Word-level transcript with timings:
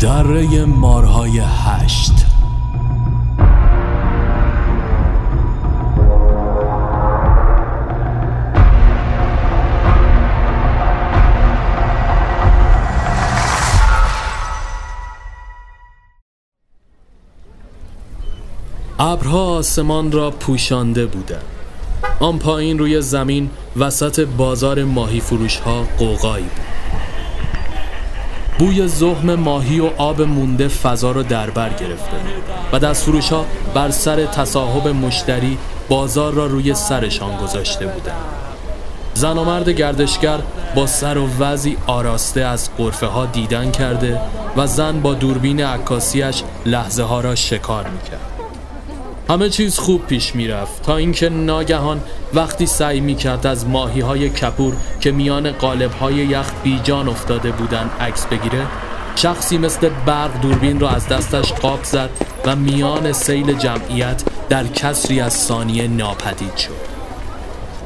دره 0.00 0.64
مارهای 0.64 1.38
هشت. 1.38 2.12
ابرها 18.98 19.44
آسمان 19.44 20.12
را 20.12 20.30
پوشانده 20.30 21.06
بودند. 21.06 21.42
آن 22.20 22.38
پایین 22.38 22.78
روی 22.78 23.00
زمین 23.00 23.50
وسط 23.76 24.20
بازار 24.20 24.84
ماهی 24.84 25.20
فروش 25.20 25.56
ها 25.56 25.86
بود. 25.98 26.69
بوی 28.60 28.88
زخم 28.88 29.34
ماهی 29.34 29.80
و 29.80 29.90
آب 29.96 30.22
مونده 30.22 30.68
فضا 30.68 31.10
را 31.12 31.22
در 31.22 31.50
بر 31.50 31.68
گرفته. 31.68 32.16
و 32.72 32.78
دست 32.78 33.02
فروش 33.02 33.28
ها 33.28 33.44
بر 33.74 33.90
سر 33.90 34.26
تصاحب 34.26 34.88
مشتری 34.88 35.58
بازار 35.88 36.32
را 36.32 36.46
روی 36.46 36.74
سرشان 36.74 37.36
گذاشته 37.36 37.86
بودند 37.86 38.16
زن 39.14 39.38
و 39.38 39.44
مرد 39.44 39.68
گردشگر 39.68 40.38
با 40.74 40.86
سر 40.86 41.18
و 41.18 41.28
وضعی 41.38 41.76
آراسته 41.86 42.40
از 42.40 42.70
قرفه 42.78 43.06
ها 43.06 43.26
دیدن 43.26 43.70
کرده 43.70 44.20
و 44.56 44.66
زن 44.66 45.00
با 45.00 45.14
دوربین 45.14 45.64
عکاسیش 45.64 46.42
لحظه 46.66 47.02
ها 47.02 47.20
را 47.20 47.34
شکار 47.34 47.86
می‌کرد. 47.88 48.29
همه 49.30 49.48
چیز 49.48 49.78
خوب 49.78 50.06
پیش 50.06 50.34
می‌رفت. 50.34 50.82
تا 50.82 50.96
اینکه 50.96 51.28
ناگهان 51.28 52.00
وقتی 52.34 52.66
سعی 52.66 53.00
می‌کرد 53.00 53.46
از 53.46 53.66
ماهی 53.66 54.00
های 54.00 54.28
کپور 54.30 54.76
که 55.00 55.12
میان 55.12 55.52
قالب 55.52 55.92
های 55.92 56.14
یخت 56.14 56.62
بیجان 56.62 57.08
افتاده 57.08 57.50
بودن 57.50 57.90
عکس 58.00 58.26
بگیره 58.26 58.66
شخصی 59.16 59.58
مثل 59.58 59.88
برق 60.06 60.40
دوربین 60.40 60.80
را 60.80 60.90
از 60.90 61.08
دستش 61.08 61.52
قاب 61.52 61.84
زد 61.84 62.10
و 62.44 62.56
میان 62.56 63.12
سیل 63.12 63.52
جمعیت 63.52 64.22
در 64.48 64.66
کسری 64.66 65.20
از 65.20 65.32
ثانیه 65.32 65.88
ناپدید 65.88 66.56
شد. 66.56 66.90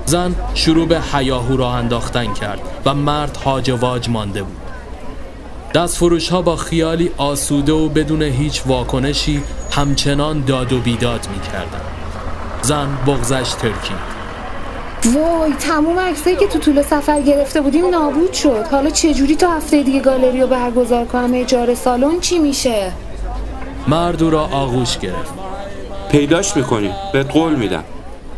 زن 0.07 0.35
شروع 0.55 0.87
به 0.87 1.01
حیاهو 1.01 1.57
راه 1.57 1.75
انداختن 1.75 2.33
کرد 2.33 2.61
و 2.85 2.95
مرد 2.95 3.37
هاج 3.37 3.71
واج 3.71 4.09
مانده 4.09 4.43
بود. 4.43 4.57
دست 5.75 5.97
فروش 5.97 6.29
ها 6.29 6.43
با 6.43 6.57
خیالی 6.57 7.11
آسوده 7.17 7.73
و 7.73 7.89
بدون 7.89 8.23
هیچ 8.23 8.63
واکنشی 8.67 9.43
همچنان 9.77 10.41
داد 10.41 10.73
و 10.73 10.81
بیداد 10.81 11.29
می 11.33 11.41
کردن. 11.41 11.81
زن 12.63 12.89
بغزش 13.07 13.53
ترکید. 13.53 14.15
وای 15.05 15.53
تموم 15.53 15.99
عکسایی 15.99 16.37
که 16.37 16.47
تو 16.47 16.59
طول 16.59 16.83
سفر 16.83 17.21
گرفته 17.21 17.61
بودیم 17.61 17.87
نابود 17.87 18.33
شد. 18.33 18.67
حالا 18.71 18.91
چجوری 18.91 19.37
تا 19.37 19.51
هفته 19.51 19.83
دیگه 19.83 20.01
گالری 20.01 20.41
رو 20.41 20.47
برگزار 20.47 21.05
کنم؟ 21.05 21.31
اجاره 21.35 21.75
سالن 21.75 22.21
چی 22.21 22.39
میشه؟ 22.39 22.93
مرد 23.89 24.23
او 24.23 24.31
را 24.31 24.41
آغوش 24.41 24.99
گرفت. 24.99 25.35
پیداش 26.11 26.57
می‌کنیم 26.57 26.93
بهت 27.13 27.31
قول 27.31 27.55
میدم. 27.55 27.85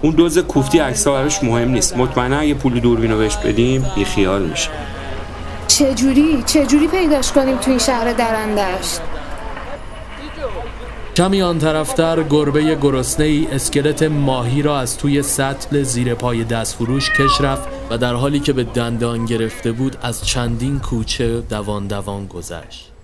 اون 0.03 0.13
دوز 0.15 0.39
کوفتی 0.39 0.79
عکس 0.79 1.07
براش 1.07 1.43
مهم 1.43 1.69
نیست. 1.71 1.97
مطمئنا 1.97 2.39
اگه 2.39 2.55
پول 2.55 2.81
دوربین 2.81 3.11
رو 3.11 3.19
بهش 3.19 3.37
بدیم 3.37 3.87
بی 3.95 4.05
خیال 4.05 4.43
میشه. 4.43 4.71
چجوری؟ 5.69 6.43
چجوری 6.47 6.89
پیداش 6.89 7.33
کنیم 7.33 7.57
تو 7.57 7.71
این 7.71 7.79
شهر 7.79 8.13
درندشت؟ 8.13 9.01
کمی 11.17 11.43
آن 11.43 11.59
طرفتر 11.59 12.23
گربه 12.23 12.75
گرسنه 12.75 13.27
ای 13.27 13.47
اسکلت 13.53 14.03
ماهی 14.03 14.63
را 14.63 14.79
از 14.79 14.99
توی 14.99 15.23
سطل 15.23 15.83
زیر 15.83 16.15
پای 16.15 16.45
دست 16.45 16.75
فروش 16.75 17.11
کش 17.11 17.41
رفت 17.41 17.69
و 17.91 17.99
در 17.99 18.15
حالی 18.15 18.41
که 18.41 18.53
به 18.53 18.65
دندان 18.65 19.25
گرفته 19.25 19.73
بود 19.73 19.97
از 20.03 20.27
چندین 20.27 20.79
کوچه 20.79 21.41
دوان 21.41 21.87
دوان 21.87 22.27
گذشت. 22.27 22.96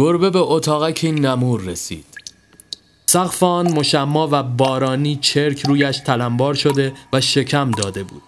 گربه 0.00 0.30
به 0.30 0.38
اتاقک 0.38 1.04
نمور 1.04 1.60
رسید. 1.60 2.04
سقف 3.06 3.42
آن 3.42 3.72
مشما 3.72 4.28
و 4.32 4.42
بارانی 4.42 5.16
چرک 5.16 5.66
رویش 5.66 5.98
تلمبار 5.98 6.54
شده 6.54 6.92
و 7.12 7.20
شکم 7.20 7.70
داده 7.70 8.02
بود. 8.02 8.22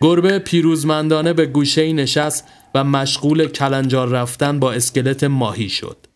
گربه 0.00 0.38
پیروزمندانه 0.38 1.32
به 1.32 1.46
گوشه 1.46 1.92
نشست 1.92 2.44
و 2.74 2.84
مشغول 2.84 3.46
کلنجار 3.46 4.08
رفتن 4.08 4.58
با 4.60 4.72
اسکلت 4.72 5.24
ماهی 5.24 5.68
شد. 5.68 6.06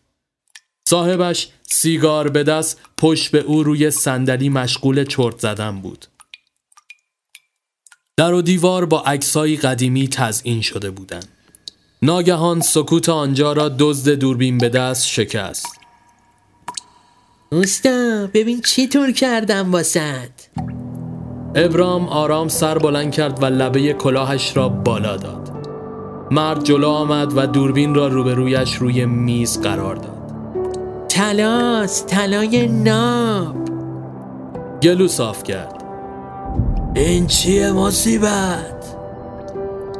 صاحبش 0.89 1.47
سیگار 1.63 2.29
به 2.29 2.43
دست 2.43 2.81
پشت 2.97 3.31
به 3.31 3.39
او 3.39 3.63
روی 3.63 3.91
صندلی 3.91 4.49
مشغول 4.49 5.03
چرت 5.03 5.39
زدن 5.39 5.81
بود. 5.81 6.05
در 8.17 8.33
و 8.33 8.41
دیوار 8.41 8.85
با 8.85 9.01
عکسایی 9.01 9.57
قدیمی 9.57 10.07
تزئین 10.07 10.61
شده 10.61 10.91
بودند. 10.91 11.34
ناگهان 12.05 12.61
سکوت 12.61 13.09
آنجا 13.09 13.53
را 13.53 13.69
دزد 13.79 14.11
دوربین 14.11 14.57
به 14.57 14.69
دست 14.69 15.07
شکست. 15.07 15.65
اوستا 17.51 18.27
ببین 18.33 18.61
چی 18.61 18.87
طور 18.87 19.11
کردم 19.11 19.71
واسد. 19.71 20.29
ابرام 21.55 22.07
آرام 22.07 22.47
سر 22.47 22.77
بلند 22.77 23.11
کرد 23.11 23.43
و 23.43 23.45
لبه 23.45 23.93
کلاهش 23.93 24.57
را 24.57 24.69
بالا 24.69 25.17
داد. 25.17 25.67
مرد 26.31 26.63
جلو 26.63 26.89
آمد 26.89 27.37
و 27.37 27.47
دوربین 27.47 27.95
را 27.95 28.07
روبرویش 28.07 28.75
روی 28.75 29.05
میز 29.05 29.61
قرار 29.61 29.95
داد. 29.95 30.31
تلاس 31.09 32.05
طلای 32.05 32.67
ناب. 32.67 33.55
گلو 34.83 35.07
صاف 35.07 35.43
کرد. 35.43 35.83
این 36.95 37.27
چیه 37.27 37.71
مصیبت؟ 37.71 38.94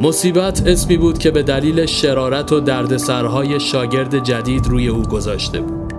مصیبت 0.01 0.67
اسمی 0.67 0.97
بود 0.97 1.17
که 1.17 1.31
به 1.31 1.43
دلیل 1.43 1.85
شرارت 1.85 2.51
و 2.51 2.59
دردسرهای 2.59 3.59
شاگرد 3.59 4.23
جدید 4.23 4.67
روی 4.67 4.87
او 4.87 5.01
گذاشته 5.01 5.61
بود. 5.61 5.93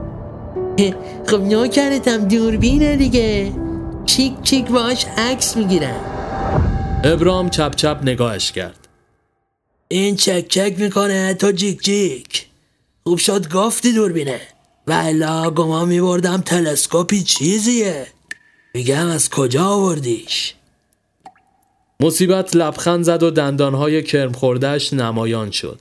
خب 1.27 1.41
نوکرتم 1.41 2.29
دوربینه 2.29 2.97
دیگه. 2.97 3.53
چیک 4.06 4.43
چیک 4.43 4.71
باش 4.71 5.06
عکس 5.17 5.56
می‌گیرم. 5.56 6.01
ابرام 7.05 7.51
چپ 7.51 7.75
چپ 7.75 7.99
نگاهش 8.03 8.53
کرد. 8.53 8.89
این 9.89 10.17
چک 10.17 10.49
چک 10.49 10.75
می‌کنه 10.79 11.35
تو 11.35 11.53
جیک 11.53 11.83
جیک. 11.83 12.47
خوب 13.05 13.19
شد 13.19 13.53
گفتی 13.53 13.93
دوربینه 13.93 14.41
ولا 14.87 15.51
گمان 15.51 15.89
میبردم 15.89 16.41
تلسکوپی 16.41 17.23
چیزیه. 17.23 18.06
میگم 18.75 19.06
از 19.06 19.31
کجا 19.31 19.65
آوردیش؟ 19.65 20.56
مصیبت 22.01 22.57
لبخند 22.57 23.05
زد 23.05 23.23
و 23.23 23.31
دندانهای 23.31 24.03
کرم 24.03 24.33
خوردهش 24.33 24.93
نمایان 24.93 25.51
شد. 25.51 25.81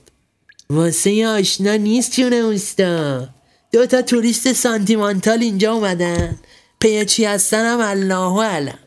واسه 0.70 1.26
آشنا 1.26 1.76
نیست 1.76 2.12
جون 2.16 2.32
اوستا. 2.32 3.28
دو 3.72 3.86
تا 3.86 4.02
توریست 4.02 4.52
سانتیمانتال 4.52 5.42
اینجا 5.42 5.72
اومدن. 5.72 6.38
پی 6.80 7.04
چی 7.04 7.24
هستنم 7.24 7.80
الله 7.80 8.42
علم 8.42 8.78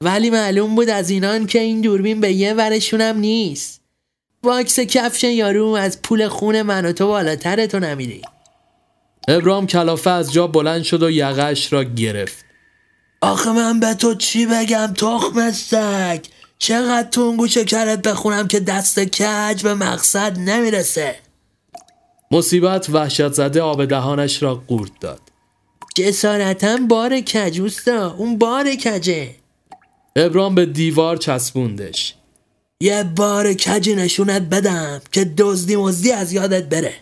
ولی 0.00 0.30
معلوم 0.30 0.74
بود 0.74 0.88
از 0.88 1.10
اینان 1.10 1.46
که 1.46 1.58
این 1.60 1.80
دوربین 1.80 2.20
به 2.20 2.32
یه 2.32 2.54
ورشونم 2.54 3.18
نیست. 3.18 3.80
واکس 4.42 4.80
کفش 4.80 5.24
یارو 5.24 5.66
از 5.66 6.02
پول 6.02 6.28
خون 6.28 6.62
من 6.62 6.86
و 6.86 6.92
تو 6.92 7.06
بالاتر 7.06 7.66
تو 7.66 7.78
نمیری. 7.78 8.22
ابرام 9.28 9.66
کلافه 9.66 10.10
از 10.10 10.32
جا 10.32 10.46
بلند 10.46 10.82
شد 10.82 11.02
و 11.02 11.10
یقش 11.10 11.72
را 11.72 11.84
گرفت. 11.84 12.44
آخه 13.20 13.52
من 13.52 13.80
به 13.80 13.94
تو 13.94 14.14
چی 14.14 14.46
بگم 14.46 14.94
تخم 14.96 15.50
سگ؟ 15.50 16.20
چقدر 16.62 17.08
تونگو 17.10 17.46
شکرت 17.46 18.02
بخونم 18.02 18.48
که 18.48 18.60
دست 18.60 19.00
کج 19.00 19.62
به 19.62 19.74
مقصد 19.74 20.38
نمی‌رسه. 20.38 21.16
مصیبت 22.30 22.90
وحشت 22.90 23.32
زده 23.32 23.62
آب 23.62 23.84
دهانش 23.84 24.42
را 24.42 24.54
قورت 24.54 24.90
داد. 25.00 25.20
جسارتا 25.94 26.76
بار 26.88 27.20
کج 27.20 27.60
اوستا 27.60 28.14
اون 28.14 28.38
بار 28.38 28.74
کجه. 28.74 29.34
ابرام 30.16 30.54
به 30.54 30.66
دیوار 30.66 31.16
چسبوندش. 31.16 32.14
یه 32.80 33.04
بار 33.16 33.54
کجی 33.54 33.94
نشونت 33.94 34.42
بدم 34.42 35.00
که 35.12 35.24
دزدی 35.24 35.76
مزدی 35.76 36.12
از 36.12 36.32
یادت 36.32 36.64
بره. 36.64 36.94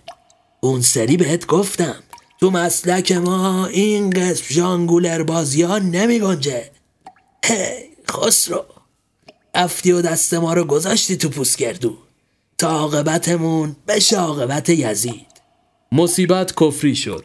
اون 0.60 0.80
سری 0.80 1.16
بهت 1.16 1.46
گفتم 1.46 1.96
تو 2.40 2.50
مسلک 2.50 3.12
ما 3.12 3.66
این 3.66 4.10
قسم 4.10 4.54
جانگولر 4.54 5.22
بازی 5.22 5.62
ها 5.62 5.78
نمی 5.78 6.20
گنجه 6.20 6.70
هی 7.44 7.90
خسرو. 8.10 8.79
افتی 9.60 9.92
و 9.92 10.02
دست 10.02 10.34
ما 10.34 10.54
رو 10.54 10.64
گذاشتی 10.64 11.16
تو 11.16 11.28
پوسگردو 11.28 11.98
تا 12.58 12.68
عاقبتمون 12.70 13.76
بشه 13.88 14.16
عاقبت 14.16 14.68
یزید. 14.68 15.26
مصیبت 15.92 16.52
کفری 16.60 16.96
شد. 16.96 17.24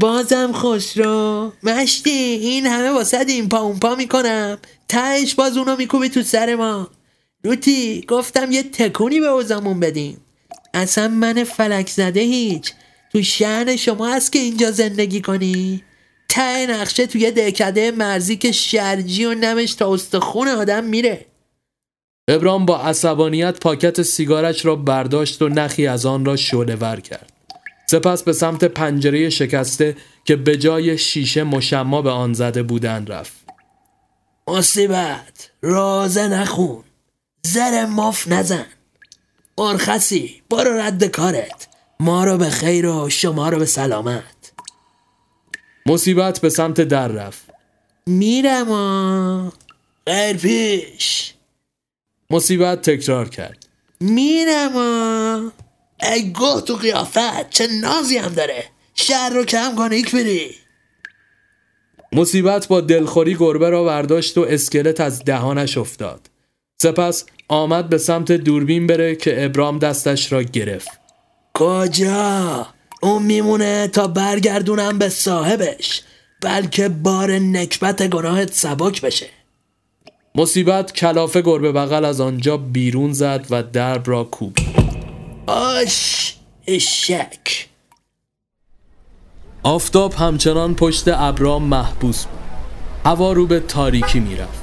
بازم 0.00 0.52
خسرو 0.52 1.52
مشتی 1.62 2.10
این 2.10 2.66
همه 2.66 2.90
واسه 2.90 3.24
این 3.28 3.48
پا 3.48 3.58
اون 3.58 3.78
پا 3.78 3.94
می‌کنم. 3.94 4.58
تهش 4.88 5.34
باز 5.34 5.56
اونو 5.56 5.76
میکوبی 5.76 6.08
تو 6.08 6.22
سر 6.22 6.54
ما. 6.54 6.88
روتی 7.44 8.04
گفتم 8.08 8.52
یه 8.52 8.62
تکونی 8.62 9.20
به 9.20 9.26
اوزامون 9.26 9.80
بدیم 9.80 10.20
اصلا 10.74 11.08
من 11.08 11.44
فلک 11.44 11.88
زده 11.88 12.20
هیچ. 12.20 12.72
تو 13.12 13.22
شهر 13.22 13.76
شما 13.76 14.14
هست 14.14 14.32
که 14.32 14.38
اینجا 14.38 14.70
زندگی 14.70 15.20
کنی؟ 15.20 15.82
ته 16.28 16.66
نقشه 16.66 17.06
توی 17.06 17.30
دهکده 17.30 17.90
مرزی 17.90 18.36
که 18.36 18.52
شرجی 18.52 19.24
و 19.24 19.34
نمش 19.34 19.74
تا 19.74 19.94
استخون 19.94 20.48
آدم 20.48 20.84
میره. 20.84 21.26
ابرام 22.28 22.66
با 22.66 22.78
عصبانیت 22.78 23.60
پاکت 23.60 24.02
سیگارش 24.02 24.64
را 24.64 24.76
برداشت 24.76 25.42
و 25.42 25.48
نخی 25.48 25.86
از 25.86 26.06
آن 26.06 26.24
را 26.24 26.36
شعله 26.36 26.76
ور 26.76 27.00
کرد. 27.00 27.32
سپس 27.86 28.22
به 28.22 28.32
سمت 28.32 28.64
پنجره 28.64 29.30
شکسته 29.30 29.96
که 30.24 30.36
به 30.36 30.56
جای 30.56 30.98
شیشه 30.98 31.44
مشما 31.44 32.02
به 32.02 32.10
آن 32.10 32.32
زده 32.32 32.62
بودن 32.62 33.06
رفت. 33.06 33.32
مصیبت 34.48 35.50
رازه 35.62 36.28
نخون. 36.28 36.84
زر 37.42 37.86
ماف 37.86 38.28
نزن. 38.28 38.66
مرخصی 39.58 40.42
برو 40.50 40.70
رد 40.70 41.04
کارت. 41.04 41.68
ما 42.00 42.24
رو 42.24 42.38
به 42.38 42.50
خیر 42.50 42.86
و 42.86 43.08
شما 43.10 43.48
رو 43.48 43.58
به 43.58 43.66
سلامت. 43.66 44.52
مصیبت 45.86 46.40
به 46.40 46.50
سمت 46.50 46.80
در 46.80 47.08
رفت. 47.08 47.42
میرم 48.06 48.70
و 48.70 49.50
خیر 50.06 50.36
پیش. 50.36 51.31
مصیبت 52.32 52.90
تکرار 52.90 53.28
کرد. 53.28 53.66
میرم 54.00 55.52
ای 56.02 56.32
گوه 56.32 56.60
تو 56.60 56.76
قیافت 56.76 57.50
چه 57.50 57.66
نازی 57.66 58.16
هم 58.16 58.34
داره. 58.34 58.64
شهر 58.94 59.30
رو 59.30 59.44
کم 59.44 59.74
کن 59.76 59.92
ایک 59.92 60.12
بری. 60.12 60.50
مصیبت 62.12 62.68
با 62.68 62.80
دلخوری 62.80 63.34
گربه 63.34 63.70
را 63.70 63.84
برداشت 63.84 64.38
و 64.38 64.40
اسکلت 64.40 65.00
از 65.00 65.24
دهانش 65.24 65.78
افتاد. 65.78 66.30
سپس 66.82 67.24
آمد 67.48 67.88
به 67.88 67.98
سمت 67.98 68.32
دوربین 68.32 68.86
بره 68.86 69.16
که 69.16 69.44
ابرام 69.44 69.78
دستش 69.78 70.32
را 70.32 70.42
گرفت. 70.42 70.88
کجا؟ 71.54 72.66
اون 73.02 73.22
میمونه 73.22 73.88
تا 73.88 74.06
برگردونم 74.06 74.98
به 74.98 75.08
صاحبش 75.08 76.02
بلکه 76.40 76.88
بار 76.88 77.30
نکبت 77.32 78.02
گناهت 78.02 78.52
سبک 78.52 79.00
بشه. 79.00 79.41
مصیبت 80.34 80.92
کلافه 80.92 81.42
گربه 81.42 81.72
بغل 81.72 82.04
از 82.04 82.20
آنجا 82.20 82.56
بیرون 82.56 83.12
زد 83.12 83.46
و 83.50 83.62
درب 83.62 84.02
را 84.06 84.24
کوب. 84.24 84.52
آش 85.46 86.34
اشک 86.66 87.68
آفتاب 89.62 90.14
همچنان 90.14 90.74
پشت 90.74 91.08
ابرام 91.08 91.62
محبوس 91.62 92.24
بود. 92.24 92.38
هوا 93.04 93.32
رو 93.32 93.46
به 93.46 93.60
تاریکی 93.60 94.20
می‌رفت. 94.20 94.62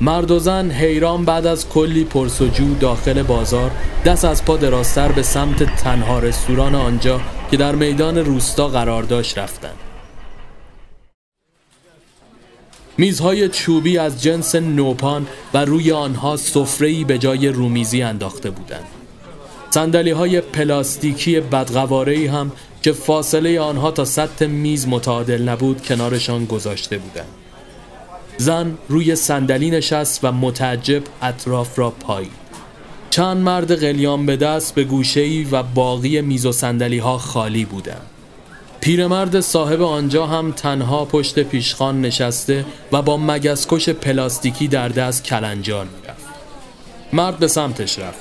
مرد 0.00 0.30
و 0.30 0.38
زن 0.38 0.70
حیران 0.70 1.24
بعد 1.24 1.46
از 1.46 1.68
کلی 1.68 2.04
پرسجو 2.04 2.74
داخل 2.74 3.22
بازار 3.22 3.70
دست 4.04 4.24
از 4.24 4.44
پا 4.44 4.56
دراستر 4.56 5.12
به 5.12 5.22
سمت 5.22 5.76
تنها 5.76 6.18
رستوران 6.18 6.74
آنجا 6.74 7.20
که 7.50 7.56
در 7.56 7.74
میدان 7.74 8.18
روستا 8.18 8.68
قرار 8.68 9.02
داشت 9.02 9.38
رفتند. 9.38 9.79
میزهای 13.00 13.48
چوبی 13.48 13.98
از 13.98 14.22
جنس 14.22 14.54
نوپان 14.54 15.26
و 15.54 15.64
روی 15.64 15.92
آنها 15.92 16.36
سفره‌ای 16.36 17.04
به 17.04 17.18
جای 17.18 17.48
رومیزی 17.48 18.02
انداخته 18.02 18.50
بودند. 18.50 18.84
صندلی 19.70 20.10
های 20.10 20.40
پلاستیکی 20.40 21.40
بدقواره‌ای 21.40 22.26
هم 22.26 22.52
که 22.82 22.92
فاصله 22.92 23.60
آنها 23.60 23.90
تا 23.90 24.04
سطح 24.04 24.46
میز 24.46 24.88
متعادل 24.88 25.48
نبود 25.48 25.82
کنارشان 25.82 26.44
گذاشته 26.44 26.98
بودند. 26.98 27.28
زن 28.36 28.78
روی 28.88 29.16
صندلی 29.16 29.70
نشست 29.70 30.24
و 30.24 30.32
متعجب 30.32 31.02
اطراف 31.22 31.78
را 31.78 31.90
پایید. 31.90 32.30
چند 33.10 33.36
مرد 33.36 33.80
قلیان 33.80 34.26
به 34.26 34.36
دست 34.36 34.74
به 34.74 34.84
گوشه‌ای 34.84 35.44
و 35.44 35.62
باقی 35.62 36.20
میز 36.20 36.46
و 36.46 36.52
صندلی 36.52 36.98
ها 36.98 37.18
خالی 37.18 37.64
بودند. 37.64 38.06
پیرمرد 38.80 39.40
صاحب 39.40 39.82
آنجا 39.82 40.26
هم 40.26 40.52
تنها 40.52 41.04
پشت 41.04 41.38
پیشخان 41.38 42.00
نشسته 42.00 42.64
و 42.92 43.02
با 43.02 43.16
مگسکش 43.16 43.88
پلاستیکی 43.88 44.68
در 44.68 44.88
دست 44.88 45.24
کلنجار 45.24 45.86
می‌رفت. 45.86 46.26
مرد 47.12 47.38
به 47.38 47.48
سمتش 47.48 47.98
رفت. 47.98 48.18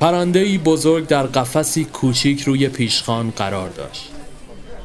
پرنده 0.00 0.58
بزرگ 0.58 1.06
در 1.06 1.26
قفسی 1.26 1.84
کوچیک 1.84 2.42
روی 2.42 2.68
پیشخان 2.68 3.32
قرار 3.36 3.68
داشت. 3.68 4.10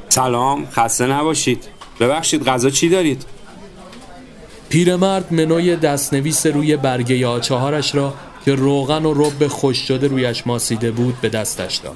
سلام 0.10 0.68
خسته 0.72 1.08
نباشید 1.08 1.64
ببخشید 2.00 2.44
غذا 2.44 2.70
چی 2.70 2.90
دارید 2.90 3.26
پیرمرد 4.70 5.34
منوی 5.34 5.76
دستنویس 5.76 6.46
روی 6.46 6.78
برگه 6.78 7.28
آچهارش 7.28 7.96
را 7.96 8.14
که 8.46 8.56
روغن 8.56 9.06
و 9.06 9.14
رب 9.14 9.48
خوش 9.48 9.78
شده 9.78 10.08
رویش 10.08 10.48
ماسیده 10.48 10.92
بود 10.92 11.22
به 11.22 11.30
دستش 11.30 11.76
داد. 11.76 11.96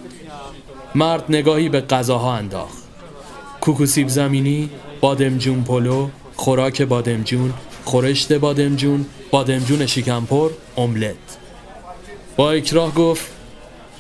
مرد 0.96 1.26
نگاهی 1.30 1.70
به 1.70 1.82
غذاها 1.82 2.36
انداخت. 2.36 2.84
کوکوسیب 3.62 4.08
زمینی، 4.08 4.70
بادمجون 5.02 5.64
پلو، 5.64 6.10
خوراک 6.36 6.82
بادمجون، 6.82 7.54
خورشت 7.86 8.34
بادمجون، 8.34 9.06
بادمجون 9.32 9.86
شیکمپر، 9.86 10.50
املت. 10.78 11.16
با 12.36 12.52
اکراه 12.52 12.94
گفت 12.94 13.26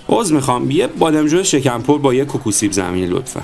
عوض 0.09 0.31
می‌خوام 0.31 0.71
یه 0.71 0.87
بادمجون 0.87 1.43
شکمپور 1.43 1.99
با 1.99 2.13
یه 2.13 2.25
کوکوسیب 2.25 2.71
زمینی 2.71 3.07
لطفا 3.07 3.41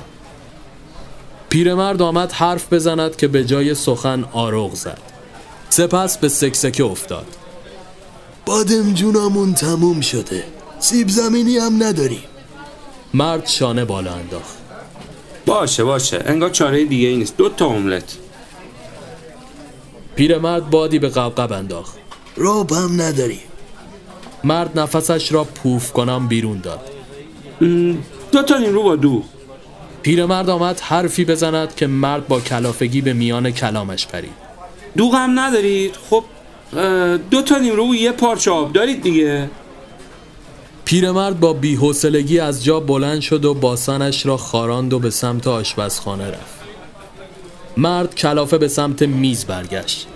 پیرمرد 1.49 2.01
آمد 2.01 2.31
حرف 2.31 2.73
بزند 2.73 3.15
که 3.15 3.27
به 3.27 3.45
جای 3.45 3.75
سخن 3.75 4.23
آروغ 4.33 4.73
زد. 4.73 5.01
سپس 5.69 6.17
به 6.17 6.29
سکسکه 6.29 6.83
افتاد. 6.83 7.25
بادم 8.45 8.93
جونمون 8.93 9.53
تموم 9.53 10.01
شده 10.01 10.43
سیب 10.79 11.09
زمینی 11.09 11.57
هم 11.57 11.83
نداریم 11.83 12.23
مرد 13.13 13.47
شانه 13.47 13.85
بالا 13.85 14.13
انداخت. 14.13 14.57
باشه 15.45 15.83
باشه 15.83 16.23
انگار 16.25 16.49
چاره 16.49 16.85
دیگه 16.85 17.07
ای 17.07 17.17
نیست 17.17 17.37
دو 17.37 17.49
تا 17.49 17.65
املت 17.65 18.17
پیرمرد 20.15 20.69
بادی 20.69 20.99
به 20.99 21.09
قبقب 21.09 21.51
انداخت. 21.51 21.97
راب 22.35 22.71
هم 22.71 23.01
نداریم 23.01 23.39
مرد 24.43 24.79
نفسش 24.79 25.31
را 25.31 25.43
پوف 25.43 25.91
کنم 25.91 26.27
بیرون 26.27 26.59
داد. 26.59 26.79
دو 28.31 28.43
تا 28.43 28.57
نیمرو 28.57 28.83
با 28.83 28.95
دو 28.95 29.23
پیرمرد 30.01 30.49
آمد 30.49 30.79
حرفی 30.79 31.25
بزند 31.25 31.75
که 31.75 31.87
مرد 31.87 32.27
با 32.27 32.39
کلافگی 32.39 33.01
به 33.01 33.13
میان 33.13 33.51
کلامش 33.51 34.07
پرید. 34.07 34.33
دوغ 34.97 35.15
هم 35.15 35.39
ندارید 35.39 35.95
خب 36.09 36.23
دو 37.31 37.41
تا 37.41 37.57
نیمرو 37.57 37.91
و 37.91 37.95
یه 37.95 38.11
پارچه 38.11 38.51
آب 38.51 38.73
دارید 38.73 39.01
دیگه 39.01 39.49
پیرمرد 40.91 41.39
با 41.39 41.53
بیحوصلگی 41.53 42.39
از 42.39 42.63
جا 42.63 42.79
بلند 42.79 43.21
شد 43.21 43.45
و 43.45 43.53
باسنش 43.53 44.25
را 44.25 44.37
خاراند 44.37 44.93
و 44.93 44.99
به 44.99 45.09
سمت 45.09 45.47
آشپزخانه 45.47 46.27
رفت. 46.27 46.59
مرد 47.77 48.15
کلافه 48.15 48.57
به 48.57 48.67
سمت 48.67 49.01
میز 49.01 49.45
برگشت. 49.45 50.07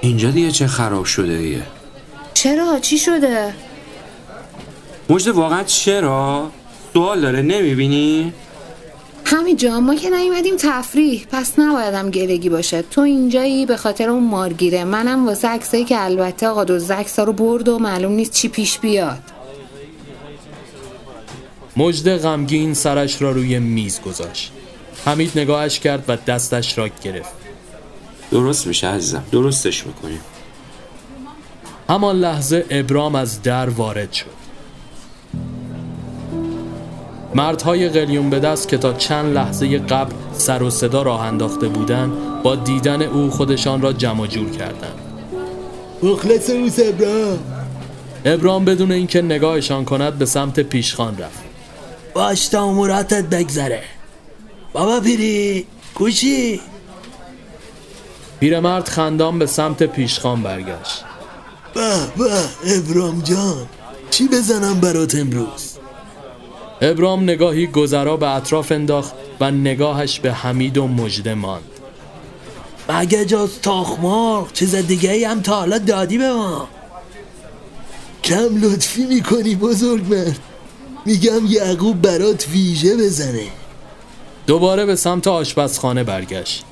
اینجا 0.00 0.30
دیگه 0.30 0.50
چه 0.50 0.66
خراب 0.66 1.04
شده 1.04 1.32
ایه 1.32 1.62
چرا 2.34 2.78
چی 2.78 2.98
شده 2.98 3.54
مجد 5.10 5.28
واقعا 5.28 5.62
چرا؟ 5.62 6.50
سوال 6.92 7.20
داره 7.20 7.42
نمی‌بینی؟ 7.42 8.32
همین 9.24 9.56
جا 9.56 9.80
ما 9.80 9.94
که 9.94 10.10
نیومدیم 10.10 10.56
تفریح 10.58 11.26
پس 11.30 11.58
نبایدم 11.58 12.10
گلگی 12.10 12.48
باشه 12.48 12.82
تو 12.82 13.00
اینجایی 13.00 13.66
به 13.66 13.76
خاطر 13.76 14.08
اون 14.08 14.24
مارگیره 14.24 14.84
منم 14.84 15.26
واسه 15.26 15.48
عکسایی 15.48 15.84
که 15.84 16.04
البته 16.04 16.48
آقا 16.48 16.64
دو 16.64 16.92
عکسا 16.94 17.24
رو 17.24 17.32
برد 17.32 17.68
و 17.68 17.78
معلوم 17.78 18.12
نیست 18.12 18.32
چی 18.32 18.48
پیش 18.48 18.78
بیاد 18.78 19.31
مجد 21.76 22.16
غمگین 22.16 22.74
سرش 22.74 23.22
را 23.22 23.30
روی 23.30 23.58
میز 23.58 24.00
گذاشت. 24.00 24.52
حمید 25.04 25.38
نگاهش 25.38 25.78
کرد 25.78 26.04
و 26.08 26.16
دستش 26.16 26.78
را 26.78 26.88
گرفت. 27.04 27.32
درست 28.30 28.66
میشه 28.66 28.86
عزیزم 28.86 29.24
درستش 29.32 29.86
می‌کنیم 29.86 30.20
همان 31.88 32.16
لحظه 32.16 32.66
ابرام 32.70 33.14
از 33.14 33.42
در 33.42 33.68
وارد 33.68 34.12
شد. 34.12 34.42
مردهای 37.34 37.88
قلیون 37.88 38.30
به 38.30 38.38
دست 38.38 38.68
که 38.68 38.78
تا 38.78 38.92
چند 38.92 39.34
لحظه 39.34 39.78
قبل 39.78 40.12
سر 40.32 40.62
و 40.62 40.70
صدا 40.70 41.02
راه 41.02 41.20
انداخته 41.20 41.68
بودند 41.68 42.42
با 42.42 42.56
دیدن 42.56 43.02
او 43.02 43.30
خودشان 43.30 43.82
را 43.82 43.92
جمع 43.92 44.20
و 44.20 44.26
جور 44.26 44.50
کردند. 44.50 44.98
مخلص 46.02 46.50
او 46.50 46.68
سبرا 46.68 47.38
ابرام 48.24 48.64
بدون 48.64 48.92
اینکه 48.92 49.22
نگاهشان 49.22 49.84
کند 49.84 50.18
به 50.18 50.26
سمت 50.26 50.60
پیشخان 50.60 51.18
رفت. 51.18 51.51
باش 52.14 52.48
تا 52.48 52.64
اموراتت 52.64 53.24
بگذره. 53.24 53.82
بابا 54.72 55.00
پیری 55.00 55.66
کوچی؟ 55.94 56.60
پیرمرد 58.40 58.88
خندان 58.88 59.38
به 59.38 59.46
سمت 59.46 59.82
پیشخان 59.82 60.42
برگشت. 60.42 61.04
به 61.74 61.90
به 62.16 62.30
ابرام 62.64 63.20
جان. 63.20 63.66
چی 64.10 64.28
بزنم 64.28 64.80
برات 64.80 65.14
امروز؟ 65.14 65.78
ابرام 66.80 67.22
نگاهی 67.22 67.66
گذرا 67.66 68.16
به 68.16 68.28
اطراف 68.28 68.72
انداخت 68.72 69.12
و 69.40 69.50
نگاهش 69.50 70.20
به 70.20 70.32
حمید 70.32 70.78
و 70.78 70.88
مجده 70.88 71.34
ماند. 71.34 71.62
مگه 72.88 73.24
جز 73.24 73.50
تاخمار 73.62 74.50
چیز 74.52 74.74
دیگه 74.74 75.12
ای 75.12 75.24
هم 75.24 75.40
تا 75.40 75.54
حالا 75.54 75.78
دادی 75.78 76.18
به 76.18 76.32
ما؟ 76.32 76.68
کم 78.24 78.60
لطفی 78.60 79.06
می‌کنی 79.06 79.54
بزرگ 79.54 80.14
مرد 80.14 80.40
میگم 81.04 81.46
یعقوب 81.46 82.02
برات 82.02 82.48
ویژه 82.48 82.96
بزنه. 82.96 83.46
دوباره 84.46 84.86
به 84.86 84.96
سمت 84.96 85.26
آشپزخانه 85.26 86.04
برگشت. 86.04 86.64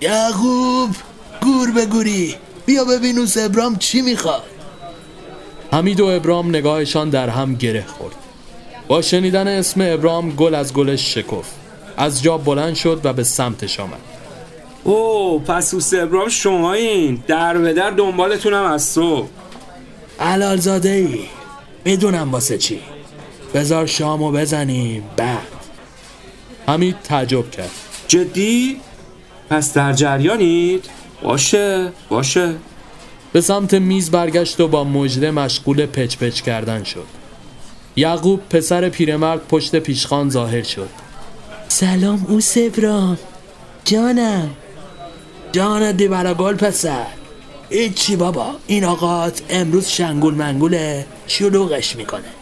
یعقوب 0.00 0.90
گور 1.42 1.70
به 1.70 1.86
گوری. 1.86 2.34
بیا 2.66 2.84
ببین 2.84 3.18
او 3.18 3.26
ابرام 3.36 3.76
چی 3.76 4.02
می‌خواد. 4.02 4.42
حمید 5.72 6.00
و 6.00 6.06
ابرام 6.06 6.48
نگاهشان 6.48 7.10
در 7.10 7.28
هم 7.28 7.54
گره 7.54 7.84
خورد. 7.86 8.14
با 8.88 9.02
شنیدن 9.02 9.48
اسم 9.48 9.80
ابرام 9.84 10.30
گل 10.30 10.54
از 10.54 10.74
گلش 10.74 11.14
شکفت. 11.14 11.50
از 11.96 12.22
جا 12.22 12.38
بلند 12.38 12.74
شد 12.74 13.00
و 13.04 13.12
به 13.12 13.24
سمتش 13.24 13.80
آمد. 13.80 14.00
او 14.84 15.40
پس 15.40 15.74
او 15.74 15.80
ابرام 15.92 16.28
شما 16.28 16.72
این 16.72 17.22
در 17.26 17.58
به 17.58 17.72
در 17.72 17.90
دنبالتونم 17.90 18.64
از 18.64 18.82
صبح. 18.82 19.28
علال 20.20 20.56
زاده 20.56 20.90
ای 20.90 21.20
می‌دونم 21.84 22.32
واسه 22.32 22.58
چی. 22.58 22.80
بذار 23.54 23.86
شامو 23.86 24.32
بزنیم. 24.32 25.02
بعد. 25.16 25.38
حمید 26.66 26.96
تعجب 27.04 27.50
کرد. 27.50 27.70
جدی؟ 28.08 28.80
پس 29.50 29.74
در 29.74 29.92
جریانید؟ 29.92 30.84
باشه 31.22 31.92
باشه. 32.08 32.54
به 33.32 33.40
سمت 33.40 33.74
میز 33.74 34.10
برگشت 34.10 34.60
و 34.60 34.68
با 34.68 34.84
مجده 34.84 35.30
مشغول 35.30 35.86
پچ 35.86 36.16
پچ 36.16 36.40
کردن 36.40 36.84
شد. 36.84 37.06
یعقوب 37.96 38.40
پسر 38.50 38.88
پیرمرد 38.88 39.46
پشت 39.48 39.76
پیشخان 39.76 40.30
ظاهر 40.30 40.62
شد. 40.62 40.88
سلام 41.68 42.26
او 42.28 42.40
سبرام 42.40 43.18
جانم. 43.84 44.50
جان 45.52 45.92
دی 45.92 46.08
گل 46.08 46.56
پسر. 46.56 47.06
ایچی 47.68 48.16
بابا؟ 48.16 48.54
این 48.66 48.84
آقات 48.84 49.42
امروز 49.50 49.88
شنگول 49.88 50.34
منگوله 50.34 51.06
شلوغش 51.26 51.96
می‌کنه. 51.96 52.39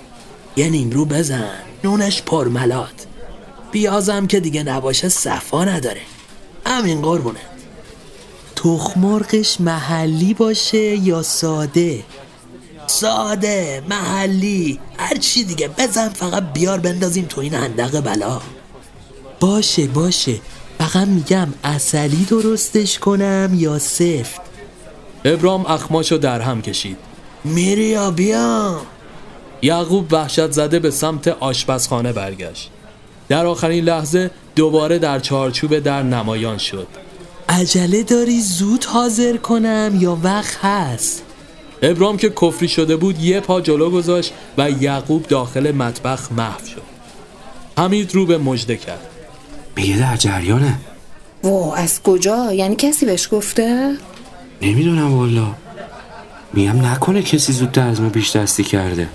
یه 0.59 0.69
نیمرو 0.69 1.05
بزن. 1.05 1.51
نونش 1.85 2.23
پرملات. 2.23 3.07
بیازم 3.73 4.27
که 4.27 4.41
دیگه 4.41 4.63
نباشه 4.63 5.09
صفا 5.09 5.65
نداره. 5.65 6.01
همین 6.67 7.03
قربونه. 7.03 7.41
تخمرغش 8.57 9.61
محلی 9.61 10.35
باشه 10.35 10.97
یا 10.97 11.23
ساده؟ 11.23 12.03
ساده 12.87 13.83
محلی. 13.89 14.81
هر 14.99 15.17
چی 15.17 15.45
دیگه. 15.45 15.69
بزن 15.69 16.09
فقط 16.09 16.53
بیار 16.53 16.79
بندازیم 16.79 17.25
تو 17.25 17.41
این 17.41 17.55
اندق 17.55 18.01
بلا. 18.01 18.41
باشه 19.41 19.87
باشه. 19.87 20.41
فقط 20.79 21.09
میگم 21.09 21.49
اصلی 21.65 22.25
درستش 22.25 22.99
کنم 22.99 23.51
یا 23.55 23.79
سفت؟ 23.79 24.41
ابرام 25.25 25.67
اخماشو 25.67 26.17
در 26.17 26.41
هم 26.41 26.63
کشید. 26.63 26.97
میری 27.45 27.85
یا 27.85 28.11
بیام 28.11 28.81
یعقوب 29.63 30.13
وحشت 30.13 30.51
زده 30.51 30.79
به 30.79 30.91
سمت 30.91 31.29
آشپزخانه 31.29 32.13
برگشت. 32.13 32.71
در 33.29 33.47
آخرین 33.47 33.85
لحظه 33.85 34.31
دوباره 34.57 34.99
در 34.99 35.19
چارچوب 35.19 35.79
در 35.79 36.03
نمایان 36.03 36.59
شد. 36.59 36.87
عجله 37.49 38.03
داری 38.03 38.41
زود 38.41 38.85
حاضر 38.85 39.37
کنم 39.37 39.99
یا 40.01 40.19
وقت 40.23 40.57
هست؟ 40.63 41.23
ابرام 41.83 42.17
که 42.17 42.31
کفری 42.31 42.69
شده 42.69 42.97
بود 42.97 43.19
یه 43.19 43.41
پا 43.41 43.61
جلو 43.61 43.91
گذاشت 43.91 44.33
و 44.59 44.71
یعقوب 44.71 45.27
داخل 45.27 45.73
مطبخ 45.73 46.33
محو 46.33 46.67
شد. 46.67 46.83
حمید 47.79 48.15
رو 48.15 48.27
به 48.27 48.39
مجده 48.39 48.77
کرد. 48.77 49.07
میگه 49.77 49.99
در 49.99 50.17
جریانه. 50.17 50.75
وا 51.45 51.75
از 51.75 52.03
کجا؟ 52.03 52.53
یعنی 52.53 52.77
کسی 52.77 53.07
بهش 53.07 53.29
گفته؟ 53.33 53.97
نمی‌دونم 54.63 55.15
والا 55.19 55.55
میگم 56.53 56.87
نکنه 56.87 57.23
کسی 57.23 57.53
زودتر 57.53 57.89
از 57.89 58.01
ما 58.01 58.09
بیش 58.09 58.37
دستی 58.37 58.65
کرده. 58.65 59.09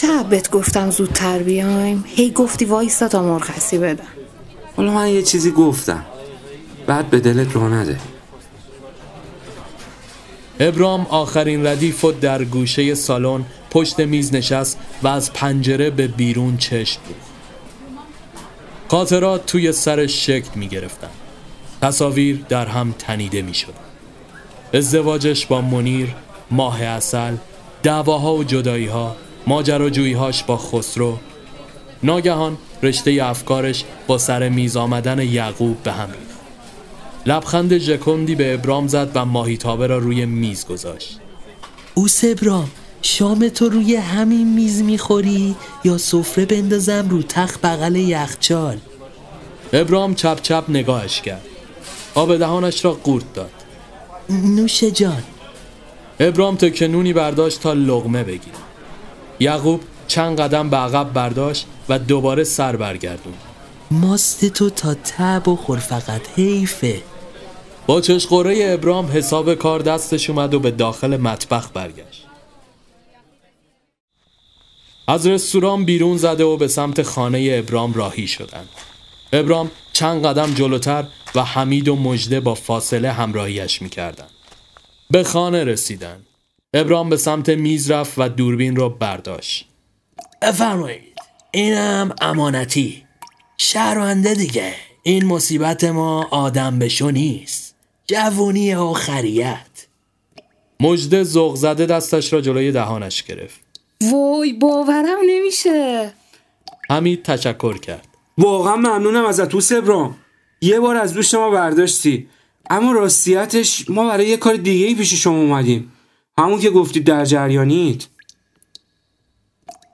چه 0.00 0.22
بهت 0.22 0.50
گفتم 0.50 0.90
زودتر 0.90 1.38
بیایم. 1.38 2.04
هی 2.06 2.30
گفتی 2.30 2.64
وایستا 2.64 3.08
تا 3.08 3.22
مرخصی 3.22 3.78
بدم. 3.78 4.04
حالا 4.76 4.92
من 4.92 5.08
یه 5.08 5.22
چیزی 5.22 5.50
گفتم. 5.50 6.06
بعد 6.86 7.10
به 7.10 7.20
دلت 7.20 7.52
رو 7.52 7.68
نده. 7.68 7.98
ابرام 10.60 11.06
آخرین 11.10 11.66
ردیف 11.66 12.04
و 12.04 12.12
در 12.12 12.44
گوشه 12.44 12.94
سالن 12.94 13.44
پشت 13.70 14.00
میز 14.00 14.34
نشست 14.34 14.78
و 15.02 15.08
از 15.08 15.32
پنجره 15.32 15.90
به 15.90 16.06
بیرون 16.06 16.56
چشم 16.56 17.00
بود. 17.06 17.16
خاطرات 18.88 19.46
توی 19.46 19.72
سرش 19.72 20.26
شکل 20.26 20.50
می 20.54 20.68
گرفتن. 20.68 21.10
تصاویر 21.82 22.44
در 22.48 22.66
هم 22.66 22.94
تنیده 22.98 23.42
می 23.42 23.54
شد. 23.54 23.74
ازدواجش 24.74 25.46
با 25.46 25.60
منیر، 25.60 26.08
ماه 26.50 26.82
اصل، 26.82 27.34
دعواها 27.82 28.34
و 28.34 28.44
جداییها، 28.44 29.16
ماجراجوییهاش 29.46 30.44
با 30.44 30.56
خسرو. 30.56 31.18
ناگهان 32.02 32.58
رشته 32.82 33.18
افکارش 33.22 33.84
با 34.06 34.18
سر 34.18 34.48
میز 34.48 34.76
آمدن 34.76 35.18
یعقوب 35.18 35.82
به 35.82 35.92
هم 35.92 36.06
ریخت. 36.06 36.36
لبخند 37.26 37.78
ژکندی 37.78 38.34
به 38.34 38.54
ابرام 38.54 38.88
زد 38.88 39.10
و 39.14 39.24
ماهیتابه 39.24 39.86
را 39.86 39.98
روی 39.98 40.26
میز 40.26 40.66
گذاشت. 40.66 41.20
او 41.94 42.06
ابرام 42.22 42.70
شام 43.02 43.48
تو 43.48 43.68
روی 43.68 43.96
همین 43.96 44.54
میز 44.54 44.82
می‌خوری 44.82 45.56
یا 45.84 45.98
سفره 45.98 46.46
بندازم 46.46 47.08
رو 47.08 47.22
تخت 47.22 47.60
بغل 47.60 47.96
یخچال؟ 47.96 48.78
ابرام 49.72 50.14
چپ 50.14 50.42
چپ 50.42 50.64
نگاهش 50.68 51.20
کرد. 51.20 51.42
آب 52.14 52.36
دهانش 52.36 52.84
را 52.84 52.92
قورت 52.92 53.34
داد. 53.34 53.50
نوش 54.30 54.84
جان. 54.84 55.22
ابرام 56.20 56.56
تکنونی 56.56 57.12
برداشت 57.12 57.60
تا 57.60 57.72
لغمه 57.72 58.24
بگیرد. 58.24 58.65
یعقوب 59.40 59.80
چند 60.08 60.40
قدم 60.40 60.70
به 60.70 60.76
عقب 60.76 61.12
برداشت 61.12 61.66
و 61.88 61.98
دوباره 61.98 62.44
سر 62.44 62.76
برگردون. 62.76 63.34
ماست 63.90 64.44
تو 64.44 64.70
تا 64.70 64.94
تب 64.94 65.48
و 65.48 65.56
خور 65.56 65.78
فقط 65.78 66.20
حیفه. 66.36 67.02
با 67.86 68.00
چشقوره 68.00 68.58
ابرام 68.60 69.06
حساب 69.06 69.54
کار 69.54 69.80
دستش 69.80 70.30
اومد 70.30 70.54
و 70.54 70.60
به 70.60 70.70
داخل 70.70 71.16
مطبخ 71.16 71.70
برگشت. 71.74 72.26
از 75.08 75.26
رستوران 75.26 75.84
بیرون 75.84 76.16
زده 76.16 76.44
و 76.44 76.56
به 76.56 76.68
سمت 76.68 77.02
خانه 77.02 77.48
ابرام 77.52 77.92
راهی 77.92 78.26
شدند. 78.26 78.68
ابرام 79.32 79.70
چند 79.92 80.26
قدم 80.26 80.54
جلوتر 80.54 81.04
و 81.34 81.44
حمید 81.44 81.88
و 81.88 81.96
مجده 81.96 82.40
با 82.40 82.54
فاصله 82.54 83.12
همراهیش 83.12 83.82
می‌کردند. 83.82 84.30
به 85.10 85.24
خانه 85.24 85.64
رسیدن 85.64 86.22
ابرام 86.74 87.08
به 87.08 87.16
سمت 87.16 87.48
میز 87.48 87.90
رفت 87.90 88.18
و 88.18 88.28
دوربین 88.28 88.76
رو 88.76 88.88
برداشت. 88.88 89.68
بفرمایید. 90.42 91.16
اینم 91.50 92.14
امانتی. 92.20 93.04
شهرونده 93.58 94.34
دیگه. 94.34 94.74
این 95.02 95.24
مصیبت 95.26 95.84
ما 95.84 96.28
آدم 96.30 96.78
بشو 96.78 97.10
نیست. 97.10 97.74
جوونی 98.06 98.74
آخریت. 98.74 99.86
مجده 100.80 101.22
زغ 101.22 101.54
زده 101.54 101.86
دستش 101.86 102.32
را 102.32 102.40
جلوی 102.40 102.72
دهانش 102.72 103.22
گرفت. 103.22 103.60
وای 104.12 104.52
باورم 104.52 105.18
نمیشه. 105.26 106.12
حمید 106.90 107.22
تشکر 107.22 107.78
کرد. 107.78 108.08
واقعا 108.38 108.76
ممنونم 108.76 109.24
ازت 109.24 109.48
تو 109.48 109.60
ابرام. 109.76 110.16
یه 110.60 110.80
بار 110.80 110.96
از 110.96 111.14
دوست 111.14 111.34
ما 111.34 111.50
برداشتی. 111.50 112.28
اما 112.70 112.92
راستیتش 112.92 113.90
ما 113.90 114.08
برای 114.08 114.28
یه 114.28 114.36
کار 114.36 114.54
دیگه 114.54 114.86
ای 114.86 114.94
پیش 114.94 115.14
شما 115.14 115.36
اومدیم. 115.36 115.92
همون 116.38 116.60
که 116.60 116.70
گفتید 116.70 117.04
در 117.04 117.24
جریانید. 117.24 118.08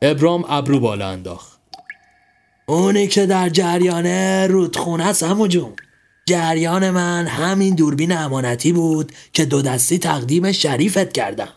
ابرام 0.03 0.45
ابرو 0.49 0.81
بالا 0.81 1.09
انداخت. 1.09 1.61
اونی 2.67 3.09
که 3.09 3.27
در 3.27 3.49
جریانه 3.49 4.47
رودخونه 4.47 5.07
است 5.07 5.23
همو 5.23 5.47
جون. 5.47 5.73
جریان 6.27 6.91
من 6.91 7.27
همین 7.27 7.75
دوربین 7.75 8.17
امانتی 8.17 8.73
بود 8.73 9.13
که 9.33 9.45
دو 9.45 9.63
دستی 9.63 9.99
تقدیم 9.99 10.53
شریفت 10.53 11.13
کردم. 11.13 11.53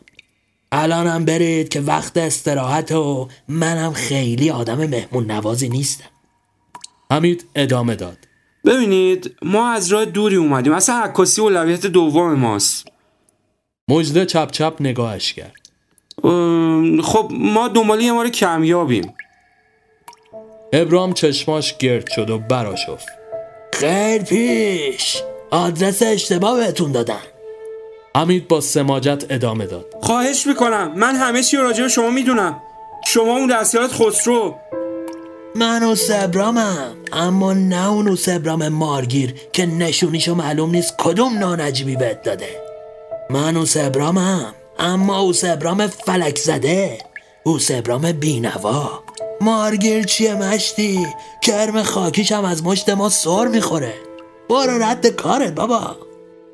الانم 0.72 1.26
برید 1.26 1.70
که 1.70 1.82
وقت 1.82 2.18
استراحت 2.18 2.92
و 2.92 3.30
منم 3.48 3.94
خیلی 3.94 4.50
آدم 4.50 4.86
مهمون 4.86 5.32
نوازی 5.32 5.70
نیستم. 5.70 6.10
حمید 7.12 7.46
ادامه 7.56 7.96
داد. 7.96 8.18
ببینید 8.66 9.36
ما 9.42 9.70
از 9.72 9.88
راه 9.88 10.06
دوری 10.06 10.36
اومدیم. 10.36 10.74
اصلا 10.74 10.96
عکاسی 10.96 11.42
اولویت 11.42 11.86
دوم 11.86 12.34
ماست. 12.34 12.95
مجده 13.90 14.26
چپ 14.26 14.52
چپ 14.52 14.74
نگاهش 14.80 15.34
کرد. 15.34 15.54
خب 17.04 17.32
ما 17.32 17.68
دنبال 17.68 18.02
یه 18.02 18.12
مار 18.12 18.30
کمیابیم. 18.30 19.14
ابرام 20.74 21.14
چشماش 21.14 21.78
گرد 21.78 22.10
شد 22.12 22.30
و 22.30 22.38
براشفت 22.38 23.08
خیر 23.74 24.22
پیش. 24.22 25.22
آدرس 25.52 26.02
اشتباه 26.02 26.58
بهتون 26.58 26.92
دادن. 26.92 27.22
حمید 28.16 28.48
با 28.48 28.62
سماجت 28.62 29.26
ادامه 29.30 29.66
داد. 29.66 29.86
خواهش 30.02 30.48
می‌کنم. 30.48 30.94
من 30.96 31.16
همه 31.16 31.44
چی 31.44 31.58
راجع 31.58 31.84
به 31.84 31.90
شما 31.90 32.10
می‌دونم. 32.10 32.62
شما 33.06 33.38
اون 33.38 33.48
دستیارت 33.48 33.92
خسرو. 33.92 34.56
من 35.56 35.84
و 35.84 35.96
سبرامم. 35.96 36.96
اما 37.14 37.54
نه 37.54 37.92
اون 37.92 38.16
سبرام 38.16 38.68
مارگیر 38.68 39.34
که 39.54 39.66
نشونیشو 39.66 40.36
معلوم 40.36 40.72
نیست 40.72 40.96
کدوم 40.98 41.40
نانجیبی 41.40 41.96
بهت 41.96 42.24
داده. 42.24 42.65
من 43.30 43.58
او 43.58 43.66
سبرامم 43.66 44.54
اما 44.80 45.20
او 45.20 45.34
سبرام 45.34 45.88
فلک 45.88 46.38
زده. 46.38 46.98
او 47.44 47.60
سبرام 47.60 48.12
بینوا. 48.12 49.04
مارگیر 49.42 50.04
چیه 50.04 50.36
مشتی؟ 50.36 51.08
کرم 51.42 51.84
خاکیش 51.84 52.32
هم 52.32 52.46
از 52.46 52.64
مشت 52.64 52.90
ما 52.90 53.10
سر 53.10 53.48
می‌خوره. 53.48 53.94
برو 54.50 54.84
رد 54.84 55.08
کارت 55.08 55.56
بابا. 55.56 55.98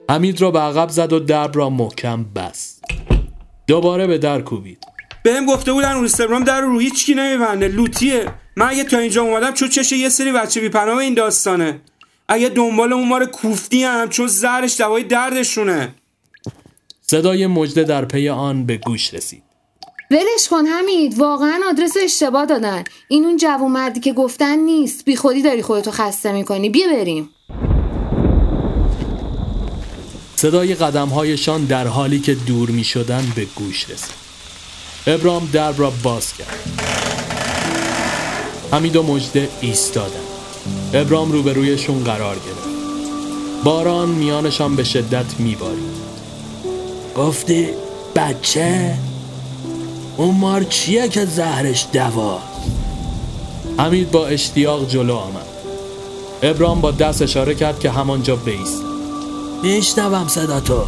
حمید 0.10 0.42
را 0.42 0.52
به 0.52 0.60
عقب 0.60 0.90
زد 0.90 1.14
و 1.14 1.20
درب 1.20 1.58
را 1.58 1.70
محکم 1.70 2.24
بست. 2.24 2.84
دوباره 3.68 4.08
به 4.08 4.18
در 4.18 4.42
کوبید. 4.42 4.84
بهم 5.24 5.46
گفته 5.46 5.72
بودن 5.72 5.94
روستبرام 5.94 6.44
در 6.44 6.62
رو 6.62 6.80
هیچ 6.80 7.06
کی 7.06 7.14
نمیبنده. 7.14 7.68
لوتیه. 7.68 8.34
من 8.58 8.70
اگه 8.70 8.84
تا 8.84 8.98
اینجا 8.98 9.22
اومدم 9.22 9.54
چون 9.54 9.70
چشه 9.70 9.98
یه 9.98 10.10
سری 10.10 10.32
بچه 10.32 10.62
بیپناه 10.62 10.98
این 10.98 11.14
داستانه. 11.14 11.82
اگه 12.28 12.50
دنبال 12.50 12.94
اون 12.94 13.08
مار 13.08 13.26
کوفتی 13.26 13.84
هم 13.84 14.10
چون 14.10 14.28
زهرش 14.28 14.78
دوای 14.78 15.04
دردشونه. 15.04 15.96
صدای 17.12 17.48
مجده 17.48 17.84
در 17.84 18.06
پی 18.06 18.30
آن 18.30 18.66
به 18.66 18.78
گوش 18.78 19.14
رسید. 19.14 19.44
ولش 20.12 20.48
کن 20.50 20.66
حمید 20.66 21.18
واقعا 21.18 21.60
آدرس 21.70 21.98
اشتباه 22.04 22.46
دادن. 22.46 22.84
این 23.08 23.26
اون 23.26 23.38
جوون 23.38 23.72
مردی 23.72 24.00
که 24.00 24.14
گفتن 24.14 24.60
نیست. 24.60 25.06
بی 25.06 25.16
خودی 25.16 25.42
داری 25.42 25.62
خودتو 25.62 25.92
خسته 25.92 26.32
می‌کنی. 26.32 26.70
بیا 26.70 26.88
بریم. 26.88 27.30
صدای 30.36 30.76
قدمهایشان 30.76 31.66
در 31.66 31.88
حالی 31.88 32.20
که 32.20 32.36
دور 32.36 32.70
می 32.70 32.84
شدن 32.84 33.32
به 33.36 33.46
گوش 33.56 33.90
رسید. 33.90 34.16
ابرام 35.08 35.50
درب 35.54 35.80
را 35.80 35.94
باز 36.04 36.34
کرد. 36.34 36.60
حمید 38.72 38.96
و 38.96 39.04
مجده 39.04 39.50
ایستادن. 39.62 40.26
ابرام 40.94 41.32
روبرویشون 41.32 42.04
قرار 42.04 42.36
گرفت. 42.36 42.70
باران 43.64 44.10
میانشان 44.10 44.76
به 44.76 44.84
شدت 44.84 45.40
میبارید. 45.40 45.91
گفتی 47.18 47.68
بچه 48.16 48.94
اون 50.18 50.36
مار 50.36 50.64
چیه 50.64 51.08
که 51.08 51.26
زهرش 51.26 51.88
دوا؟ 51.94 52.40
حمید 53.78 54.12
با 54.12 54.28
اشتیاق 54.28 54.88
جلو 54.88 55.16
آمد. 55.16 55.46
ابرام 56.44 56.82
با 56.82 56.92
دست 56.92 57.22
اشاره 57.22 57.56
کرد 57.56 57.80
که 57.80 57.90
همانجا 57.90 58.36
بیست. 58.36 58.82
میشنوم 59.64 60.28
صدا 60.28 60.60
تو. 60.60 60.84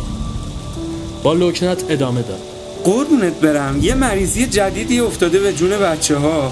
با 1.23 1.33
لکنت 1.33 1.83
ادامه 1.89 2.21
داد. 2.21 2.39
قربونت 2.83 3.33
برم. 3.33 3.79
یه 3.81 3.93
مریضی 3.93 4.47
جدیدی 4.47 4.99
افتاده 4.99 5.39
به 5.39 5.53
جون 5.53 5.69
بچه 5.69 6.17
ها 6.17 6.51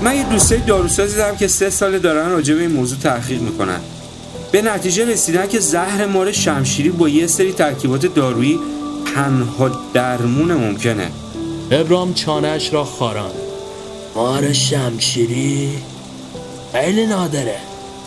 من 0.00 0.16
یه 0.16 0.24
دوستای 0.30 0.58
داروسازی 0.58 1.16
دارم 1.16 1.36
که 1.36 1.48
سه 1.48 1.70
سال 1.70 1.98
دارن 1.98 2.30
راجع 2.30 2.54
به 2.54 2.60
این 2.60 2.70
موضوع 2.72 2.98
تحقیق 2.98 3.40
می‌کنن. 3.40 3.80
به 4.52 4.62
نتیجه 4.62 5.04
رسیدن 5.04 5.48
که 5.48 5.60
زهر 5.60 6.06
مار 6.06 6.32
شمشیری 6.32 6.88
با 6.88 7.08
یه 7.08 7.26
سری 7.26 7.52
ترکیبات 7.52 8.06
دارویی 8.06 8.58
تنها 9.14 9.70
درمون 9.94 10.52
ممکنه. 10.52 11.10
ابرام 11.70 12.14
چانهش 12.14 12.72
را 12.72 12.84
خاران. 12.84 13.30
مار 14.16 14.52
شمشیری 14.52 15.70
خیلی 16.72 17.06
نادره. 17.06 17.56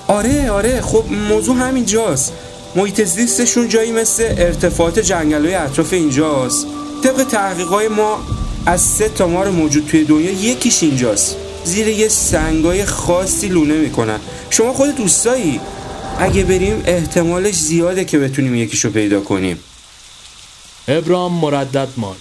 آره 0.08 0.52
آره 0.52 0.82
خب 0.82 1.04
موضوع 1.30 1.56
همینجاست 1.56 2.34
محیط 2.76 3.04
زیستشون 3.04 3.70
جایی 3.70 3.92
مثل 3.92 4.24
ارتفاعات 4.24 5.00
جنگل 5.00 5.46
های 5.46 5.56
اطراف 5.56 5.94
اینجاست. 5.94 6.68
طبق 7.04 7.24
تحقیقای 7.24 7.88
ما 7.88 8.20
از 8.66 8.82
سه 8.82 9.10
تا 9.10 9.28
مار 9.28 9.50
موجود 9.50 9.88
توی 9.88 10.06
دنیا 10.06 10.32
یکیش 10.32 10.84
اینجاست. 10.84 11.36
زیر 11.64 11.88
یه 11.88 12.08
سنگای 12.08 12.86
خاصی 12.86 13.48
لونه 13.48 13.74
می‌کنن. 13.74 14.20
شما 14.50 14.74
خود 14.74 14.96
دوستایی؟ 14.96 15.60
اگه 16.20 16.44
بریم 16.44 16.84
احتمالش 16.86 17.56
زیاده 17.56 18.06
که 18.06 18.20
بتونیم 18.20 18.56
یکیشو 18.56 18.90
پیدا 18.90 19.20
کنیم. 19.20 19.60
ابرام 20.98 21.34
مردد 21.34 21.88
ماند. 21.98 22.20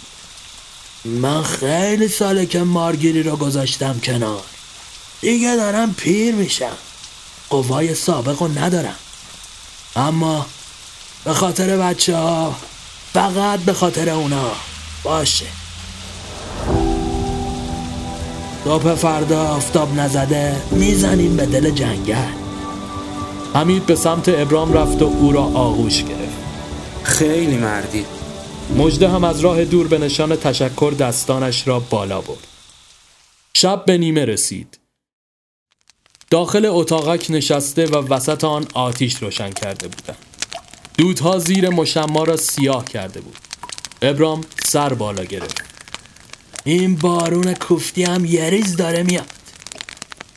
من 1.04 1.42
خیلی 1.42 2.08
ساله 2.08 2.46
که 2.46 2.62
مارگیری 2.62 3.22
رو 3.22 3.36
گذاشتم 3.36 4.00
کنار. 4.02 4.42
دیگه 5.20 5.56
دارم 5.56 5.94
پیر 5.94 6.34
میشم. 6.34 6.76
قوای 7.50 7.94
سابق 7.94 8.42
رو 8.42 8.58
ندارم. 8.58 8.96
اما 9.96 10.46
به 11.24 11.32
خاطر 11.32 11.76
بچه 11.76 12.16
ها 12.16 12.54
فقط 13.12 13.60
به 13.60 13.72
خاطر 13.72 14.10
اونا 14.10 14.50
باشه. 15.02 15.46
صبح 18.64 18.94
فردا 18.94 19.48
آفتاب 19.48 19.94
نزده 19.94 20.62
می‌زنیم 20.70 21.36
به 21.36 21.46
دل 21.46 21.70
جنگل. 21.70 22.32
حمید 23.54 23.86
به 23.86 23.96
سمت 23.96 24.28
ابرام 24.28 24.72
رفت 24.72 25.02
و 25.02 25.04
او 25.04 25.32
را 25.32 25.42
آغوش 25.42 26.02
گرفت. 26.04 26.40
خیلی 27.02 27.56
مردی. 27.56 28.04
مجده 28.76 29.08
هم 29.08 29.24
از 29.24 29.40
راه 29.40 29.64
دور 29.64 29.88
به 29.88 29.98
نشان 29.98 30.36
تشکر 30.36 30.94
دستانش 30.98 31.68
را 31.68 31.80
بالا 31.80 32.20
برد. 32.20 32.46
شب 33.54 33.84
به 33.84 33.98
نیمه 33.98 34.24
رسید. 34.24 34.78
داخل 36.30 36.66
اتاقک 36.66 37.26
نشسته 37.30 37.86
و 37.86 38.14
وسط 38.14 38.44
آن 38.44 38.66
آتیش 38.74 39.16
روشن 39.16 39.50
کرده 39.50 39.88
بودند 39.88 40.16
دودها 40.98 41.38
زیر 41.38 41.68
مشما 41.68 42.24
را 42.24 42.36
سیاه 42.36 42.84
کرده 42.84 43.20
بود. 43.20 43.36
ابرام 44.02 44.40
سر 44.66 44.94
بالا 44.94 45.24
گرفت. 45.24 45.64
این 46.64 46.96
بارون 46.96 47.54
کوفتی 47.54 48.02
هم 48.02 48.24
یه 48.24 48.50
ریز 48.50 48.76
داره 48.76 49.02
میاد. 49.02 49.30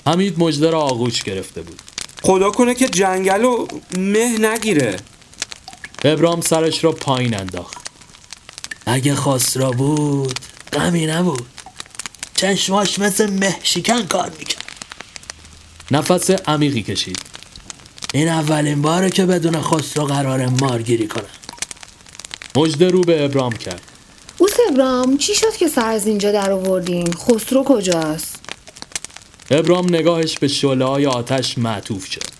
حمید 0.07 0.39
مجده 0.39 0.69
را 0.69 0.81
آغوش 0.81 1.23
گرفته 1.23 1.61
بود. 1.61 1.81
خدا 2.23 2.51
کنه 2.51 2.75
که 2.75 2.89
جنگل 2.89 3.43
و 3.43 3.67
مه 3.97 4.37
نگیره. 4.39 4.95
ابرام 6.03 6.41
سرش 6.41 6.83
را 6.83 6.91
پایین 6.91 7.37
انداخت. 7.37 7.82
اگه 8.85 9.15
خسرا 9.15 9.71
بود 9.71 10.39
غمی 10.73 11.05
نبود. 11.05 11.45
چشماش 12.35 12.99
مثل 12.99 13.29
مه 13.29 13.55
شکن 13.63 14.05
کار 14.05 14.31
می‌کرد. 14.39 14.63
نفس 15.91 16.29
عمیقی 16.29 16.83
کشید. 16.83 17.19
این 18.13 18.29
اولین 18.29 18.81
باره 18.81 19.09
که 19.09 19.25
بدون 19.25 19.61
خسرو 19.61 20.05
قرار 20.05 20.45
مارگیری 20.45 21.07
کنم. 21.07 21.25
مجده 22.55 22.89
رو 22.89 23.01
به 23.01 23.25
ابرام 23.25 23.51
کرد. 23.51 23.81
او 24.37 24.47
ابرام 24.69 25.17
چی 25.17 25.35
شد 25.35 25.55
که 25.57 25.67
سر 25.67 25.89
از 25.89 26.07
اینجا 26.07 26.31
در 26.31 26.51
آوردین؟ 26.51 27.13
خسرو 27.13 27.63
کجاست؟ 27.63 28.39
ابرام 29.51 29.95
نگاهش 29.95 30.37
به 30.37 30.47
شعله 30.47 30.85
های 30.85 31.05
آتش 31.05 31.57
معطوف 31.57 32.11
شد. 32.11 32.33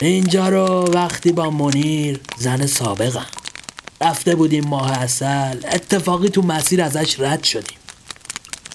اینجا 0.00 0.48
رو 0.48 0.84
وقتی 0.92 1.32
با 1.32 1.50
منیر 1.50 2.20
زن 2.38 2.66
سابقم. 2.66 3.26
رفته 4.00 4.34
بودیم 4.34 4.64
ماه 4.64 4.92
اصل 4.92 5.56
اتفاقی 5.72 6.28
تو 6.28 6.42
مسیر 6.42 6.82
ازش 6.82 7.20
رد 7.20 7.44
شدیم. 7.44 7.78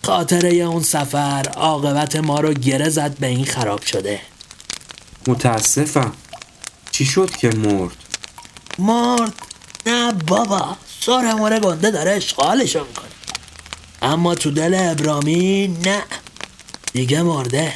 خاطره 0.03 0.49
اون 0.49 0.83
سفر 0.83 1.49
عاقبت 1.49 2.15
ما 2.15 2.39
رو 2.39 2.53
گره 2.53 2.89
زد 2.89 3.17
به 3.17 3.27
این 3.27 3.45
خراب 3.45 3.81
شده. 3.81 4.19
متاسفم. 5.27 6.13
چی 6.91 7.05
شد 7.05 7.35
که 7.35 7.49
مرد؟ 7.49 7.95
مرد؟ 8.79 9.33
نه 9.85 10.11
بابا 10.11 10.77
سر 11.01 11.33
ماره 11.33 11.59
گنده 11.59 11.91
داره 11.91 12.11
اشغالشو 12.11 12.85
می‌کنه. 12.87 13.05
اما 14.01 14.35
تو 14.35 14.51
دل 14.51 14.73
ابرامی 14.91 15.67
نه. 15.67 16.03
دیگه 16.93 17.21
مرده. 17.21 17.73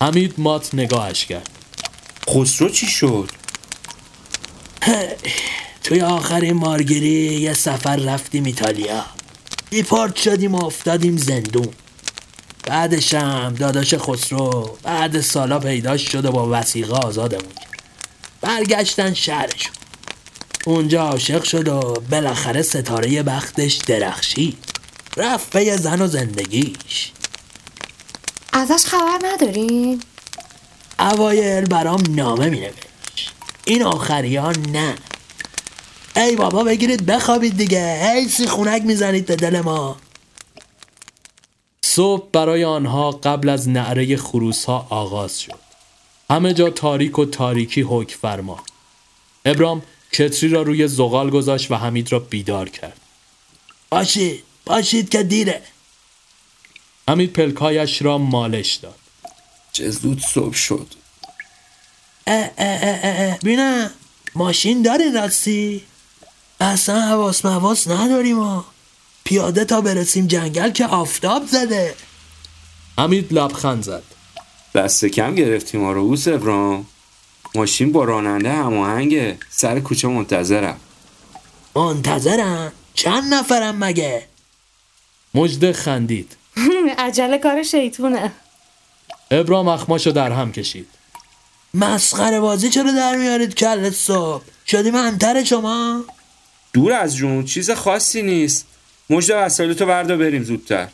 حمید 0.00 0.34
مات 0.38 0.74
نگاهش 0.74 1.24
کرد. 1.24 1.48
خسرو 2.30 2.68
چی 2.68 2.86
شد؟ 2.86 3.30
توی 5.84 6.00
آخرین 6.00 6.52
مارگیری 6.52 7.40
یه 7.40 7.54
سفر 7.54 7.96
رفتیم 7.96 8.44
ایتالیا. 8.44 9.04
دیپارت 9.70 10.16
شدیم 10.16 10.54
و 10.54 10.64
افتادیم 10.64 11.16
زندون. 11.16 11.68
بعدش 12.66 13.14
هم 13.14 13.54
داداش 13.54 13.94
خسرو 13.94 14.78
بعد 14.82 15.20
سالا 15.20 15.58
پیداش 15.58 16.08
شد 16.12 16.24
و 16.24 16.32
با 16.32 16.48
وسیقه 16.50 16.94
آزادمون 16.94 17.52
کرد. 17.54 17.82
برگشتن 18.40 19.14
شهرشون 19.14 19.72
اونجا 20.66 21.02
عاشق 21.02 21.44
شد 21.44 21.68
و 21.68 21.94
بالاخره 22.10 22.62
ستاره 22.62 23.22
بختش 23.22 23.74
درخشید. 23.74 24.58
رفت 25.16 25.56
پی 25.56 25.76
زن 25.76 26.02
و 26.02 26.06
زندگیش. 26.06 27.12
ازش 28.52 28.84
خبر 28.84 29.18
ندارین 29.24 30.02
اوایل 30.98 31.64
برام 31.64 32.02
نامه 32.08 32.48
می 32.48 32.66
این 33.64 33.82
آخری 33.82 34.36
ها 34.36 34.52
نه. 34.52 34.94
ای 36.16 36.36
بابا 36.36 36.64
بگیرید 36.64 37.06
بخوابید 37.06 37.56
دیگه. 37.56 38.12
هی 38.14 38.28
سیخونک 38.28 38.82
می‌زنید 38.82 39.26
به 39.26 39.36
دل 39.36 39.60
ما. 39.60 39.96
صبح 41.84 42.28
برای 42.32 42.64
آنها 42.64 43.10
قبل 43.10 43.48
از 43.48 43.68
نعره 43.68 44.16
خروس 44.16 44.64
ها 44.64 44.86
آغاز 44.90 45.40
شد. 45.40 45.58
همه 46.30 46.54
جا 46.54 46.70
تاریک 46.70 47.18
و 47.18 47.24
تاریکی 47.24 47.82
حک 47.82 48.10
فرما. 48.10 48.64
ابرام 49.44 49.82
کتری 50.12 50.48
را 50.48 50.62
روی 50.62 50.88
زغال 50.88 51.30
گذاشت 51.30 51.70
و 51.70 51.74
حمید 51.74 52.12
را 52.12 52.18
بیدار 52.18 52.68
کرد. 52.68 53.00
باشید 53.90 54.44
باشید 54.66 55.08
که 55.08 55.22
دیره. 55.22 55.62
حمید 57.08 57.32
پلکایش 57.32 58.02
را 58.02 58.18
مالش 58.18 58.74
داد. 58.74 58.98
چه 59.72 59.90
زود 59.90 60.20
صبح 60.20 60.54
شد. 60.54 60.86
اه 62.26 62.50
اه 62.58 62.78
اه 62.82 63.00
اه 63.02 63.38
بینم 63.38 63.90
ماشین 64.34 64.82
داری 64.82 65.12
راستی؟ 65.12 65.82
اصلا 66.62 67.00
حواس 67.00 67.44
مواس 67.44 67.88
نداریم 67.88 68.36
ما 68.36 68.64
پیاده 69.24 69.64
تا 69.64 69.80
برسیم 69.80 70.26
جنگل 70.26 70.70
که 70.70 70.86
آفتاب 70.86 71.46
زده. 71.46 71.94
حمید 72.98 73.32
لبخند 73.32 73.82
زد. 73.82 74.02
دست 74.74 75.04
کم 75.04 75.34
گرفتیم 75.34 75.80
ما 75.80 75.92
رو 75.92 76.00
اوس 76.00 76.28
ابرام 76.28 76.86
ماشین 77.54 77.92
با 77.92 78.04
راننده 78.04 78.52
هماهنگه 78.52 79.38
سر 79.50 79.80
کوچه 79.80 80.08
منتظرم. 80.08 80.80
منتظرم 81.76 82.72
چند 82.94 83.34
نفرم 83.34 83.84
مگه؟ 83.84 84.26
مجده 85.34 85.72
خندید. 85.72 86.36
عجله 86.98 87.38
کار 87.38 87.62
شیطونه. 87.62 88.32
ابرام 89.30 89.68
اخماشو 89.68 90.10
در 90.10 90.32
هم 90.32 90.52
کشید. 90.52 90.88
مسخره 91.74 92.40
بازی 92.40 92.68
چرا 92.68 92.92
در 92.92 93.16
میارید 93.16 93.54
کل 93.54 93.90
صبح؟ 93.90 94.44
شدی 94.66 94.90
منتر 94.90 95.44
شما؟ 95.44 96.04
دور 96.72 96.92
از 96.92 97.16
جون 97.16 97.44
چیز 97.44 97.70
خاصی 97.70 98.22
نیست. 98.22 98.66
مجده 99.10 99.36
وسایلتو 99.36 99.86
بردا 99.86 100.16
بریم 100.16 100.44
زودتر. 100.44 100.88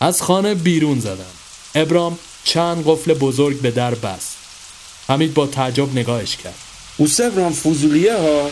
از 0.00 0.22
خانه 0.22 0.54
بیرون 0.54 1.00
زدم. 1.00 1.24
ابرام 1.74 2.18
چند 2.44 2.84
قفل 2.86 3.14
بزرگ 3.14 3.60
به 3.60 3.70
در 3.70 3.94
بست. 3.94 4.36
حمید 5.08 5.34
با 5.34 5.46
تعجب 5.46 5.92
نگاهش 5.92 6.36
کرد. 6.36 6.54
اوس 6.96 7.20
ابرام 7.20 7.52
فضولیه 7.52 8.16
ها؟ 8.16 8.50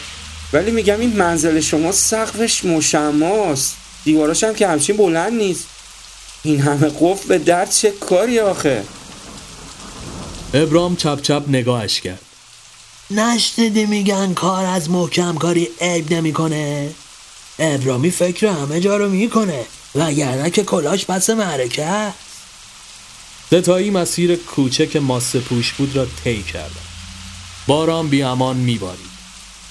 ولی 0.53 0.71
میگم 0.71 1.01
این 1.01 1.17
منزل 1.17 1.61
شما 1.61 1.93
سقفش 1.93 2.65
مشماست. 2.65 3.77
دیواراش 4.05 4.45
هم 4.45 4.55
که 4.55 4.69
همچین 4.69 4.97
بلند 4.97 5.33
نیست. 5.33 5.67
این 6.43 6.61
همه 6.61 6.91
قفل 7.01 7.29
به 7.29 7.39
در 7.39 7.67
چه 7.67 7.91
کاری 7.91 8.41
آخه؟ 8.41 8.85
ابرام 10.55 10.97
چپ 10.97 11.23
چپ 11.23 11.45
نگاهش 11.49 12.01
کرد. 12.01 12.30
نشنیدی 13.11 13.87
میگن 13.87 14.35
کار 14.35 14.65
از 14.65 14.91
محکم 14.91 15.35
کاری 15.35 15.69
عیب 15.81 16.13
نمی‌کنه. 16.13 16.91
ابرامی 17.59 18.11
فکر 18.11 18.47
همه 18.47 18.81
جا 18.81 18.97
رو 18.97 19.09
می‌کنه 19.09 19.65
وگرنه 19.95 20.51
که 20.51 20.65
کلاش 20.65 21.07
پس 21.07 21.31
معرکه 21.31 21.85
است. 21.85 22.19
ستایی 23.47 23.91
مسیر 23.91 24.37
کوچک 24.37 24.97
ماسه 24.97 25.41
پوش 25.41 25.73
بود 25.73 25.97
را 25.97 26.07
طی 26.25 26.43
کردم. 26.43 26.87
باران 27.67 28.09
بی 28.09 28.23
امان 28.23 28.57
میبارید 28.57 29.11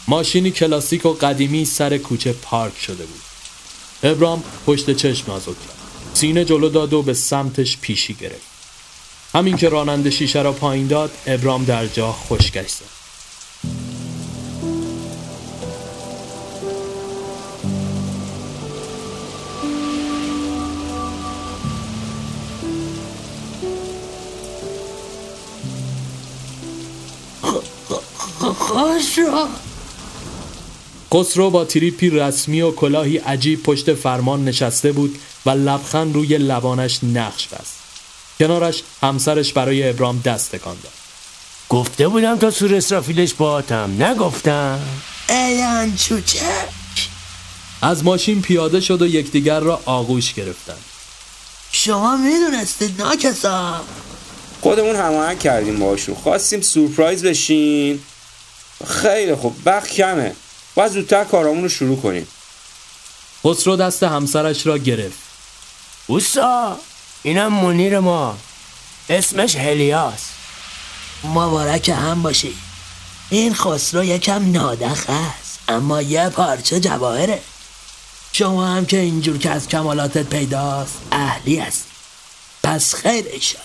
ماشینی 0.07 0.51
کلاسیک 0.51 1.05
و 1.05 1.13
قدیمی 1.13 1.65
سر 1.65 1.97
کوچه 1.97 2.33
پارک 2.33 2.79
شده 2.79 3.05
بود. 3.05 3.21
ابرام 4.03 4.43
پشت 4.65 4.93
چشم 4.93 5.31
نازک 5.31 5.45
کرد. 5.45 5.77
سینه 6.13 6.45
جلو 6.45 6.69
داد 6.69 6.93
و 6.93 7.01
به 7.01 7.13
سمتش 7.13 7.77
پیشی 7.77 8.13
گرفت. 8.13 8.49
همین 9.35 9.57
که 9.57 9.69
راننده 9.69 10.09
شیشه 10.09 10.41
را 10.41 10.51
پایین 10.51 10.87
داد 10.87 11.11
ابرام 11.27 11.65
در 11.65 11.87
جا 11.87 12.11
خشکش 12.11 12.69
زد. 12.69 12.98
رو 29.17 29.47
خسرو 31.13 31.49
با 31.49 31.65
تریپی 31.65 32.09
رسمی 32.09 32.61
و 32.61 32.71
کلاهی 32.71 33.17
عجیب 33.17 33.63
پشت 33.63 33.93
فرمان 33.93 34.45
نشسته 34.45 34.91
بود 34.91 35.19
و 35.45 35.49
لبخند 35.49 36.15
روی 36.15 36.37
لبانش 36.37 36.99
نقش 37.03 37.47
بست. 37.47 37.79
کنارش 38.39 38.83
همسرش 39.01 39.53
برای 39.53 39.89
ابرام 39.89 40.21
دست 40.25 40.55
تکان 40.55 40.77
داد. 40.83 40.93
گفته 41.69 42.07
بودم 42.07 42.37
تا 42.37 42.51
سور 42.51 42.75
اسرافیلش 42.75 43.33
باتم 43.33 44.03
نگفتم. 44.03 44.79
ایان 45.29 45.95
چوچک 45.95 47.09
از 47.81 48.03
ماشین 48.03 48.41
پیاده 48.41 48.81
شد 48.81 49.01
و 49.01 49.07
یکدیگر 49.07 49.59
را 49.59 49.81
آغوش 49.85 50.33
گرفتند. 50.33 50.83
شما 51.71 52.17
می‌دونستید 52.17 53.01
ناکسا 53.01 53.81
خودمون 54.61 54.95
هماهنگ 54.95 55.39
کردیم 55.39 55.79
باشون 55.79 56.15
خواستیم 56.15 56.61
سورپرایز 56.61 57.23
بشین. 57.23 57.99
خیلی 58.87 59.35
خوب. 59.35 59.55
وقت 59.65 59.89
کمه. 59.89 60.35
باید 60.75 60.91
زودتر 60.91 61.23
کارامون 61.23 61.63
رو 61.63 61.69
شروع 61.69 62.01
کنیم. 62.01 62.27
خسرو 63.43 63.75
دست 63.75 64.03
همسرش 64.03 64.67
را 64.67 64.77
گرفت. 64.77 65.19
اوسا 66.07 66.79
اینم 67.23 67.53
منیر 67.53 67.99
ما. 67.99 68.37
اسمش 69.09 69.55
هلیاس. 69.55 70.21
مبارک 71.23 71.89
هم 71.89 72.23
باشی. 72.23 72.57
این 73.29 73.53
خسرو 73.53 74.03
یکم 74.03 74.51
نادخ 74.51 75.05
است 75.09 75.59
اما 75.67 76.01
یه 76.01 76.29
پارچه 76.29 76.79
جواهره. 76.79 77.41
شما 78.31 78.67
هم 78.67 78.85
که 78.85 78.97
اینجور 78.97 79.37
که 79.37 79.49
از 79.49 79.67
کمالاتت 79.67 80.29
پیداست 80.29 80.99
اهلی 81.11 81.59
است 81.59 81.85
پس 82.63 82.95
خیر 82.95 83.25
ایشان. 83.31 83.61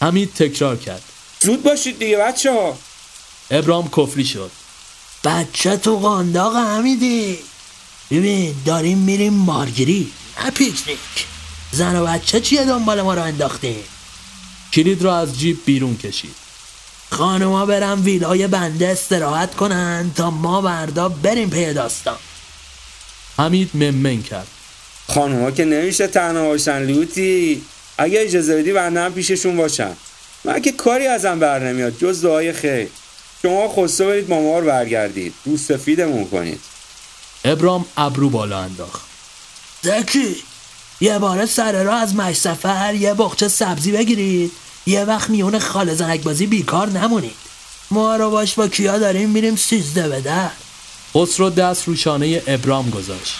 حمید 0.00 0.34
تکرار 0.34 0.76
کرد. 0.76 1.02
زود 1.40 1.62
باشید 1.62 1.98
دیگه 1.98 2.16
بچه 2.16 2.52
ها 2.52 2.78
ابرام 3.52 3.90
کفری 3.96 4.24
شد. 4.24 4.50
بچه 5.24 5.76
تو 5.76 5.96
قانداق 5.96 6.56
همیدی 6.56 7.38
ببین 8.10 8.54
داریم 8.66 8.98
میریم 8.98 9.32
مارگیری. 9.32 10.12
نه 10.44 10.50
پیکنیک 10.50 10.98
زن 11.72 11.96
و 11.96 12.06
بچه 12.06 12.40
چیه 12.40 12.64
دنبال 12.64 13.02
ما 13.02 13.14
رو 13.14 13.22
انداختیم 13.22 13.84
کلید 14.72 15.02
را 15.02 15.18
از 15.18 15.38
جیب 15.38 15.58
بیرون 15.64 15.96
کشید. 15.96 16.34
خانوما 17.10 17.66
برن 17.66 18.00
ویلای 18.00 18.46
بنده 18.46 18.88
استراحت 18.88 19.54
کنن 19.54 20.10
تا 20.16 20.30
ما 20.30 20.60
بردا 20.60 21.08
بریم 21.08 21.50
پی 21.50 21.72
داستان. 21.72 22.16
حمید 23.38 23.70
ممن 23.74 24.22
کرد. 24.22 24.46
خانوما 25.08 25.50
که 25.50 25.64
نمیشه 25.64 26.06
تنها 26.06 26.44
باشن 26.44 26.82
لیوتی 26.82 27.62
اگه 27.98 28.20
اجازه 28.20 28.56
بدی 28.56 28.72
بنده 28.72 29.00
هم 29.00 29.12
پیششون 29.12 29.56
باشم 29.56 29.96
من 30.44 30.62
که 30.62 30.72
کاری 30.72 31.06
ازم 31.06 31.38
بر 31.38 31.58
نمیاد 31.58 31.98
جز 31.98 32.22
دعای 32.22 32.52
خیر. 32.52 32.88
شما 33.42 33.68
خسته 33.68 34.06
برید 34.06 34.28
با 34.28 34.40
ما 34.40 34.58
رو 34.58 34.66
برگردید. 34.66 35.34
رو 35.44 35.56
سفیدمون 35.56 36.24
کنید. 36.24 36.60
ابرام 37.44 37.84
ابرو 37.96 38.30
بالا 38.30 38.58
انداخت. 38.58 39.00
زکی 39.82 40.36
یه 41.00 41.18
بار 41.18 41.46
سر 41.46 41.84
را 41.84 41.96
از 41.96 42.14
مش 42.14 42.36
سفر 42.36 42.94
یه 42.94 43.14
بخچه 43.14 43.48
سبزی 43.48 43.92
بگیرید. 43.92 44.52
یه 44.86 45.04
وقت 45.04 45.30
میون 45.30 45.58
خال 45.58 45.94
زنک 45.94 46.22
بازی 46.22 46.46
بیکار 46.46 46.88
نمونید. 46.88 47.36
ما 47.90 48.16
رو 48.16 48.30
باش 48.30 48.54
با 48.54 48.68
کیا 48.68 48.98
داریم 48.98 49.30
میریم 49.30 49.56
سیزده 49.56 50.08
به 50.08 50.20
در 50.20 50.50
خسرو 51.14 51.50
دست 51.50 51.88
رو 51.88 51.96
شانه 51.96 52.42
ابرام 52.46 52.90
گذاشت. 52.90 53.34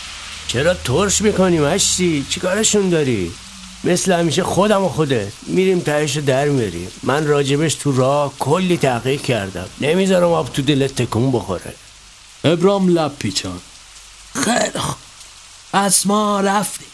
چرا 0.49 0.75
ترش 0.75 1.21
می‌کنی 1.21 1.59
مشتی؟ 1.59 2.27
چیکارشون 2.31 2.89
داری؟ 2.89 3.33
مثل 3.85 4.13
همیشه 4.13 4.43
خودم 4.43 4.85
و 4.85 4.89
خودت. 4.89 5.33
میریم 5.47 5.81
تهش 5.81 6.17
در 6.17 6.49
میاریم. 6.49 6.89
من 7.03 7.27
راجبش 7.27 7.75
تو 7.75 7.93
راه 7.93 8.33
کلی 8.39 8.77
تحقیق 8.77 9.23
کردم. 9.23 9.67
نمی‌ذارم 9.81 10.33
آب 10.33 10.53
تو 10.53 10.63
دلت 10.63 11.03
تکون 11.03 11.33
بخوره. 11.33 11.75
ابرام 12.45 12.89
لب 12.89 13.17
پیچان. 13.19 13.61
خیلی 14.45 14.79
خوب 14.79 14.97
پس 15.73 16.07
ما 16.07 16.41
رفتیم 16.41 16.87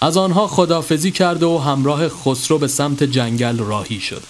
از 0.00 0.16
آنها 0.16 0.46
خدافزی 0.46 1.10
کرده 1.10 1.46
و 1.46 1.58
همراه 1.58 2.08
خسرو 2.08 2.58
به 2.58 2.68
سمت 2.68 3.02
جنگل 3.02 3.58
راهی 3.58 4.00
شد. 4.00 4.22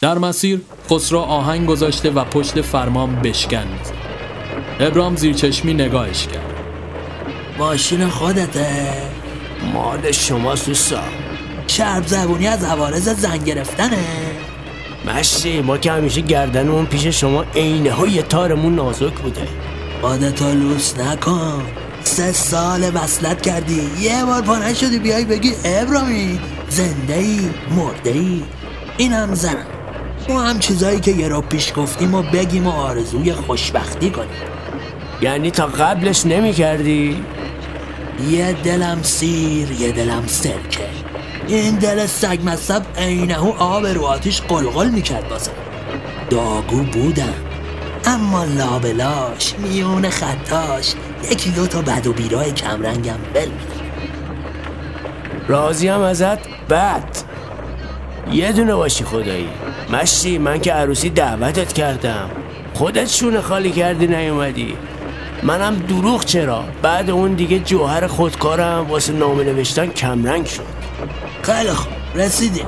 در 0.00 0.18
مسیر 0.18 0.60
خسرو 0.90 1.18
آهنگ 1.18 1.66
گذاشته 1.66 2.10
و 2.10 2.24
پشت 2.24 2.62
فرمان 2.62 3.22
بشکن. 3.22 3.66
می‌زد 3.66 3.92
ابرام 4.80 5.16
زیرچشمی 5.16 5.74
نگاهش 5.74 6.26
کرد. 6.26 6.51
ماشین 7.62 8.08
خودته. 8.08 8.92
مال 9.74 10.12
شما 10.12 10.56
سوسا. 10.56 11.02
شرب 11.66 12.06
زبونی 12.06 12.46
از 12.46 12.64
عوارض 12.64 13.08
زن 13.08 13.38
گرفتنه. 13.38 14.04
مشتی 15.06 15.60
ما 15.60 15.78
که 15.78 15.92
همیشه 15.92 16.20
گردنمون 16.20 16.86
پیش 16.86 17.06
شما 17.06 17.44
عینه 17.54 17.90
های 17.90 18.22
تارمون 18.22 18.74
نازک 18.74 19.14
بوده. 19.14 19.48
خودتو 20.00 20.52
لوس 20.52 20.98
نکن. 20.98 21.62
سه 22.04 22.32
سال 22.32 22.90
وصلت 22.94 23.42
کردی. 23.42 23.90
یه 24.00 24.24
بار 24.24 24.42
پانه 24.42 24.74
شدی 24.74 24.98
بیای 24.98 25.24
بگی 25.24 25.52
ابرامی 25.64 26.40
زنده 26.68 27.14
ای 27.14 27.50
مرده 27.76 28.10
ای 28.10 28.42
اینم 28.96 29.34
زنم. 29.34 29.66
ما 30.28 30.42
هم 30.42 30.58
چیزایی 30.58 31.00
که 31.00 31.10
یه 31.10 31.28
رو 31.28 31.40
پیش 31.40 31.72
گفتیم 31.76 32.14
و 32.14 32.22
بگیم 32.22 32.66
و 32.66 32.70
آرزوی 32.70 33.32
خوشبختی 33.32 34.10
کنیم. 34.10 34.30
یعنی 35.20 35.50
تا 35.50 35.66
قبلش 35.66 36.26
نمی 36.26 36.52
کردی؟ 36.52 37.24
یه 38.30 38.52
دلم 38.52 39.02
سیر 39.02 39.70
یه 39.70 39.92
دلم 39.92 40.26
سرکه. 40.26 40.88
این 41.46 41.74
دل 41.76 42.06
سگ 42.06 42.38
مصب 42.44 42.82
عینهو 42.98 43.52
آب 43.58 43.86
رو 43.86 44.04
آتیش 44.04 44.40
قلقل 44.40 44.88
می‌کرد 44.88 45.28
بازم 45.28 45.52
داگو 46.30 46.82
بودم. 46.82 47.34
اما 48.04 48.44
لابلاش 48.44 49.54
میون 49.58 50.10
خطاش 50.10 50.94
یکی 51.30 51.50
دو 51.50 51.66
تا 51.66 51.82
بد 51.82 52.06
و 52.06 52.12
بیرای 52.12 52.52
کمرنگم 52.52 53.18
بل 53.34 53.48
راضیم 55.48 56.00
ازت؟ 56.00 56.38
بد. 56.70 57.04
یه 58.32 58.52
دونه 58.52 58.74
باشی 58.74 59.04
خدایی. 59.04 59.48
مشتی 59.92 60.38
من 60.38 60.60
که 60.60 60.72
عروسی 60.72 61.10
دعوتت 61.10 61.72
کردم. 61.72 62.30
خودت 62.74 63.08
شونه 63.08 63.40
خالی 63.40 63.70
کردی 63.70 64.06
نیومدی. 64.06 64.76
منم 65.42 65.76
دروغ 65.76 66.24
چرا؟ 66.24 66.64
بعد 66.82 67.10
اون 67.10 67.34
دیگه 67.34 67.58
جوهر 67.58 68.06
خودکارم 68.06 68.90
واسه 68.90 69.12
نامه 69.12 69.44
نوشتن 69.44 69.86
کمرنگ 69.86 70.46
شد. 70.46 70.66
خیلی 71.42 71.72
خوب. 71.72 71.92
رسیدیم. 72.14 72.66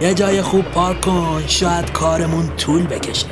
یه 0.00 0.14
جای 0.14 0.42
خوب 0.42 0.64
پارک 0.64 1.00
کن. 1.00 1.44
شاید 1.46 1.92
کارمون 1.92 2.56
طول 2.56 2.86
بکشه. 2.86 3.26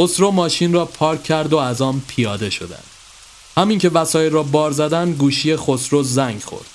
خسرو 0.00 0.30
ماشین 0.30 0.72
را 0.72 0.84
پارک 0.84 1.22
کرد 1.22 1.52
و 1.52 1.56
از 1.56 1.82
آن 1.82 2.02
پیاده 2.08 2.50
شدند. 2.50 2.84
همین 3.56 3.78
که 3.78 3.88
وسایل 3.88 4.32
را 4.32 4.42
بار 4.42 4.70
زدن 4.70 5.12
گوشی 5.12 5.56
خسرو 5.56 6.02
زنگ 6.02 6.42
خورد. 6.42 6.71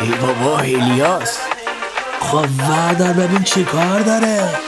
ای 0.00 0.10
بابا 0.10 0.56
هلیاس 0.56 1.38
خب 2.20 2.48
وردار 2.68 3.12
ببین 3.12 3.44
چی 3.44 3.64
کار 3.64 4.00
داره؟ 4.00 4.58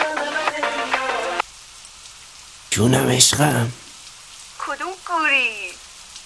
جونم 2.70 3.08
عشقم. 3.08 3.72
کدوم 4.58 4.92
گوری؟ 5.06 5.72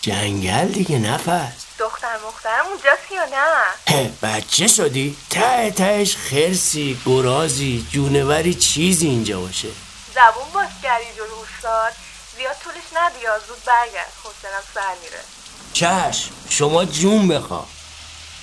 جنگل 0.00 0.68
دیگه 0.68 0.98
نفس. 0.98 1.52
دختر 1.78 2.16
مخترم 2.26 2.66
اونجاست 2.66 3.12
یا 3.12 3.24
نه؟ 3.24 4.10
بچه 4.22 4.68
شدی؟ 4.68 5.16
ته 5.30 5.70
تهش 5.70 6.16
خرسی 6.16 6.98
گرازی 7.06 7.86
جونوری 7.90 8.54
چیزی 8.54 9.06
اینجا 9.08 9.40
باشه. 9.40 9.68
زبون 10.14 10.52
باز 10.54 10.68
کردی 10.82 11.04
جلو 11.16 11.24
استاد. 11.24 11.92
زیاد 12.36 12.56
طولش 12.64 12.84
ندی 12.96 13.24
یا 13.24 13.38
زود 13.38 13.64
برگرد. 13.66 14.12
حسنم 14.24 14.62
سر 14.74 14.94
میره. 15.02 15.20
چشم 15.72 16.30
شما 16.48 16.84
جون 16.84 17.28
بخوا 17.28 17.66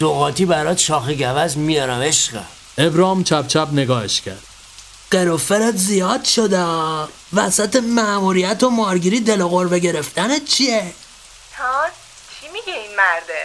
دوقاتی 0.04 0.46
برات 0.46 0.78
شاخ 0.78 1.10
گوز 1.10 1.58
میارم 1.58 2.02
عشقم. 2.02 2.46
ابرام 2.78 3.24
چپ 3.24 3.48
چپ 3.48 3.68
نگاهش 3.72 4.22
کرد. 4.22 4.44
قروفرت 5.12 5.76
زیاد 5.76 6.24
شده. 6.24 6.66
وسط 7.34 7.76
معموریت 7.76 8.64
و 8.64 8.70
مارگیری 8.70 9.20
دل 9.20 9.42
و 9.42 9.48
قربه 9.48 9.80
گرفتنت 9.80 10.46
چیه؟ 10.46 10.94
تان 11.58 11.90
چی 12.42 12.48
میگه 12.54 12.80
این 12.80 12.96
مرده؟ 12.98 13.44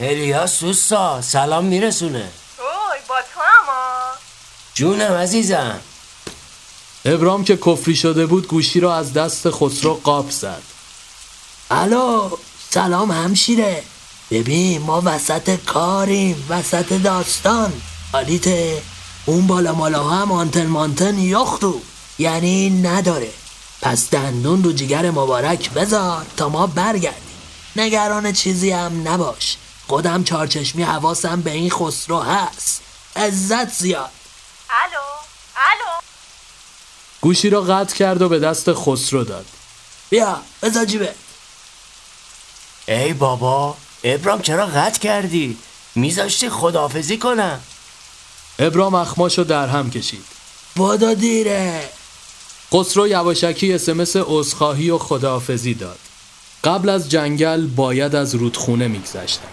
الیاس 0.00 0.60
دوستا 0.60 1.22
سلام 1.22 1.64
میرسونه. 1.64 2.28
اوی 2.58 2.98
با 3.08 3.16
تو 3.34 3.40
اما 3.62 4.10
جونم 4.74 5.12
عزیزم. 5.12 5.80
ابرام 7.04 7.44
که 7.44 7.56
کفری 7.56 7.96
شده 7.96 8.26
بود 8.26 8.48
گوشی 8.48 8.80
را 8.80 8.96
از 8.96 9.12
دست 9.12 9.50
خسرو 9.50 9.94
قاپ 9.94 10.30
زد. 10.30 10.62
الو 11.70 12.36
سلام 12.70 13.10
همشیره. 13.10 13.82
ببین 14.30 14.82
ما 14.82 15.02
وسط 15.04 15.56
کاریم 15.56 16.46
وسط 16.48 16.92
داستان. 16.92 17.72
حالیته 18.12 18.82
اون 19.26 19.46
بالا 19.46 19.72
مالا 19.72 20.08
هم 20.08 20.32
آنتن 20.32 20.66
مانتن 20.66 21.18
یختو 21.18 21.80
یعنی 22.18 22.70
نداره. 22.70 23.30
پس 23.82 24.10
دندون 24.10 24.64
رو 24.64 24.72
جگر 24.72 25.10
مبارک 25.10 25.70
بذار 25.70 26.26
تا 26.36 26.48
ما 26.48 26.66
برگردیم. 26.66 27.22
نگران 27.76 28.32
چیزی 28.32 28.70
هم 28.70 29.08
نباش. 29.08 29.56
خودم 29.88 30.24
چارچشمی 30.24 30.82
حواسم 30.82 31.40
به 31.40 31.50
این 31.50 31.70
خسرو 31.70 32.20
هست. 32.20 32.82
عزت 33.16 33.72
زیاد. 33.72 34.10
الو 34.70 35.00
الو. 35.56 36.00
گوشی 37.20 37.50
را 37.50 37.60
قطع 37.60 37.96
کرد 37.96 38.22
و 38.22 38.28
به 38.28 38.38
دست 38.38 38.72
خسرو 38.72 39.24
داد. 39.24 39.46
بیا 40.10 40.40
بذار 40.62 40.84
جیبه 40.84 41.14
ای 42.88 43.12
بابا 43.12 43.76
ابرام 44.04 44.42
چرا 44.42 44.66
قطع 44.66 45.00
کردی 45.00 45.56
میذاشتی 45.94 46.48
خدافزی 46.48 47.18
کنم 47.18 47.60
ابرام 48.58 48.94
اخماشو 48.94 49.44
در 49.44 49.66
هم 49.68 49.90
کشید. 49.90 50.24
بادو 50.76 51.14
دیره 51.14 51.82
خسرو 52.74 53.08
یواشکی 53.08 53.72
اسمس 53.72 54.16
عذرخواهی 54.16 54.90
و 54.90 54.98
خداحافظی 54.98 55.74
داد. 55.74 55.98
قبل 56.64 56.88
از 56.88 57.10
جنگل 57.10 57.66
باید 57.66 58.14
از 58.14 58.34
رودخونه 58.34 58.88
میگذشتند. 58.88 59.48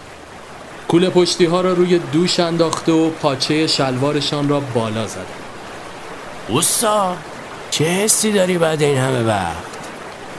کوله 0.88 1.10
پشتی 1.10 1.44
ها 1.44 1.60
را 1.60 1.72
روی 1.72 1.98
دوش 1.98 2.40
انداخته 2.40 2.92
و 2.92 3.10
پاچه 3.10 3.66
شلوارشان 3.66 4.48
را 4.48 4.60
بالا 4.60 5.06
زدند. 5.06 5.26
اوستا 6.48 7.16
چه 7.70 7.84
حسی 7.84 8.32
داری 8.32 8.58
بعد 8.58 8.82
این 8.82 8.98
همه 8.98 9.22
وقت 9.22 9.76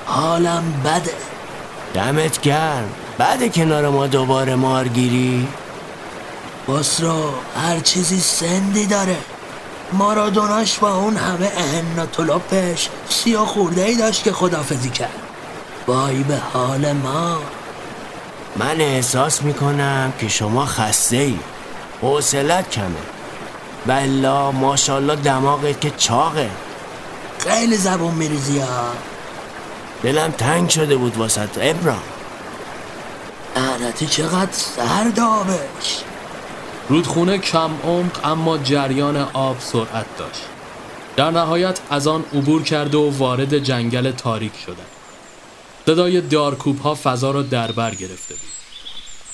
حالم 0.06 0.82
بده 0.86 1.14
دمت 1.94 2.42
گرم 2.42 2.90
بعد 3.18 3.54
کنار 3.54 3.90
ما 3.90 4.08
دوباره 4.08 4.56
مارگیری 4.56 5.48
خسرو 6.70 7.34
هر 7.62 7.80
چیزی 7.80 8.20
سندی 8.20 8.86
داره. 8.86 9.18
مارادوناش 9.94 10.78
با 10.78 10.96
اون 10.96 11.16
همه 11.16 11.52
اهن 11.58 12.00
و 12.00 12.06
طلوپش 12.06 12.90
سیا 13.10 13.46
خورده 13.46 13.84
ای 13.84 13.96
داشت 13.96 14.24
که 14.24 14.32
خدافزی 14.32 14.90
کرد. 14.90 15.20
وای 15.88 16.24
به 16.24 16.38
حال 16.54 16.92
ما. 16.92 17.38
من 18.56 18.82
احساس 18.82 19.44
می‌کنم 19.44 20.14
که 20.20 20.28
شما 20.28 20.66
خسته 20.66 21.18
ای 21.18 21.40
حوصلت 22.02 22.70
کمه. 22.70 22.86
بلا 23.86 24.52
ماشالله 24.52 25.16
دماغت 25.16 25.82
که 25.82 25.92
چاقه. 25.98 26.50
خیلی 27.40 27.78
زبون 27.78 28.14
میریزی 28.14 28.60
ها. 28.60 28.90
دلم 30.04 30.32
تنگ 30.32 30.70
شده 30.70 30.96
بود 30.96 31.18
واسه 31.18 31.50
ابرام. 31.62 32.02
لعنتی 33.58 34.08
چقدر 34.08 34.52
سرد 34.52 35.20
آبش 35.20 36.04
رودخونه 36.90 37.38
کم 37.38 37.72
عمق 37.84 38.20
اما 38.24 38.58
جریان 38.58 39.18
آب 39.34 39.60
سرعت 39.60 40.06
داشت. 40.18 40.42
در 41.16 41.32
نهایت 41.32 41.80
از 41.90 42.08
آن 42.08 42.26
عبور 42.34 42.64
کرده 42.64 42.98
و 42.98 43.18
وارد 43.18 43.58
جنگل 43.58 44.12
تاریک 44.12 44.52
شدند. 44.66 44.88
صدای 45.86 46.22
دارکوب 46.22 46.80
ها 46.80 46.98
فضا 47.04 47.32
را 47.32 47.42
در 47.42 47.72
بر 47.72 47.96
گرفته 47.96 48.36
بود. 48.36 48.48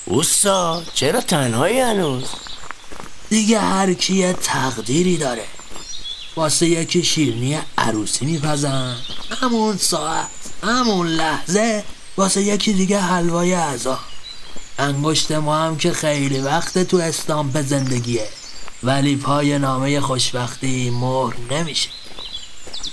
اوستا 0.04 0.82
چرا 0.94 1.20
تنهایی 1.20 1.80
هنوز 1.80 2.24
دیگه 3.30 3.60
هر 3.60 3.94
کی 3.94 4.14
یه 4.14 4.32
تقدیری 4.32 5.16
داره 5.16 5.44
واسه 6.36 6.66
یکی 6.66 7.02
شیرنی 7.02 7.58
عروسی 7.78 8.26
میپزن 8.26 8.96
همون 9.40 9.76
ساعت 9.76 10.26
همون 10.62 11.06
لحظه 11.06 11.84
واسه 12.16 12.42
یکی 12.42 12.72
دیگه 12.72 13.00
حلوای 13.00 13.54
اعضا 13.54 13.98
انگشت 14.78 15.32
ما 15.32 15.56
هم 15.56 15.76
که 15.76 15.92
خیلی 15.92 16.40
وقت 16.40 16.78
تو 16.78 16.96
استامپ 16.96 17.62
زندگیه. 17.62 18.28
ولی 18.82 19.16
پای 19.16 19.58
نامه 19.58 20.00
خوشبختی 20.00 20.90
مهر 20.90 21.34
نمیشه. 21.50 21.88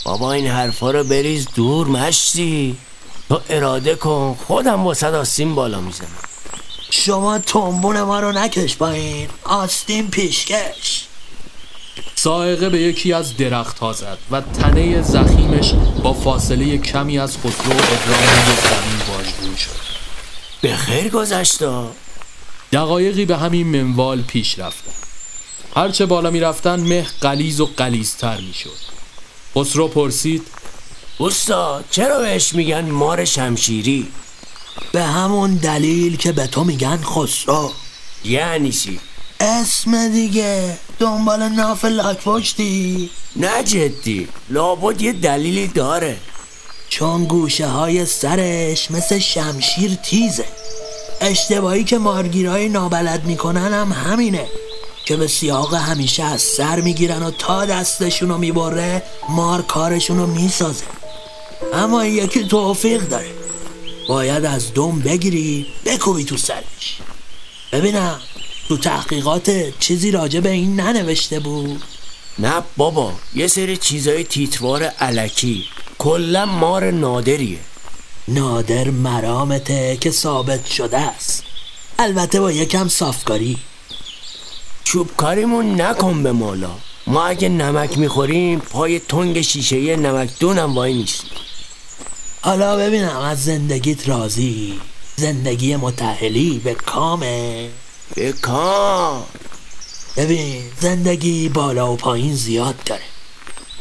بابا 0.06 0.32
این 0.34 0.48
حرفا 0.48 0.91
رو 0.91 1.04
بریز 1.04 1.48
دور 1.56 1.88
مشتی. 1.88 2.78
تو 3.30 3.41
اراده 3.50 3.96
کن 3.96 4.38
خودم 4.48 4.84
واسه 4.84 5.08
آستین 5.08 5.56
بالا 5.56 5.82
می‌زنم. 5.82 6.08
شما 6.89 7.39
تنبون 7.39 8.02
ما 8.02 8.20
رو 8.20 8.32
نکش 8.32 8.78
پایین. 8.78 9.30
آستین 9.44 10.10
پیشکش. 10.10 11.06
سائقه 12.15 12.70
به 12.70 12.80
یکی 12.80 13.13
از 13.13 13.38
درخت 13.38 13.80
ها 13.80 13.94
زد 13.94 14.17
و 14.32 14.41
تنه 14.41 15.02
زخیمش 15.02 15.74
با 16.04 16.13
فاصله 16.13 16.78
کمی 16.78 17.20
از 17.20 17.38
خسرو 17.38 17.72
و 17.72 17.82
ابراهیم 17.82 18.46
زمین 18.46 19.17
واژگون 19.17 19.56
شد. 19.56 19.91
به 20.62 20.76
خیر 20.76 21.10
گذشتا 21.10 21.91
دقایقی 22.71 23.26
به 23.26 23.38
همین 23.38 23.67
منوال 23.67 24.21
پیش 24.21 24.60
رفتن. 24.60 24.91
هرچه 25.76 26.06
بالا 26.06 26.32
می 26.32 26.39
رفتن 26.39 26.80
مه 26.80 27.08
قلیز 27.21 27.60
و 27.60 27.65
قلیزتر 27.78 28.41
می 28.41 28.54
شد. 28.54 28.78
خسرو 29.56 29.88
پرسید 29.88 30.47
اوستا 31.17 31.84
چرا 31.91 32.19
بهش 32.19 32.56
میگن 32.56 32.89
مار 32.89 33.26
شمشیری؟ 33.26 34.08
به 34.91 35.04
همون 35.04 35.56
دلیل 35.56 36.17
که 36.17 36.32
به 36.32 36.47
تو 36.47 36.63
میگن 36.63 36.97
خسرو. 36.97 37.71
یعنی 38.26 38.71
چی؟ 38.71 39.00
اسم 39.39 40.10
دیگه 40.10 40.78
دنبال 41.00 41.50
ناف 41.50 41.86
لاک 41.86 42.17
پشتی. 42.24 43.10
نه 43.36 43.63
جدی 43.63 44.28
لابد 44.50 45.02
یه 45.02 45.13
دلیلی 45.13 45.67
داره. 45.67 46.17
چون 46.92 47.26
گوشه 47.26 47.68
های 47.68 48.06
سرش 48.06 48.92
مثل 48.92 49.20
شمشیر 49.20 49.96
تیزه. 49.96 50.46
اشتباهی 51.22 51.84
که 51.84 51.98
مارگیرای 51.98 52.70
نابلد 52.70 53.26
می‌کنن 53.26 53.74
هم 53.74 53.92
همینه. 53.92 54.48
که 55.06 55.16
به 55.18 55.28
سیاق 55.28 55.74
همیشه 55.74 56.24
از 56.24 56.42
سر 56.42 56.82
می‌گیرن 56.82 57.24
و 57.24 57.32
تا 57.32 57.66
دستشونو 57.66 58.38
می‌بره 58.38 59.04
مار 59.30 59.62
کارشونو 59.62 60.28
می‌سازه. 60.28 60.84
اما 61.74 62.06
یکی 62.06 62.48
توفیق 62.48 63.10
داره. 63.10 63.32
باید 64.10 64.46
از 64.46 64.74
دم 64.74 65.00
بگیری 65.00 65.68
بکوبی 65.86 66.24
تو 66.24 66.38
سرش. 66.38 66.98
ببینم 67.72 68.20
تو 68.68 68.78
تحقیقات 68.78 69.80
چیزی 69.80 70.12
راجع 70.12 70.40
به 70.40 70.50
این 70.50 70.80
ننوشته 70.80 71.40
بود؟ 71.40 71.84
نه 72.40 72.54
بابا 72.78 73.14
یه 73.36 73.48
سری 73.48 73.78
چیزای 73.78 74.24
تیتوار 74.24 74.84
علکی. 74.84 75.66
کلا 76.04 76.46
مار 76.46 76.92
نادریه. 76.92 77.60
نادر 78.28 78.90
مرامته 78.90 79.98
که 80.02 80.12
ثابت 80.12 80.66
شده 80.66 80.98
است. 80.98 81.44
البته 82.00 82.40
با 82.40 82.52
یکم 82.52 82.88
صافکاری. 82.88 83.58
چوبکاریمون 84.84 85.82
نکن 85.82 86.24
به 86.24 86.32
مالا. 86.32 86.72
ما 87.08 87.26
اگه 87.26 87.50
نمک 87.50 87.98
می‌خوریم 87.98 88.60
پای 88.60 89.00
تنگ 89.00 89.42
شیشه 89.42 89.96
نمکدونم 89.96 90.76
وای 90.76 90.94
نیست 90.94 91.24
حالا 92.42 92.78
ببینم 92.78 93.18
از 93.18 93.44
زندگیت 93.44 94.10
راضی؟ 94.10 94.80
زندگی 95.16 95.76
متحلی 95.76 96.62
به 96.64 96.74
کامه؟ 96.74 97.70
به 98.16 98.32
کام. 98.32 99.24
ببین 100.18 100.64
زندگی 100.80 101.50
بالا 101.50 101.94
و 101.94 101.96
پایین 101.96 102.36
زیاد 102.36 102.76
داره. 102.86 103.11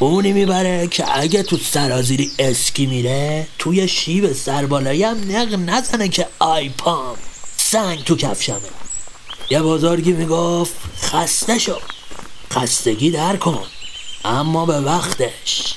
اونی 0.01 0.33
می‌بره 0.33 0.87
که 0.87 1.19
اگه 1.19 1.43
تو 1.43 1.57
سرازیری 1.57 2.31
اسکی 2.39 2.87
میره 2.87 3.47
توی 3.59 3.89
شیب 3.89 4.33
سربالایی 4.33 5.03
هم 5.03 5.17
نق 5.31 5.55
نزنه 5.55 6.09
که 6.09 6.27
آی 6.39 6.69
پام 6.69 7.17
سنگ 7.57 8.05
تو 8.05 8.17
کفشمه. 8.17 8.57
یه 9.51 9.63
بزرگی 9.63 10.13
می‌گفت 10.13 10.75
خسته 11.03 11.59
شو 11.59 11.77
خستگی 12.53 13.11
در 13.11 13.37
کن 13.37 13.65
اما 14.25 14.67
به 14.67 14.81
وقتش. 14.81 15.75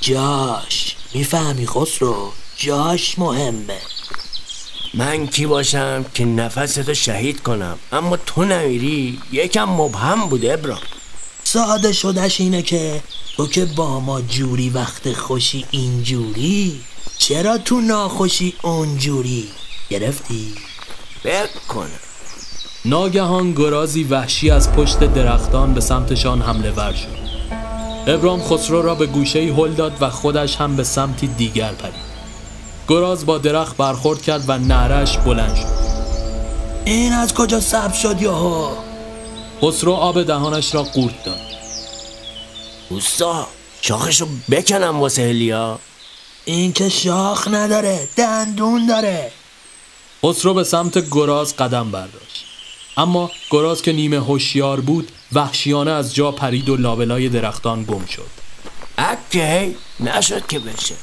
جاش 0.00 0.96
می‌فهمی 1.14 1.66
خسرو؟ 1.66 2.32
جاش 2.56 3.18
مهمه. 3.18 3.78
من 4.94 5.26
کی 5.26 5.46
باشم 5.46 6.04
که 6.14 6.24
نفستو 6.24 6.94
شهید 6.94 7.42
کنم؟ 7.42 7.78
اما 7.92 8.16
تو 8.16 8.44
نمیری 8.44 9.18
یکم 9.32 9.68
مبهم 9.68 10.28
بود 10.28 10.46
ابرام 10.46 10.78
ساده 11.46 11.92
شدش 11.92 12.40
اینه 12.40 12.62
که 12.62 13.02
تو 13.36 13.46
که 13.46 13.64
با 13.64 14.00
ما 14.00 14.20
جوری 14.20 14.70
وقت 14.70 15.12
خوشی 15.12 15.64
اینجوری 15.70 16.80
چرا 17.18 17.58
تو 17.58 17.80
ناخوشی 17.80 18.54
اونجوری؟ 18.62 19.48
گرفتی؟ 19.90 20.54
بکنم 21.24 21.88
ناگهان 22.84 23.52
گرازی 23.52 24.04
وحشی 24.04 24.50
از 24.50 24.72
پشت 24.72 24.98
درختان 24.98 25.74
به 25.74 25.80
سمتشان 25.80 26.42
حمله 26.42 26.70
ور 26.70 26.92
شد. 26.92 27.26
ابرام 28.06 28.42
خسرو 28.42 28.82
را 28.82 28.94
به 28.94 29.06
گوشه 29.06 29.40
هل 29.40 29.72
داد 29.72 29.92
و 30.00 30.10
خودش 30.10 30.56
هم 30.56 30.76
به 30.76 30.84
سمتی 30.84 31.26
دیگر 31.26 31.72
پرید. 31.72 32.06
گراز 32.88 33.26
با 33.26 33.38
درخت 33.38 33.76
برخورد 33.76 34.22
کرد 34.22 34.44
و 34.48 34.58
نعرش 34.58 35.18
بلند 35.18 35.54
شد. 35.54 35.86
این 36.84 37.12
از 37.12 37.34
کجا 37.34 37.60
سبز 37.60 37.96
شد 37.96 38.22
یاهو؟ 38.22 38.85
خسرو 39.62 39.92
آب 39.92 40.22
دهانش 40.22 40.74
را 40.74 40.82
قورت 40.82 41.24
داد. 41.24 41.40
اوستا 42.88 43.46
شاخشو 43.80 44.28
بکنم 44.50 45.00
واسه 45.00 45.22
هلیا. 45.22 45.78
این 46.44 46.72
که 46.72 46.88
شاخ 46.88 47.48
نداره 47.48 48.08
دندون 48.16 48.86
داره. 48.86 49.32
خسرو 50.24 50.54
به 50.54 50.64
سمت 50.64 51.10
گراز 51.10 51.56
قدم 51.56 51.90
برداشت. 51.90 52.44
اما 52.96 53.30
گراز 53.50 53.82
که 53.82 53.92
نیمه 53.92 54.16
هوشیار 54.16 54.80
بود 54.80 55.12
وحشیانه 55.32 55.90
از 55.90 56.14
جا 56.14 56.32
پرید 56.32 56.68
و 56.68 56.76
لابلای 56.76 57.28
درختان 57.28 57.84
گم 57.84 58.06
شد. 58.06 58.30
اکی 58.98 59.76
نشد 60.00 60.46
که 60.46 60.58
بشه. 60.58 60.94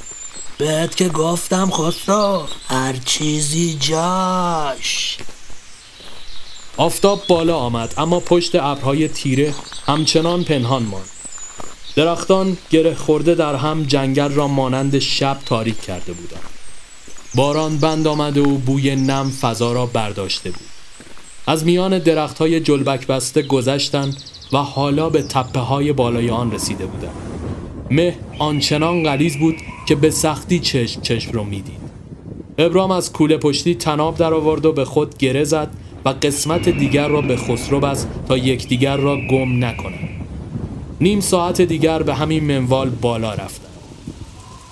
بهت 0.58 0.96
که 0.96 1.10
گفتم 1.10 1.72
خسرو 1.72 2.48
هر 2.68 2.94
چیزی 3.06 3.78
جاش. 3.80 5.18
آفتاب 6.78 7.22
بالا 7.28 7.58
آمد 7.58 7.94
اما 7.98 8.20
پشت 8.20 8.56
ابرهای 8.56 9.08
تیره 9.08 9.54
همچنان 9.86 10.44
پنهان 10.44 10.84
ماند. 10.84 11.10
درختان 11.96 12.58
گره 12.70 12.96
خورده 12.96 13.36
در 13.36 13.56
هم 13.56 13.84
جنگل 13.84 14.32
را 14.32 14.48
مانند 14.48 15.00
شب 15.00 15.38
تاریک 15.46 15.82
کرده 15.82 16.14
بودند. 16.14 16.42
باران 17.36 17.78
بند 17.78 18.08
آمده 18.08 18.42
و 18.42 18.58
بوی 18.58 18.96
نم 18.96 19.30
فضا 19.30 19.74
را 19.74 19.86
برداشته 19.86 20.52
بود. 20.52 20.68
از 21.48 21.66
میان 21.66 22.00
درخت 22.00 22.38
های 22.38 22.60
جلبک 22.60 23.08
بسته 23.08 23.42
گذشتند 23.42 24.18
و 24.54 24.58
حالا 24.58 25.10
به 25.10 25.22
تپه 25.22 25.60
های 25.60 25.94
بالای 25.94 26.30
آن 26.30 26.52
رسیده 26.52 26.86
بودند. 26.86 27.16
مه 27.92 28.18
آنچنان 28.40 29.04
غلیظ 29.04 29.38
بود 29.38 29.56
که 29.88 29.96
به 29.96 30.10
سختی 30.12 30.60
چشم 30.60 31.02
چشم 31.02 31.32
رو 31.32 31.44
می‌دید. 31.44 31.84
ابرام 32.58 32.92
از 32.92 33.14
کوله 33.14 33.38
پشتی 33.38 33.76
تناب 33.76 34.18
در 34.18 34.34
آورد 34.34 34.66
و 34.66 34.72
به 34.72 34.86
خود 34.86 35.18
گره 35.18 35.44
زد 35.44 35.72
و 36.06 36.10
قسمت 36.10 36.70
دیگر 36.70 37.08
را 37.08 37.22
به 37.22 37.38
خسرو 37.38 37.80
بست 37.80 38.08
تا 38.28 38.38
یکدیگر 38.38 38.98
را 38.98 39.18
گم 39.18 39.66
نکنند 39.66 40.10
نیم 41.02 41.20
ساعت 41.20 41.62
دیگر 41.62 42.04
به 42.04 42.16
همین 42.16 42.44
منوال 42.44 42.90
بالا 42.90 43.34
رفتند 43.34 43.64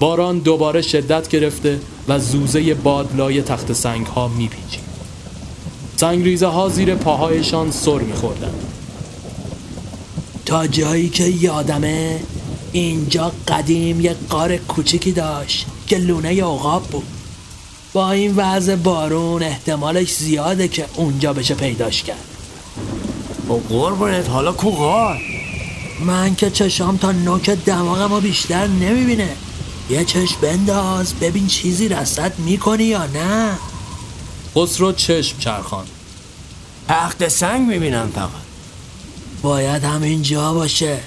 باران 0.02 0.40
دوباره 0.40 0.82
شدت 0.82 1.28
گرفته 1.28 1.80
و 2.08 2.20
زوزه 2.20 2.74
باد 2.74 3.16
لای 3.16 3.42
تخت 3.42 3.74
سنگ 3.74 4.06
ها 4.06 4.28
میپیچید. 4.28 4.84
سنگریزه 5.98 6.48
ها 6.48 6.70
زیر 6.70 6.96
پاهایشان 6.96 7.72
سر 7.72 7.98
میخوردند. 7.98 8.64
تا 10.46 10.68
جایی 10.68 11.10
که 11.10 11.24
یادمه 11.24 12.20
اینجا 12.72 13.32
قدیم 13.48 14.02
یه 14.02 14.16
قار 14.30 14.58
کوچیکی 14.58 15.12
داشت 15.12 15.66
که 15.88 15.98
لونه 15.98 16.44
عقاب 16.44 16.84
بود. 16.84 17.21
با 17.94 18.12
این 18.12 18.36
وضع 18.36 18.76
بارون 18.76 19.44
احتمالش 19.44 20.14
زیاده 20.14 20.68
که 20.68 20.86
اونجا 20.96 21.34
بشه 21.34 21.56
پیداش 21.56 22.04
کرد. 22.04 22.26
با 23.48 23.56
قربونت. 23.70 24.30
حالا 24.30 24.52
کو 24.52 24.72
غار؟ 24.72 25.22
من 26.06 26.36
که 26.36 26.50
چشام 26.50 26.98
تا 26.98 27.12
نوک 27.12 27.50
دماغمو 27.50 28.20
بیشتر 28.20 28.68
نمی‌بینه. 28.68 29.30
یه 29.90 30.06
چشم 30.06 30.36
بنداز 30.42 31.14
ببین 31.14 31.48
چیزی 31.48 31.90
رسد 31.90 32.40
می‌کنی 32.40 32.84
یا 32.84 33.06
نه. 33.06 33.58
خسرو 34.56 34.92
چشم 34.92 35.38
چرخان 35.40 35.86
تخت 36.88 37.28
سنگ 37.28 37.68
می‌بینم 37.68 38.12
فقط. 38.16 38.30
باید 39.42 39.84
همینجا 39.84 40.54
باشه. 40.54 40.98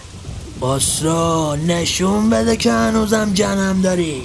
خسرو 0.62 1.56
نشون 1.56 2.30
بده 2.30 2.56
که 2.56 2.72
هنوزم 2.72 3.34
جنم 3.34 3.80
داری. 3.82 4.22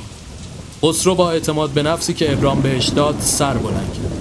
خسرو 0.84 1.16
با 1.16 1.32
اعتماد 1.32 1.70
به 1.70 1.84
نفسی 1.84 2.14
که 2.14 2.34
ابرام 2.34 2.62
بهش 2.62 2.88
داد 2.88 3.16
سر 3.22 3.54
بلند 3.54 3.94
کرد. 3.94 4.12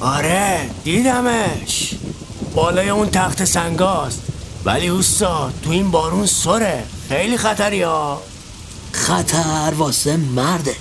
آره 0.00 0.70
دیدمش. 0.84 1.94
بالای 2.54 2.88
اون 2.88 3.10
تخت 3.10 3.44
سنگاست 3.44 4.22
ولی 4.64 4.86
اوستا 4.86 5.50
تو 5.62 5.70
این 5.70 5.90
بارون 5.90 6.26
سره. 6.26 6.84
خیلی 7.08 7.36
خطری 7.36 7.82
ها. 7.82 8.20
خطر 8.92 9.72
واسه 9.76 10.16
مرده. 10.16 10.76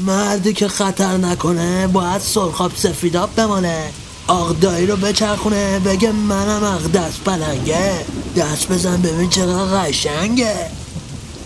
مردی 0.00 0.52
که 0.52 0.68
خطر 0.68 1.16
نکنه 1.16 1.86
باید 1.86 2.20
سرخاب 2.20 2.72
سفیداب 2.76 3.30
بمانه. 3.36 3.84
آقدایی 4.26 4.86
رو 4.86 4.96
بچرخونه 4.96 5.78
بگه 5.78 6.12
منم 6.12 6.64
اق 6.64 6.92
دست 6.92 7.20
پلنگه. 7.24 8.04
دست 8.36 8.68
بزن 8.68 9.02
ببین 9.02 9.30
چقدر 9.30 9.82
قشنگه. 9.82 10.54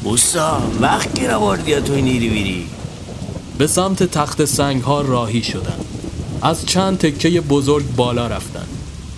اوستا 0.03 0.63
وقت 0.81 1.21
گیر 1.21 1.31
آوردی 1.31 1.71
یا 1.71 1.81
تو 1.81 1.93
این 1.93 2.07
ایری 2.07 2.29
بیری؟ 2.29 2.69
به 3.59 3.67
سمت 3.67 4.03
تخت 4.03 4.45
سنگ 4.45 4.83
ها 4.83 5.01
راهی 5.01 5.43
شدند. 5.43 5.85
از 6.43 6.67
چند 6.67 6.99
تکه 6.99 7.41
بزرگ 7.41 7.85
بالا 7.97 8.27
رفتند. 8.27 8.69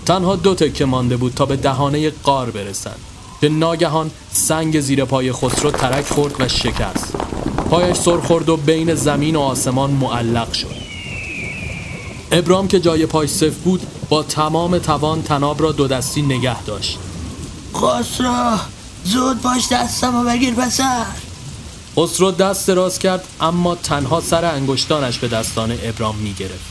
تنها 0.07 0.37
دو 0.37 0.55
تکه 0.55 0.85
مانده 0.85 1.17
بود 1.17 1.35
تا 1.35 1.47
به 1.47 1.57
دهانه 1.57 2.11
قار 2.11 2.51
برسند 2.51 2.99
که 3.41 3.49
ناگهان 3.49 4.11
سنگ 4.33 4.81
زیر 4.81 5.05
پای 5.05 5.33
خسرو 5.33 5.71
ترک 5.71 6.07
خورد 6.07 6.41
و 6.41 6.49
شکست. 6.49 7.13
پایش 7.71 7.97
سر 7.97 8.21
خورد 8.21 8.49
و 8.49 8.57
بین 8.57 8.95
زمین 8.95 9.37
و 9.37 9.41
آسمان 9.41 9.91
معلق 9.91 10.53
شد. 10.53 10.81
ابرام 12.33 12.69
که 12.69 12.81
جای 12.81 13.07
پاش 13.07 13.29
صف 13.29 13.55
بود 13.55 13.83
با 14.09 14.23
تمام 14.23 14.79
توان 14.79 15.23
تناب 15.23 15.63
را 15.63 15.73
دو 15.73 15.89
دستی 15.89 16.23
نگه 16.23 16.63
داشت. 16.63 16.99
خسرو 17.75 18.59
زود 19.05 19.43
باش 19.43 19.69
دستمو 19.73 20.25
بگیر 20.25 20.55
پسر. 20.55 21.07
خسرو 21.97 22.31
دست 22.31 22.69
دراز 22.69 22.99
کرد 22.99 23.25
اما 23.41 23.75
تنها 23.75 24.21
سر 24.21 24.45
انگشتانش 24.45 25.19
به 25.19 25.29
دستان 25.29 25.79
ابرام 25.83 26.17
می 26.17 26.33
گرفت 26.33 26.65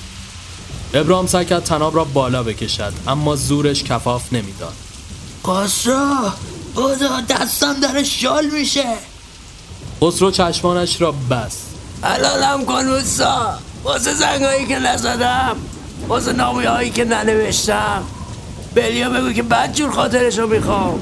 ابرام 0.94 1.28
سعی 1.28 1.46
کرد 1.46 1.64
تناب 1.64 1.96
را 1.96 2.04
بالا 2.04 2.44
بکشد 2.44 2.94
اما 3.08 3.36
زورش 3.36 3.84
کفاف 3.84 4.34
نمی‌داد. 4.34 4.74
خسرو 5.48 6.32
خدا 6.76 7.22
دستم 7.30 7.80
داره 7.80 8.04
شل 8.04 8.46
میشه. 8.46 8.86
خسرو 10.04 10.32
چشمانش 10.32 11.02
را 11.02 11.12
بست. 11.12 11.66
حلالم 12.02 12.66
کن 12.66 12.88
اوستا 12.88 13.60
واسه 13.84 14.14
زنگایی 14.14 14.68
که 14.68 14.80
نزدم 14.80 15.56
واسه 16.08 16.34
نامی 16.34 16.66
هایی 16.66 16.90
که 16.90 17.06
ننوشتم. 17.06 18.04
بلیا 18.76 19.10
بگو 19.10 19.34
که 19.34 19.44
بد 19.44 19.74
جور 19.74 19.92
خاطرشو 19.92 20.48
می‌خوام. 20.48 21.02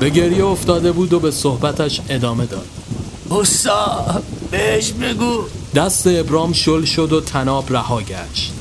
به 0.00 0.10
گریه 0.10 0.44
افتاده 0.44 0.92
بود 0.92 1.12
و 1.12 1.20
به 1.20 1.30
صحبتش 1.30 2.00
ادامه 2.08 2.46
داد. 2.46 2.66
اوستا 3.28 4.22
بهش 4.50 4.92
بگو. 4.92 5.42
دست 5.74 6.06
ابرام 6.06 6.52
شل 6.52 6.84
شد 6.84 7.12
و 7.12 7.20
تناب 7.20 7.72
رها 7.72 8.00
گشت. 8.00 8.52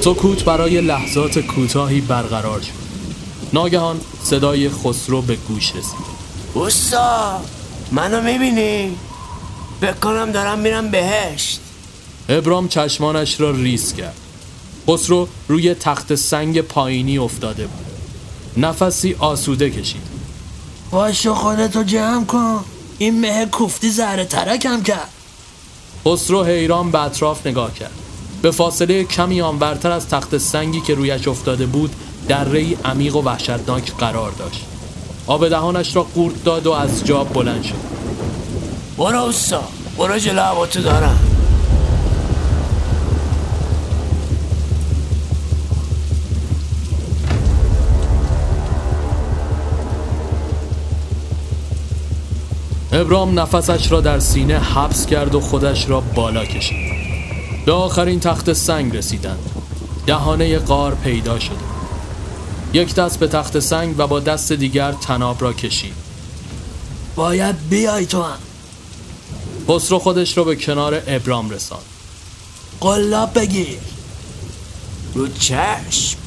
سکوت 0.00 0.44
برای 0.44 0.80
لحظات 0.80 1.38
کوتاهی 1.38 2.00
برقرار 2.00 2.60
شد. 2.60 2.72
ناگهان 3.52 4.00
صدای 4.22 4.70
خسرو 4.70 5.22
به 5.22 5.36
گوش 5.36 5.70
رسید. 5.70 6.10
اوستا 6.54 7.40
منو 7.92 8.20
می‌بینی؟ 8.20 8.96
بکنم 9.82 10.32
دارم 10.32 10.58
میرم 10.58 10.90
بهشت. 10.90 11.60
ابرام 12.28 12.68
چشمانش 12.68 13.40
را 13.40 13.50
ریز 13.50 13.94
کرد. 13.94 14.16
خسرو 14.90 15.28
روی 15.48 15.74
تخت 15.74 16.14
سنگ 16.14 16.60
پایینی 16.60 17.18
افتاده 17.18 17.66
بود. 17.66 17.86
نفسی 18.64 19.16
آسوده 19.18 19.70
کشید. 19.70 20.02
باشو 20.90 21.34
خودتو 21.34 21.82
جمع 21.82 22.24
کن. 22.24 22.64
این 22.98 23.20
مه 23.20 23.46
کوفتی 23.46 23.90
زهر 23.90 24.24
ترکم 24.24 24.82
کرد. 24.82 25.08
خسرو 26.06 26.44
حیران 26.44 26.90
به 26.90 27.02
اطراف 27.02 27.46
نگاه 27.46 27.74
کرد. 27.74 27.92
به 28.42 28.50
فاصله 28.50 29.04
کمی 29.04 29.40
آنورتر 29.40 29.90
از 29.90 30.08
تخت 30.08 30.38
سنگی 30.38 30.80
که 30.80 30.94
رویش 30.94 31.28
افتاده 31.28 31.66
بود 31.66 31.92
دره 32.28 32.76
عمیق 32.84 33.16
و 33.16 33.22
وحشتناک 33.22 33.96
قرار 33.96 34.32
داشت. 34.32 34.64
آب 35.26 35.48
دهانش 35.48 35.96
را 35.96 36.02
قورت 36.02 36.44
داد 36.44 36.66
و 36.66 36.72
از 36.72 37.04
جا 37.04 37.24
بلند 37.24 37.62
شد. 37.62 37.74
برو 38.98 39.22
اوستا. 39.22 39.62
برو 39.98 40.18
جلو 40.18 40.66
دارم. 40.66 41.29
ابرام 52.92 53.40
نفسش 53.40 53.92
را 53.92 54.00
در 54.00 54.18
سینه 54.18 54.58
حبس 54.58 55.06
کرد 55.06 55.34
و 55.34 55.40
خودش 55.40 55.88
را 55.88 56.00
بالا 56.00 56.44
کشید. 56.44 56.90
به 57.66 57.72
آخرین 57.72 58.20
تخت 58.20 58.52
سنگ 58.52 58.96
رسیدند. 58.96 59.50
دهانه 60.06 60.58
قار 60.58 60.94
پیدا 60.94 61.38
شد 61.38 61.56
یک 62.72 62.94
دست 62.94 63.18
به 63.18 63.28
تخت 63.28 63.58
سنگ 63.58 63.94
و 63.98 64.06
با 64.06 64.20
دست 64.20 64.52
دیگر 64.52 64.92
تناب 64.92 65.42
را 65.42 65.52
کشید. 65.52 65.94
باید 67.16 67.68
بیای 67.68 68.06
تو 68.06 68.22
هم. 68.22 68.38
خسرو 69.68 69.98
خودش 69.98 70.36
را 70.36 70.44
به 70.44 70.56
کنار 70.56 71.02
ابرام 71.06 71.50
رساند. 71.50 71.82
قلاب 72.80 73.38
بگیر. 73.38 73.78
رو 75.14 75.28
چشم. 75.28 76.18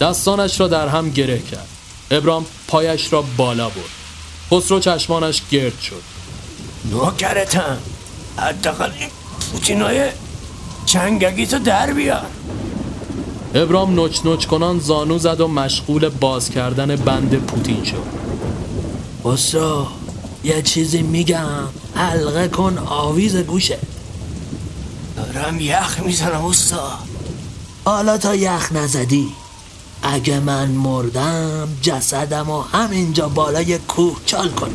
دستانش 0.00 0.60
را 0.60 0.68
در 0.68 0.88
هم 0.88 1.10
گره 1.10 1.38
کرد. 1.38 1.68
ابرام 2.10 2.46
پایش 2.68 3.12
را 3.12 3.22
بالا 3.36 3.68
برد. 3.68 3.84
خسرو 4.50 4.80
چشمانش 4.80 5.42
گرد 5.50 5.80
شد. 5.80 6.11
نوکرتم. 6.92 7.78
حداقل 8.36 8.90
این 8.98 9.08
پوتینای 9.52 10.08
چنگگی 10.86 11.46
تو 11.46 11.58
در 11.58 11.92
بیار. 11.92 12.26
ابرام 13.54 13.94
نوچ 13.94 14.24
نوچ 14.24 14.46
کنان 14.46 14.80
زانو 14.80 15.18
زد 15.18 15.40
و 15.40 15.48
مشغول 15.48 16.08
باز 16.08 16.50
کردن 16.50 16.96
بند 16.96 17.34
پوتین 17.34 17.84
شد. 17.84 18.02
بسرا 19.24 19.86
یه 20.44 20.62
چیزی 20.62 21.02
میگم. 21.02 21.68
حلقه 21.94 22.48
کن 22.48 22.78
آویز 22.78 23.36
گوشه. 23.36 23.78
دارم 25.16 25.60
یخ 25.60 26.00
می‌زنم 26.00 26.44
اوستا 26.44 26.98
حالا 27.84 28.18
تا 28.18 28.34
یخ 28.34 28.72
نزدی. 28.72 29.28
اگه 30.02 30.40
من 30.40 30.68
مردم 30.68 31.68
جسدم 31.82 32.50
و 32.50 32.60
همینجا 32.62 33.28
بالای 33.28 33.78
کوه 33.78 34.16
چال 34.26 34.48
کنی. 34.48 34.74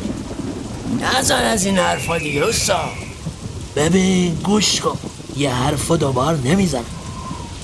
نزن 1.00 1.42
از 1.42 1.64
این 1.64 1.78
حرفا 1.78 2.18
دیگه 2.18 2.40
اوستا. 2.40 2.80
ببین 3.76 4.34
گوش 4.34 4.80
کن. 4.80 4.98
یه 5.36 5.54
حرف 5.54 5.90
دوبار 5.90 6.36
نمی‌زنم. 6.44 6.84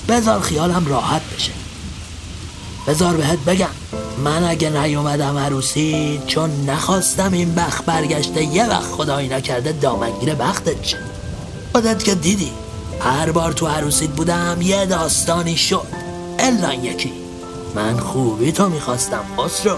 بذار 0.09 0.39
خیالم 0.39 0.85
راحت 0.87 1.21
بشه. 1.35 1.51
بذار 2.87 3.13
بهت 3.13 3.39
بگم 3.39 3.69
من 4.23 4.43
اگه 4.43 4.69
نیومدم 4.69 5.37
عروسی 5.37 6.21
چون 6.27 6.69
نخواستم 6.69 7.33
این 7.33 7.55
بخت 7.55 7.85
برگشته 7.85 8.43
یه 8.43 8.69
وقت 8.69 8.91
خدایی 8.91 9.27
نکرده 9.27 9.71
دامنگیر 9.71 10.35
بختت 10.35 10.83
شه. 10.83 10.97
خودت 11.71 12.03
که 12.03 12.15
دیدی 12.15 12.51
هر 12.99 13.31
بار 13.31 13.53
تو 13.53 13.67
عروسیت 13.67 14.09
بودم 14.09 14.57
یه 14.61 14.85
داستانی 14.85 15.57
شد. 15.57 15.87
الا 16.39 16.73
یکی. 16.73 17.11
من 17.75 17.99
خوبی 17.99 18.51
تو 18.51 18.69
می‌خواستم 18.69 19.23
خسرو. 19.37 19.77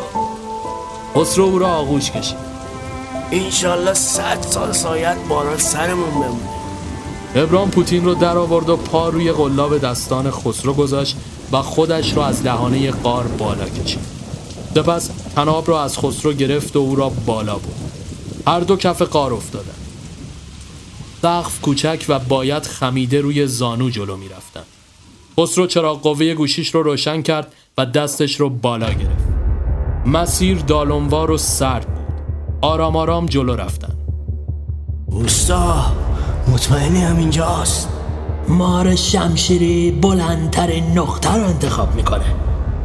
خسرو 1.16 1.44
او 1.44 1.60
را 1.60 1.68
آغوش 1.68 2.12
کشید 2.12 2.47
انشالله 3.32 3.94
صد 3.94 4.42
سال 4.42 4.72
سایت 4.72 5.18
باران 5.30 5.58
سرمون 5.58 6.10
بمونه. 6.10 6.50
ابرام 7.36 7.72
پوتین 7.72 8.06
رو 8.06 8.14
در 8.14 8.38
آورد 8.38 8.70
و 8.70 8.78
پا 8.78 9.10
روی 9.10 9.32
قلاب 9.32 9.78
دستان 9.78 10.32
خسرو 10.32 10.74
گذاشت 10.74 11.18
و 11.52 11.62
خودش 11.62 12.18
را 12.18 12.26
از 12.26 12.44
دهانه 12.44 12.92
قار 12.92 13.24
بالا 13.28 13.70
کشید. 13.70 14.00
سپس 14.76 15.10
تناب 15.36 15.68
را 15.68 15.84
از 15.84 15.98
خسرو 16.00 16.34
گرفت 16.34 16.76
و 16.76 16.80
او 16.80 16.96
را 16.96 17.10
بالا 17.10 17.56
برد. 17.56 17.92
هر 18.48 18.60
دو 18.60 18.76
کف 18.76 19.02
قار 19.02 19.34
افتادند. 19.34 19.76
سقف 21.22 21.62
کوچک 21.62 22.06
و 22.10 22.20
باید 22.20 22.64
خمیده 22.64 23.22
روی 23.22 23.48
زانو 23.48 23.90
جلو 23.90 24.18
می 24.18 24.30
رفتن. 24.30 24.64
خسرو 25.40 25.68
چراغ 25.68 26.02
قوه 26.02 26.34
گوشیش 26.34 26.76
رو 26.76 26.84
روشن 26.84 27.22
کرد 27.22 27.54
و 27.78 27.86
دستش 27.86 28.40
رو 28.40 28.50
بالا 28.50 28.90
گرفت. 28.90 29.28
مسیر 30.06 30.58
دالونوار 30.58 31.32
و 31.32 31.38
سرد 31.38 31.88
بود 31.88 31.97
آرام 32.62 32.96
آرام 32.96 33.26
جلو 33.26 33.56
رفتن. 33.56 33.94
اوستا 35.06 35.86
مطمئنی 36.48 37.02
همینجاست 37.02 37.90
مار 38.48 38.96
شمشیری 38.96 39.92
بلندترین 39.92 41.00
نقطه 41.00 41.36
رو 41.36 41.44
انتخاب 41.44 41.96
می‌کنه. 41.96 42.36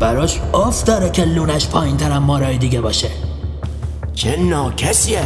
براش 0.01 0.41
آف 0.53 0.85
داره 0.85 1.11
که 1.11 1.25
لونش 1.25 1.69
پایین 1.69 1.97
ترم 1.97 2.23
مارای 2.23 2.59
دیگه 2.59 2.81
باشه. 2.81 3.09
چه 4.15 4.37
ناکسیه. 4.37 5.25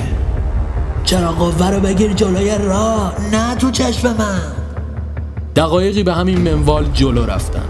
چرا 1.05 1.32
قوه 1.32 1.70
رو 1.70 1.80
بگیر 1.80 2.12
جلوی 2.12 2.59
راه 2.59 3.14
نه 3.32 3.55
تو 3.55 3.70
چشم 3.70 4.16
من. 4.16 4.40
دقایقی 5.57 6.03
به 6.03 6.14
همین 6.14 6.38
منوال 6.38 6.84
جلو 6.94 7.26
رفتن. 7.26 7.64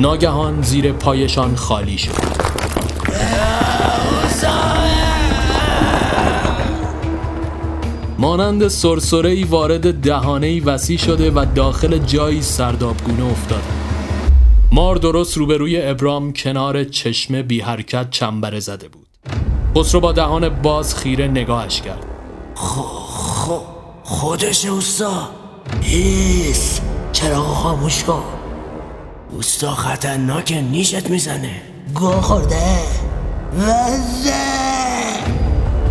ناگهان 0.00 0.62
زیر 0.62 0.92
پایشان 0.92 1.56
خالی 1.56 1.98
شد. 1.98 2.12
مانند 8.22 8.68
سرسره‌ای 8.68 9.44
وارد 9.44 10.00
دهانه‌ای 10.00 10.60
وسیع 10.60 10.98
شده 10.98 11.30
و 11.30 11.46
داخل 11.54 11.98
جایی 11.98 12.42
سردابگونه 12.42 13.24
افتاده. 13.24 13.62
مار 14.72 14.96
درست 14.96 15.36
روبروی 15.36 15.82
ابرام 15.82 16.32
کنار 16.32 16.84
چشمه 16.84 17.42
بی 17.42 17.60
حرکت 17.60 18.10
چنبره 18.10 18.60
زده 18.60 18.88
بود. 18.88 19.06
خسرو 19.76 20.00
با 20.00 20.12
دهان 20.12 20.48
باز 20.48 20.94
خیره 20.94 21.28
نگاهش 21.28 21.80
کرد. 21.80 22.04
خودش 24.04 24.66
اوستا. 24.66 25.28
هیس 25.82 26.80
چراغ 27.12 27.46
خاموش 27.46 28.04
کن. 28.04 28.22
اوستا 29.30 29.74
خطرناکه 29.74 30.60
نیشت 30.60 31.10
می‌زنه. 31.10 31.62
گو 31.94 32.10
خورده. 32.10 32.78
وزه. 33.58 34.71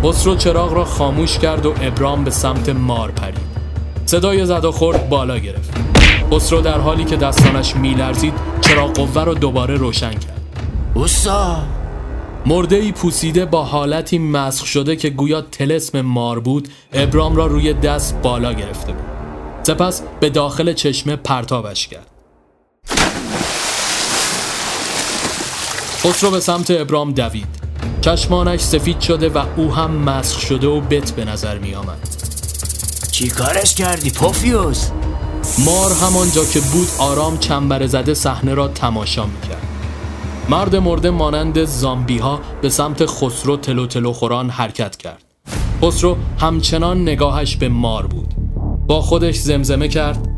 خسرو 0.04 0.36
چراغ 0.36 0.72
را 0.72 0.84
خاموش 0.84 1.38
کرد 1.38 1.66
و 1.66 1.74
ابرام 1.80 2.24
به 2.24 2.30
سمت 2.30 2.68
مار 2.68 3.10
پرید. 3.10 3.52
صدای 4.06 4.46
زد 4.46 4.64
و 4.64 4.72
خورد 4.72 5.08
بالا 5.08 5.38
گرفت. 5.38 5.70
خسرو 6.32 6.60
در 6.60 6.80
حالی 6.80 7.04
که 7.04 7.16
دستانش 7.16 7.76
میلرزید 7.76 8.34
چراغ 8.60 8.94
قوه 8.94 9.24
را 9.24 9.34
دوباره 9.34 9.74
روشن 9.74 10.10
کرد. 10.10 10.40
اوستا. 10.94 11.56
مرده 12.46 12.76
ای 12.76 12.92
پوسیده 12.92 13.44
با 13.44 13.64
حالتی 13.64 14.18
مسخ 14.18 14.66
شده 14.66 14.96
که 14.96 15.10
گویا 15.10 15.40
تلسم 15.40 16.00
مار 16.00 16.40
بود 16.40 16.68
ابرام 16.92 17.36
را 17.36 17.46
روی 17.46 17.72
دست 17.72 18.22
بالا 18.22 18.52
گرفته 18.52 18.92
بود. 18.92 19.04
سپس 19.62 20.02
به 20.20 20.30
داخل 20.30 20.72
چشمه 20.72 21.16
پرتابش 21.16 21.88
کرد. 21.88 22.06
خسرو 26.04 26.30
به 26.30 26.40
سمت 26.40 26.70
ابرام 26.70 27.12
دوید. 27.12 27.61
چشمانش 28.00 28.60
سفید 28.60 29.00
شده 29.00 29.28
و 29.28 29.44
او 29.56 29.74
هم 29.74 29.90
مسخ 29.90 30.40
شده 30.40 30.66
و 30.66 30.80
بت 30.80 31.10
به 31.10 31.24
نظر 31.24 31.58
می 31.58 31.74
آمد. 31.74 31.98
چی 33.10 33.28
کارش 33.28 33.74
کردی 33.74 34.10
پوفیوس؟ 34.10 34.90
مار 35.58 35.92
همانجا 35.92 36.44
که 36.44 36.60
بود 36.60 36.88
آرام 36.98 37.38
چنبره 37.38 37.86
زده 37.86 38.14
صحنه 38.14 38.54
را 38.54 38.68
تماشا 38.68 39.26
می 39.26 39.40
کرد. 39.48 39.62
مرد 40.48 40.76
مرده 40.76 41.10
مانند 41.10 41.64
زامبی 41.64 42.18
ها 42.18 42.40
به 42.62 42.68
سمت 42.68 43.06
خسرو 43.06 43.56
تلو 43.56 43.86
تلو 43.86 44.12
خوران 44.12 44.50
حرکت 44.50 44.96
کرد. 44.96 45.22
خسرو 45.82 46.16
همچنان 46.40 47.02
نگاهش 47.02 47.56
به 47.56 47.68
مار 47.68 48.06
بود. 48.06 48.34
با 48.86 49.00
خودش 49.00 49.36
زمزمه 49.36 49.88
کرد. 49.88 50.28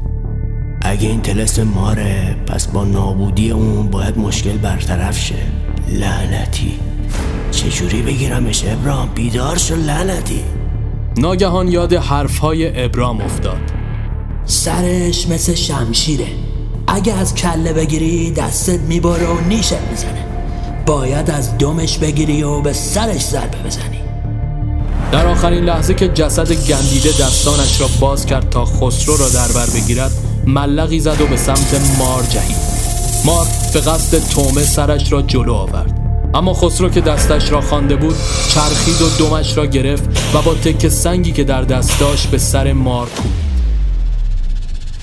اگه 0.83 1.09
این 1.09 1.23
تلس 1.23 1.59
ماره 1.59 2.37
پس 2.47 2.67
با 2.67 2.85
نابودی 2.85 3.51
اون 3.51 3.91
باید 3.91 4.19
مشکل 4.19 4.57
برطرف 4.57 5.19
شه. 5.19 5.39
لعنتی. 5.89 6.79
چجوری 7.51 8.03
بگیرمش 8.03 8.65
ابرام؟ 8.65 9.09
بیدار 9.15 9.59
شو 9.59 9.75
لعنتی. 9.75 10.41
ناگهان 11.17 11.69
یاد 11.69 11.93
حرفهای 11.93 12.85
ابرام 12.85 13.21
افتاد. 13.21 13.61
سرش 14.45 15.29
مثل 15.29 15.55
شمشیره. 15.55 16.27
اگه 16.87 17.13
از 17.13 17.35
کله 17.35 17.73
بگیری 17.73 18.31
دستت 18.31 18.81
می‌بره 18.81 19.27
و 19.27 19.41
نیشت 19.49 19.75
می‌زنه. 19.91 20.25
باید 20.87 21.31
از 21.31 21.59
دمش 21.59 21.99
بگیری 21.99 22.43
و 22.43 22.61
به 22.61 22.73
سرش 22.73 23.23
ضربه 23.23 23.59
بزنی. 23.67 24.01
در 25.13 25.27
آخرین 25.27 25.65
لحظه 25.65 25.95
که 25.95 26.09
جسد 26.09 26.53
گندیده 26.53 27.09
دستانش 27.09 27.81
را 27.81 27.89
باز 28.01 28.27
کرد 28.27 28.51
تا 28.51 28.65
خسرو 28.65 29.17
را 29.17 29.29
در 29.29 29.49
بر 29.55 29.67
بگیرد 29.67 30.13
ملقی 30.47 31.01
زد 31.01 31.21
و 31.21 31.27
به 31.27 31.37
سمت 31.37 31.99
مار 31.99 32.23
جهید. 32.23 32.57
مار 33.25 33.47
به 33.75 33.81
قصد 33.81 34.29
تومه 34.29 34.63
سرش 34.63 35.13
را 35.13 35.23
جلو 35.23 35.55
آورد. 35.55 36.04
اما 36.35 36.55
خسرو 36.55 36.89
که 36.89 37.01
دستش 37.01 37.53
را 37.53 37.61
خوانده 37.61 37.97
بود 37.97 38.17
چرخید 38.49 39.03
و 39.03 39.09
دمش 39.19 39.57
را 39.57 39.67
گرفت 39.67 40.35
و 40.35 40.43
با 40.43 40.55
تک 40.55 40.89
سنگی 40.89 41.33
که 41.33 41.45
در 41.45 41.63
دست 41.63 42.01
داشت 42.01 42.27
به 42.31 42.39
سر 42.39 42.73
مار 42.73 43.09
کوبید. 43.09 43.45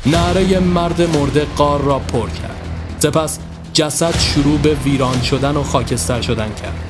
نعره 0.06 0.60
مرد 0.60 1.18
مرده 1.18 1.46
قار 1.58 1.82
را 1.82 2.00
پر 2.00 2.30
کرد. 2.30 2.56
سپس 3.00 3.40
جسد 3.74 4.20
شروع 4.20 4.58
به 4.58 4.74
ویران 4.74 5.22
شدن 5.22 5.58
و 5.58 5.64
خاکستر 5.64 6.22
شدن 6.22 6.50
کرد. 6.62 6.84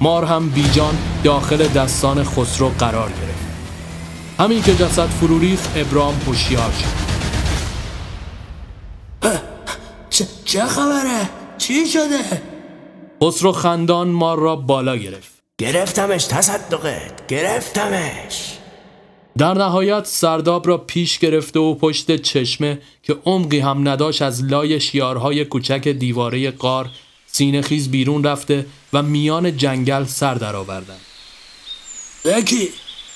مار 0.00 0.24
هم 0.24 0.48
بیجان 0.48 0.98
داخل 1.24 1.68
دستان 1.68 2.24
خسرو 2.24 2.68
قرار 2.68 3.08
گرفت. 3.08 3.42
همین 4.38 4.62
که 4.62 4.74
جسد 4.74 5.08
فرو 5.08 5.38
ریخت 5.38 5.70
ابرام 5.76 6.14
هوشیار 6.26 6.70
شد. 6.80 7.12
چه 10.44 10.66
خبره؟ 10.66 11.28
چی 11.58 11.86
شده؟ 11.86 12.51
خسرو 13.22 13.52
خندان 13.52 14.08
مار 14.08 14.38
را 14.38 14.56
بالا 14.56 14.96
گرفت. 14.96 15.32
گرفتمش 15.58 16.24
تصدقت 16.24 17.26
گرفتمش. 17.26 18.58
در 19.38 19.54
نهایت 19.54 20.06
سرداب 20.06 20.68
را 20.68 20.78
پیش 20.78 21.18
گرفته 21.18 21.60
و 21.60 21.74
پشت 21.74 22.16
چشمه 22.16 22.78
که 23.02 23.16
عمقی 23.26 23.58
هم 23.58 23.88
نداشت 23.88 24.22
از 24.22 24.44
لای 24.44 24.80
شیارهای 24.80 25.44
کوچک 25.44 25.88
دیواره 25.88 26.50
قار 26.50 26.90
سینه 27.26 27.62
خیز 27.62 27.90
بیرون 27.90 28.24
رفته 28.24 28.66
و 28.92 29.02
میان 29.02 29.56
جنگل 29.56 30.04
سر 30.04 30.34
درآوردند. 30.34 31.00
یکی 32.24 32.68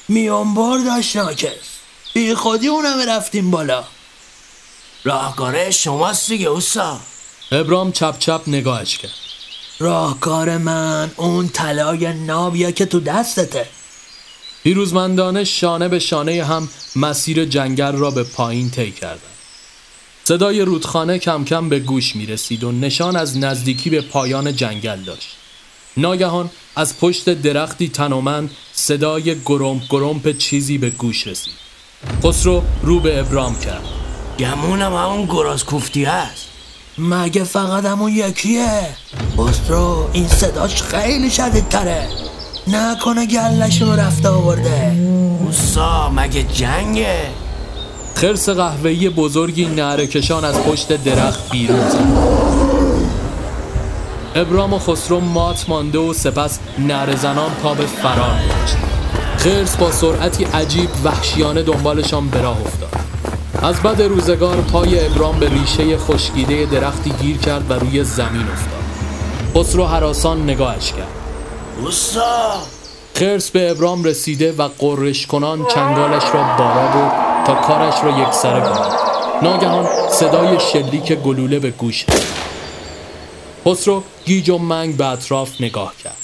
میانبار 0.08 0.78
داشت 0.78 1.16
ناکس. 1.16 1.78
بی 2.14 2.34
خودی 2.34 2.68
اونم 2.68 2.98
رفتیم 3.08 3.50
بالا. 3.50 3.84
راهکاره 5.04 5.70
شماست 5.70 6.28
دیگه 6.28 6.48
اوسا 6.48 7.00
ابرام 7.52 7.92
چپ 7.92 8.18
چپ 8.18 8.40
نگاهش 8.46 8.98
کرد. 8.98 9.25
راهکار 9.78 10.58
من 10.58 11.10
اون 11.16 11.48
طلای 11.48 12.12
نابیه 12.12 12.72
که 12.72 12.86
تو 12.86 13.00
دستته 13.00 13.66
پیروزمندانه 14.62 15.44
شانه 15.44 15.88
به 15.88 15.98
شانه 15.98 16.44
هم 16.44 16.68
مسیر 16.96 17.44
جنگل 17.44 17.92
را 17.92 18.10
به 18.10 18.22
پایین 18.22 18.70
طی 18.70 18.90
کردند. 18.90 19.20
صدای 20.24 20.60
رودخانه 20.60 21.18
کم 21.18 21.44
کم 21.44 21.68
به 21.68 21.78
گوش 21.78 22.16
می 22.16 22.26
رسید 22.26 22.64
و 22.64 22.72
نشان 22.72 23.16
از 23.16 23.38
نزدیکی 23.38 23.90
به 23.90 24.00
پایان 24.00 24.56
جنگل 24.56 25.02
داشت. 25.02 25.36
ناگهان 25.96 26.50
از 26.76 26.98
پشت 26.98 27.30
درختی 27.30 27.88
تنومند 27.88 28.50
صدای 28.72 29.36
گرمپ 29.44 29.82
گرمپ 29.88 30.38
چیزی 30.38 30.78
به 30.78 30.90
گوش 30.90 31.26
رسید. 31.26 31.54
خسرو 32.24 32.62
رو 32.82 33.00
به 33.00 33.20
ابرام 33.20 33.58
کرد. 33.58 33.84
گمونم 34.38 34.94
همون 34.94 35.26
گراز 35.26 35.64
کوفتی 35.64 36.04
هست 36.04 36.55
مگه 36.98 37.44
فقط 37.44 37.84
همون 37.84 38.12
یکیه 38.12 38.80
بسترو 39.38 40.08
این 40.12 40.28
صداش 40.28 40.82
خیلی 40.82 41.30
شدید 41.30 41.68
تره 41.68 42.08
نکنه 42.66 43.26
گلشون 43.26 43.96
رفته 43.96 44.28
آورده 44.28 44.96
اوسا 45.40 46.10
مگه 46.10 46.42
جنگه 46.42 47.20
خرس 48.14 48.48
قهوه‌ای 48.48 49.08
بزرگی 49.08 49.66
نعره 49.66 50.06
کشان 50.06 50.44
از 50.44 50.54
پشت 50.54 51.04
درخت 51.04 51.50
بیرون 51.50 51.88
زد. 51.88 51.98
ابرام 54.34 54.72
و 54.72 54.78
خسرو 54.78 55.20
مات 55.20 55.68
مانده 55.68 55.98
و 55.98 56.12
سپس 56.12 56.58
نعره 56.78 57.16
زنان 57.16 57.50
پا 57.50 57.74
به 57.74 57.86
فرار 57.86 58.16
گذاشت. 58.16 58.76
خرس 59.36 59.76
با 59.76 59.92
سرعتی 59.92 60.44
عجیب 60.44 60.88
وحشیانه 61.04 61.62
دنبالشان 61.62 62.28
به 62.28 62.40
راه 62.40 62.60
افتاد. 62.60 63.05
از 63.62 63.82
بد 63.82 64.02
روزگار 64.02 64.56
پای 64.56 65.06
ابرام 65.06 65.40
به 65.40 65.48
ریشه 65.48 65.98
خشکیده 65.98 66.66
درختی 66.66 67.10
گیر 67.10 67.36
کرد 67.36 67.70
و 67.70 67.74
روی 67.74 68.04
زمین 68.04 68.46
افتاد. 68.52 68.84
خسرو 69.54 69.84
حراسان 69.84 70.42
نگاهش 70.42 70.92
کرد. 70.92 71.08
اوسا 71.80 72.62
خرس 73.14 73.50
به 73.50 73.70
ابرام 73.70 74.04
رسیده 74.04 74.52
و 74.52 74.68
قررش 74.78 75.26
کنان 75.26 75.66
چنگالش 75.74 76.22
را 76.34 76.42
بالا 76.58 76.86
برد 76.86 77.44
تا 77.46 77.54
کارش 77.54 77.94
را 78.04 78.20
یک 78.20 78.32
سره 78.32 78.60
کند 78.60 78.92
ناگهان 79.42 80.10
صدای 80.10 80.60
شلیک 80.72 81.12
گلوله 81.12 81.58
به 81.58 81.70
گوش 81.70 82.04
رسید. 82.08 82.46
خسرو 83.66 84.02
گیج 84.24 84.50
و 84.50 84.58
منگ 84.58 84.96
به 84.96 85.06
اطراف 85.06 85.60
نگاه 85.60 85.94
کرد. 86.04 86.16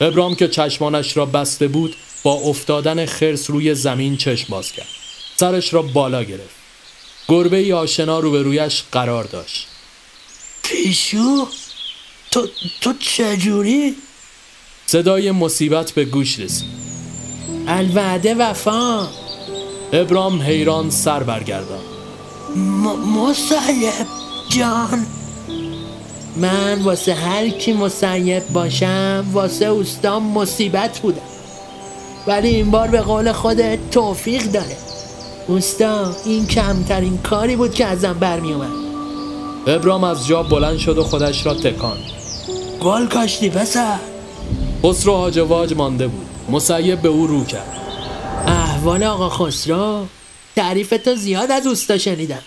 ابرام 0.00 0.34
که 0.34 0.48
چشمانش 0.48 1.16
را 1.16 1.26
بسته 1.26 1.68
بود 1.68 1.96
با 2.22 2.32
افتادن 2.32 3.06
خرس 3.06 3.50
روی 3.50 3.74
زمین 3.74 4.16
چشم 4.16 4.46
باز 4.48 4.72
کرد. 4.72 4.86
سرش 5.36 5.74
را 5.74 5.82
بالا 5.82 6.22
گرفت. 6.22 6.57
گربه 7.28 7.56
ای 7.56 7.72
آشنا 7.72 8.18
روبرویش 8.18 8.82
قرار 8.92 9.24
داشت. 9.24 9.66
پیشو؟ 10.62 11.46
تو 12.30 12.46
تو 12.80 12.92
چجوری؟ 12.92 13.94
صدای 14.86 15.30
مصیبت 15.30 15.92
به 15.92 16.04
گوش 16.04 16.38
رسید. 16.40 16.68
الوعده 17.68 18.34
وفا. 18.34 19.08
ابرام 19.92 20.42
حیران 20.42 20.90
سر 20.90 21.22
برگردان 21.22 21.80
م- 22.56 23.18
مسیب 23.18 24.06
جان. 24.48 25.06
من 26.36 26.82
واسه 26.82 27.14
هر 27.14 27.48
کی 27.48 27.72
مسیب 27.72 28.48
باشم 28.48 29.26
واسه 29.32 29.64
اوستام 29.64 30.32
مصیبت 30.32 30.98
بودم. 30.98 31.22
ولی 32.26 32.48
این 32.48 32.70
بار 32.70 32.88
به 32.88 33.00
قول 33.00 33.32
خودت 33.32 33.90
توفیق 33.90 34.42
داره. 34.42 34.76
اوستا 35.48 36.16
این 36.24 36.46
کمترین 36.46 37.18
کاری 37.18 37.56
بود 37.56 37.74
که 37.74 37.86
ازم 37.86 38.12
برمی 38.12 38.52
اومد 38.52 38.88
ابرام 39.66 40.04
از 40.04 40.26
جا 40.26 40.42
بلند 40.42 40.78
شد 40.78 40.98
و 40.98 41.04
خودش 41.04 41.46
را 41.46 41.54
تکان 41.54 41.98
گل 42.80 43.06
کاشتی 43.06 43.50
پسر. 43.50 43.98
خسرو 44.84 45.16
هاج 45.16 45.38
و 45.38 45.44
واج 45.44 45.74
مانده 45.74 46.06
بود. 46.06 46.26
مسیب 46.50 47.02
به 47.02 47.08
او 47.08 47.26
رو 47.26 47.44
کرد. 47.44 47.76
احوال 48.46 49.02
آقا 49.02 49.28
خسرو 49.28 50.06
تعریف 50.56 50.94
تو 51.04 51.14
زیاد 51.14 51.50
از 51.50 51.66
اوستا 51.66 51.98
شنیدم. 51.98 52.42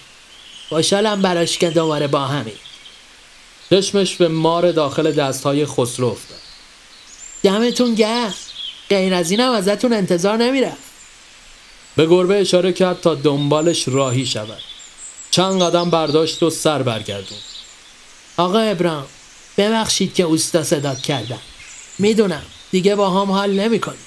خوشحالم 0.69 1.21
براش 1.21 1.57
که 1.57 1.69
دوباره 1.69 2.07
با 2.07 2.19
همین. 2.19 2.53
چشمش 3.69 4.15
به 4.15 4.27
مار 4.27 4.71
داخل 4.71 5.11
دستهای 5.11 5.65
خسرو 5.65 6.07
افتاد. 6.07 6.39
دمتون 7.43 7.95
گرم. 7.95 8.33
غیر 8.89 9.13
از 9.13 9.31
اینم 9.31 9.51
ازتون 9.51 9.93
انتظار 9.93 10.37
نمیرم. 10.37 10.77
به 11.95 12.07
گربه 12.07 12.41
اشاره 12.41 12.73
کرد 12.73 13.01
تا 13.01 13.15
دنبالش 13.15 13.87
راهی 13.87 14.25
شود. 14.25 14.61
چند 15.31 15.61
قدم 15.61 15.89
برداشت 15.89 16.43
و 16.43 16.49
سر 16.49 16.83
برگردون 16.83 17.37
آقا 18.37 18.59
ابرام 18.59 19.05
ببخشید 19.57 20.13
که 20.13 20.23
اوستا 20.23 20.63
صدات 20.63 21.01
کردم. 21.01 21.39
می‌دونم 21.99 22.43
دیگه 22.71 22.95
با 22.95 23.09
هم 23.09 23.31
حال 23.31 23.51
نمی‌کنی 23.59 23.97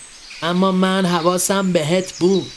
اما 0.43 0.73
من 0.73 1.07
حواسم 1.07 1.73
بهت 1.73 2.19
بود. 2.19 2.51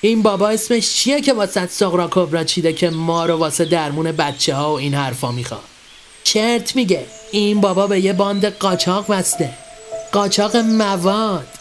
این 0.00 0.22
بابا 0.22 0.48
اسمش 0.48 0.94
چیه 0.94 1.20
که 1.20 1.32
واسه 1.32 1.66
سغرا 1.66 2.08
کبرا 2.10 2.44
چیده 2.44 2.72
که 2.72 2.90
ما 2.90 3.26
رو 3.26 3.36
واسه 3.36 3.64
درمون 3.64 4.12
بچه 4.12 4.54
ها 4.54 4.72
و 4.72 4.78
این 4.78 4.94
حرفا 4.94 5.32
می‌خواد؟ 5.32 5.60
چرت 6.24 6.76
میگه. 6.76 7.06
این 7.32 7.60
بابا 7.60 7.86
به 7.86 8.00
یه 8.00 8.12
باند 8.12 8.44
قاچاق 8.44 9.04
وسته 9.08 9.54
قاچاق 10.12 10.56
مواد. 10.56 11.57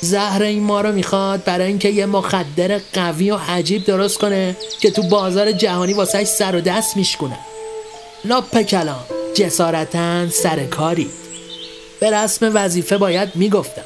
زهر 0.00 0.42
این 0.42 0.62
ما 0.62 0.80
رو 0.80 0.92
می‌خواد 0.92 1.44
برای 1.44 1.66
اینکه 1.66 1.88
یه 1.88 2.06
مخدر 2.06 2.80
قوی 2.92 3.30
و 3.30 3.36
عجیب 3.48 3.84
درست 3.84 4.18
کنه 4.18 4.56
که 4.80 4.90
تو 4.90 5.02
بازار 5.02 5.52
جهانی 5.52 5.92
واسهش 5.92 6.26
سر 6.26 6.56
و 6.56 6.60
دست 6.60 6.96
میشکنه 6.96 7.38
لپ 8.24 8.62
کلام 8.62 9.04
جسارتا 9.34 10.30
سر 10.30 10.64
کاری. 10.64 11.10
به 12.00 12.10
رسم 12.10 12.50
وظیفه 12.54 12.98
باید 12.98 13.36
می‌گفتم. 13.36 13.82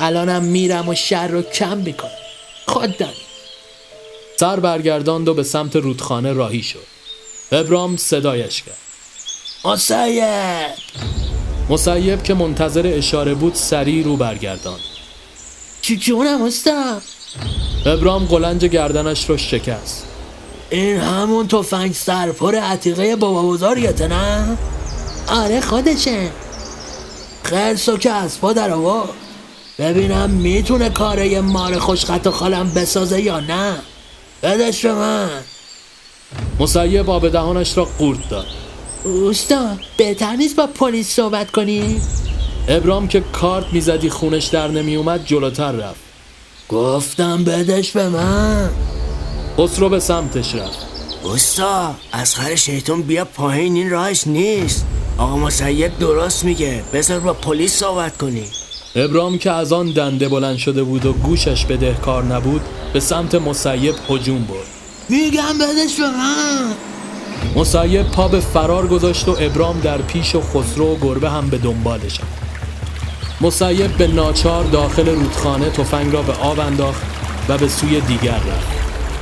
الانم 0.00 0.42
میرم 0.42 0.88
و 0.88 0.94
شر 0.94 1.28
رو 1.28 1.42
کم 1.42 1.78
می‌کنم. 1.78 2.10
خود 2.66 2.96
دانی. 2.96 3.12
سر 4.40 4.60
برگرداند 4.60 5.28
و 5.28 5.34
به 5.34 5.42
سمت 5.42 5.76
رودخانه 5.76 6.32
راهی 6.32 6.62
شد. 6.62 6.86
ابرام 7.52 7.96
صدایش 7.96 8.62
کرد. 8.62 8.76
مسیب! 9.64 10.24
مسیب 11.70 12.22
که 12.22 12.34
منتظر 12.34 12.92
اشاره 12.94 13.34
بود 13.34 13.54
سریع 13.54 14.04
رو 14.04 14.16
برگرداند. 14.16 14.97
جونم 15.96 16.42
استا 16.42 17.00
ابرام 17.86 18.24
قلنج 18.24 18.64
گردنش 18.64 19.30
رو 19.30 19.36
شکست. 19.36 20.04
این 20.70 20.96
همون 20.96 21.48
تفنگ 21.48 21.94
سرپر 21.94 22.54
عتیقه 22.54 23.16
بابا 23.16 23.42
بزرگته 23.42 24.08
نه؟ 24.08 24.56
آره 25.28 25.60
خودشه. 25.60 26.30
خرسو 27.42 27.96
که 27.96 28.10
از 28.10 28.40
پا 28.40 28.52
در 28.52 28.70
آورد. 28.70 29.08
ببینم 29.78 30.30
می‌تونه 30.30 30.90
کاره 30.90 31.28
یه 31.28 31.40
مار 31.40 31.78
خوشخط 31.78 32.26
و 32.26 32.30
خالم 32.30 32.70
بسازه 32.74 33.20
یا 33.20 33.40
نه؟ 33.40 33.76
بدش 34.42 34.86
به 34.86 34.94
من. 34.94 35.28
مسیب 36.60 37.10
آب 37.10 37.28
دهانش 37.28 37.76
را 37.78 37.84
قورت 37.84 38.28
داد. 38.28 38.46
اوستا 39.04 39.76
بهتر 39.96 40.36
نیست 40.36 40.56
با 40.56 40.66
پلیس 40.66 41.08
صحبت 41.14 41.50
کنی؟ 41.50 42.00
ابرام 42.70 43.08
که 43.08 43.20
کارت 43.32 43.72
می‌زدی 43.72 44.10
خونش 44.10 44.46
در 44.46 44.68
نمیومد 44.68 45.26
جلوتر 45.26 45.72
رفت. 45.72 46.00
گفتم 46.68 47.44
بدش 47.44 47.90
به 47.92 48.08
من. 48.08 48.70
خسرو 49.58 49.88
به 49.88 50.00
سمتش 50.00 50.54
رفت. 50.54 50.78
استا 51.34 51.94
از 52.12 52.34
خر 52.34 52.54
شیطون 52.54 53.02
بیا 53.02 53.24
پایین 53.24 53.74
این 53.74 53.90
راهش 53.90 54.26
نیست. 54.26 54.86
آقا 55.18 55.36
مسیب 55.36 55.98
درست 55.98 56.44
میگه. 56.44 56.82
بذار 56.92 57.20
با 57.20 57.32
پلیس 57.32 57.74
صحبت 57.74 58.16
کنی. 58.16 58.44
ابرام 58.96 59.38
که 59.38 59.50
از 59.50 59.72
آن 59.72 59.90
دنده 59.90 60.28
بلند 60.28 60.56
شده 60.56 60.82
بود 60.82 61.06
و 61.06 61.12
گوشش 61.12 61.64
بدهکار 61.64 62.24
نبود 62.24 62.60
به 62.92 63.00
سمت 63.00 63.34
مسیب 63.34 63.94
هجوم 64.08 64.44
برد. 64.44 64.66
میگم 65.08 65.58
بدش 65.58 65.96
به 65.96 66.06
من. 66.06 66.74
مسیب 67.56 68.02
پا 68.02 68.28
به 68.28 68.40
فرار 68.40 68.86
گذاشت 68.86 69.28
و 69.28 69.36
ابرام 69.40 69.80
در 69.80 69.98
پیش 69.98 70.34
و 70.34 70.40
خسرو 70.40 70.94
و 70.94 70.98
گربه 70.98 71.30
هم 71.30 71.50
به 71.50 71.58
دنبالشان 71.58 72.26
مسیب 73.40 73.96
به 73.96 74.06
ناچار 74.06 74.64
داخل 74.64 75.08
رودخانه 75.08 75.70
تفنگ 75.70 76.12
را 76.12 76.22
به 76.22 76.32
آب 76.32 76.60
انداخت 76.60 77.02
و 77.48 77.58
به 77.58 77.68
سوی 77.68 78.00
دیگر 78.00 78.30
رفت. 78.34 78.78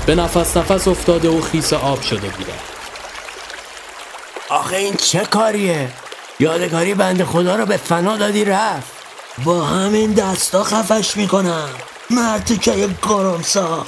به 0.06 0.14
نفس 0.14 0.56
نفس 0.56 0.88
افتاده 0.88 1.28
و 1.28 1.40
خیس 1.40 1.72
آب 1.72 2.02
شده 2.02 2.28
بودند 2.28 2.60
آخه 4.48 4.76
این 4.76 4.94
چه 4.94 5.18
کاریه؟ 5.18 5.88
یادگاری 6.40 6.94
بند 6.94 7.24
خدا 7.24 7.56
رو 7.56 7.66
به 7.66 7.76
فنا 7.76 8.16
دادی 8.16 8.44
رفت. 8.44 8.92
با 9.44 9.64
همین 9.64 10.12
دستا 10.12 10.64
خفش 10.64 11.16
می‌کنم. 11.16 11.68
مرتی 12.10 12.58
که 12.58 12.72
یک 12.72 12.90
گرمسا. 13.08 13.86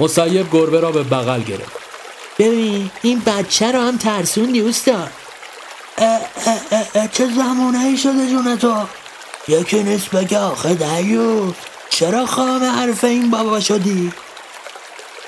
مسیب 0.00 0.52
گربه 0.52 0.80
را 0.80 0.92
به 0.92 1.02
بغل 1.02 1.42
گرفت. 1.42 1.76
ببین 2.38 2.90
این 3.02 3.22
بچه 3.26 3.72
رو 3.72 3.80
هم 3.80 3.96
ترسوندی 3.96 4.60
اوستا. 4.60 4.92
اه 4.92 6.20
اه 6.46 6.60
اه 6.70 6.86
اه 6.94 7.08
چه 7.08 7.26
زمانه 7.26 7.78
ای 7.78 7.96
شده 7.96 8.30
جون 8.30 8.58
تو؟ 8.58 8.74
یکی 9.48 9.82
نیست 9.82 10.10
بگه 10.10 10.38
آخه 10.38 10.74
دیو 10.74 11.52
چرا 11.90 12.26
خام 12.26 12.64
حرف 12.64 13.04
این 13.04 13.30
بابا 13.30 13.60
شدی؟ 13.60 14.12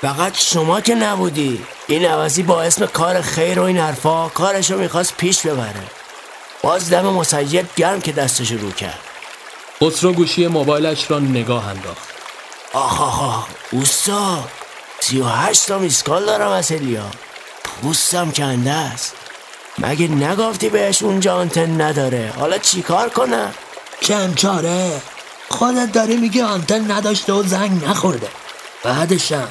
فقط 0.01 0.37
شما 0.37 0.81
که 0.81 0.95
نبودی. 0.95 1.65
این 1.87 2.05
عوضی 2.05 2.43
با 2.43 2.61
اسم 2.61 2.85
کار 2.85 3.21
خیر 3.21 3.59
و 3.59 3.63
این 3.63 3.77
حرفا 3.77 4.29
کارش 4.29 4.71
رو 4.71 4.79
می‌خواست 4.79 5.17
پیش 5.17 5.41
ببره. 5.41 5.83
باز 6.63 6.89
دم 6.89 7.05
مسیب 7.05 7.69
گرم 7.75 8.01
که 8.01 8.11
دستش 8.11 8.51
رو 8.51 8.71
کرد. 8.71 8.99
خسرو 9.83 10.13
گوشی 10.13 10.47
موبایلش 10.47 11.11
را 11.11 11.19
نگاه 11.19 11.67
انداخت. 11.67 12.09
آخ 12.73 13.01
آخ 13.01 13.23
آخ. 13.23 13.47
اوستا 13.71 14.43
سی 14.99 15.21
و 15.21 15.25
هشت 15.25 15.67
تا 15.67 15.79
میسکال 15.79 16.25
دارم 16.25 16.51
از 16.51 16.71
هلیا. 16.71 17.05
پوستم 17.63 18.31
کنده 18.31 18.71
است. 18.71 19.15
مگه 19.77 20.07
نگفتی 20.07 20.69
بهش 20.69 21.03
اونجا 21.03 21.35
آنتن 21.35 21.81
نداره؟ 21.81 22.33
حالا 22.39 22.57
چیکار 22.57 23.09
کنم؟ 23.09 23.53
چند 24.01 24.35
چاره. 24.35 25.01
خودت 25.49 25.91
داری 25.91 26.17
میگه 26.17 26.43
آنتن 26.43 26.91
نداشته 26.91 27.33
و 27.33 27.43
زنگ 27.43 27.85
نخورده. 27.85 28.27
بعدشم 28.83 29.47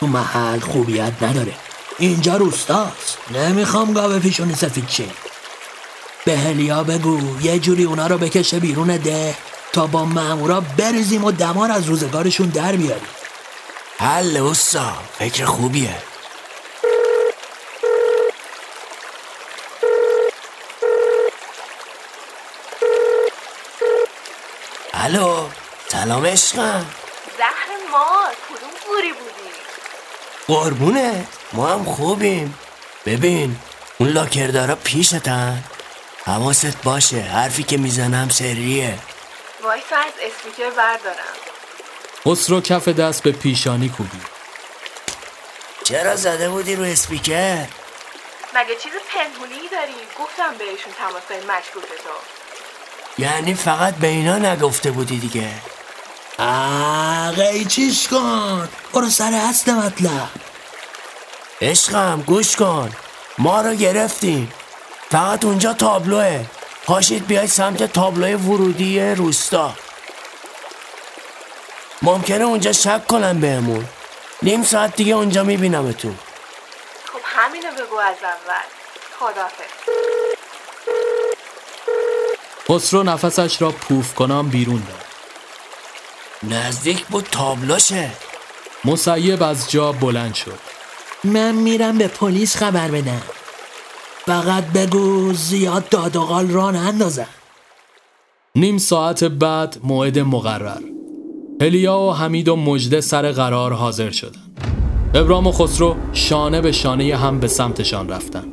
تو 0.00 0.06
محل 0.06 0.60
خوبیت 0.60 1.12
نداره. 1.22 1.52
اینجا 1.98 2.36
روستاست. 2.36 3.18
نمی‌خوام 3.34 3.92
گاوه 3.92 4.18
پیشونی 4.18 4.54
سفید 4.54 4.86
چی 4.86 5.10
به 6.24 6.38
هلیا 6.38 6.84
بگو 6.84 7.40
یه 7.42 7.58
جوری 7.58 7.84
اونا 7.84 8.06
رو 8.06 8.18
بکشه 8.18 8.60
بیرون 8.60 8.96
ده 8.96 9.36
تا 9.72 9.86
با 9.86 10.04
مامورا 10.04 10.60
بریزیم 10.60 11.24
و 11.24 11.32
دمار 11.32 11.70
از 11.70 11.84
روزگارشون 11.84 12.48
در 12.48 12.76
بیاریم. 12.76 13.08
حل 13.98 14.36
اوستا 14.36 14.92
فکر 15.18 15.44
خوبیه. 15.44 15.96
الو 25.02 25.48
سلام 25.88 26.26
عشقم. 26.26 26.86
زهر 27.38 27.90
مار 27.90 28.34
کدوم 28.48 28.70
گوری 28.88 29.12
بودی؟ 29.12 29.50
قربونت 30.46 31.26
ما 31.52 31.66
هم 31.66 31.84
خوبیم. 31.84 32.58
ببین 33.06 33.56
اون 33.98 34.08
لاکردارا 34.08 34.76
پیشتن. 34.76 35.64
حواست 36.26 36.82
باشه 36.84 37.20
حرفی 37.20 37.62
که 37.62 37.76
می‌زنم 37.76 38.28
سریه. 38.28 38.98
وایسا 39.62 39.96
از 39.96 40.12
اسپیکر 40.22 40.70
بردارم. 40.70 41.36
خسرو 42.26 42.60
کف 42.60 42.88
دست 42.88 43.22
به 43.22 43.32
پیشانی 43.32 43.88
کوبید 43.88 44.26
چرا 45.84 46.16
زده 46.16 46.48
بودی 46.48 46.76
رو 46.76 46.84
اسپیکر؟ 46.84 47.66
مگه 48.54 48.76
چیز 48.82 48.92
پنهونی 49.14 49.68
داری؟ 49.72 49.94
گفتم 50.18 50.54
بهشون 50.58 50.92
تماسای 50.98 51.40
مشکوک 51.46 51.82
تو. 51.82 52.39
یعنی 53.18 53.54
فقط 53.54 53.94
به 53.94 54.06
اینا 54.06 54.38
نگفته 54.38 54.90
بودی 54.90 55.18
دیگه. 55.18 55.50
آقای 56.38 57.64
چیش 57.64 58.08
کن؟ 58.08 58.68
برو 58.92 59.08
سر 59.08 59.32
اصل 59.50 59.72
مطلب. 59.72 60.28
عشقم 61.60 62.22
گوش 62.26 62.56
کن. 62.56 62.90
ما 63.38 63.60
رو 63.60 63.74
گرفتیم. 63.74 64.52
فقط 65.10 65.44
اونجا 65.44 65.72
تابلوه. 65.72 66.44
پاشید 66.84 67.26
بیاید 67.26 67.50
سمت 67.50 67.92
تابلوی 67.92 68.34
ورودی 68.34 69.00
روستا. 69.00 69.74
ممکنه 72.02 72.44
اونجا 72.44 72.72
شک 72.72 73.06
کنم 73.06 73.40
بهمون. 73.40 73.88
نیم 74.42 74.62
ساعت 74.62 74.96
دیگه 74.96 75.14
اونجا 75.14 75.42
میبینمتون. 75.44 76.18
خب 77.12 77.20
همینو 77.24 77.72
بگو 77.72 77.96
از 77.96 78.16
اول. 78.22 78.64
خدافظ. 79.18 80.39
خسرو 82.70 83.02
نفسش 83.02 83.62
را 83.62 83.70
پوف 83.70 84.14
کنم 84.14 84.48
بیرون 84.48 84.82
داد 84.88 85.10
نزدیک 86.52 87.06
بود 87.06 87.24
تابلوشه. 87.30 88.10
مسیب 88.84 89.42
از 89.42 89.70
جا 89.70 89.92
بلند 89.92 90.34
شد. 90.34 90.58
من 91.24 91.54
میرم 91.54 91.98
به 91.98 92.08
پلیس 92.08 92.56
خبر 92.56 92.90
بدم. 92.90 93.22
فقط 94.26 94.64
بگو 94.64 95.32
زیاد 95.32 95.88
دادوغال 95.88 96.48
را 96.48 96.70
نندازن 96.70 97.26
نیم 98.54 98.78
ساعت 98.78 99.24
بعد 99.24 99.78
موعد 99.82 100.18
مقرر. 100.18 100.82
هلیا 101.60 101.98
و 101.98 102.12
حمید 102.12 102.48
و 102.48 102.56
مجده 102.56 103.00
سر 103.00 103.32
قرار 103.32 103.72
حاضر 103.72 104.10
شدند 104.10 104.60
ابرام 105.14 105.46
و 105.46 105.52
خسرو 105.52 105.96
شانه 106.12 106.60
به 106.60 106.72
شانه 106.72 107.16
هم 107.16 107.40
به 107.40 107.48
سمتشان 107.48 108.08
رفتند 108.08 108.48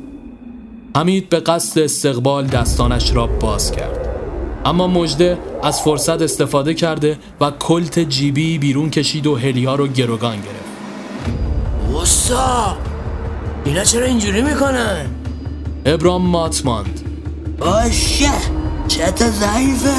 حمید 0.96 1.28
به 1.28 1.40
قصد 1.40 1.80
استقبال 1.80 2.46
دستانش 2.46 3.12
را 3.14 3.26
باز 3.26 3.72
کرد. 3.72 3.97
اما 4.64 4.86
مجده 4.86 5.38
از 5.62 5.80
فرصت 5.80 6.22
استفاده 6.22 6.74
کرده 6.74 7.18
و 7.40 7.50
کلت 7.50 7.98
جیبی 7.98 8.58
بیرون 8.58 8.90
کشید 8.90 9.26
و 9.26 9.36
هلیا 9.36 9.74
رو 9.74 9.86
گروگان 9.86 10.36
گرفت. 10.36 10.68
وسا 12.02 12.76
اینا 13.64 13.84
چرا 13.84 14.06
اینجوری 14.06 14.42
می‌کنن؟ 14.42 15.06
ابرام 15.86 16.22
مات 16.22 16.62
ماند. 16.64 17.00
باشه! 17.58 18.30
چت 18.88 19.22
ضعیفه! 19.22 19.94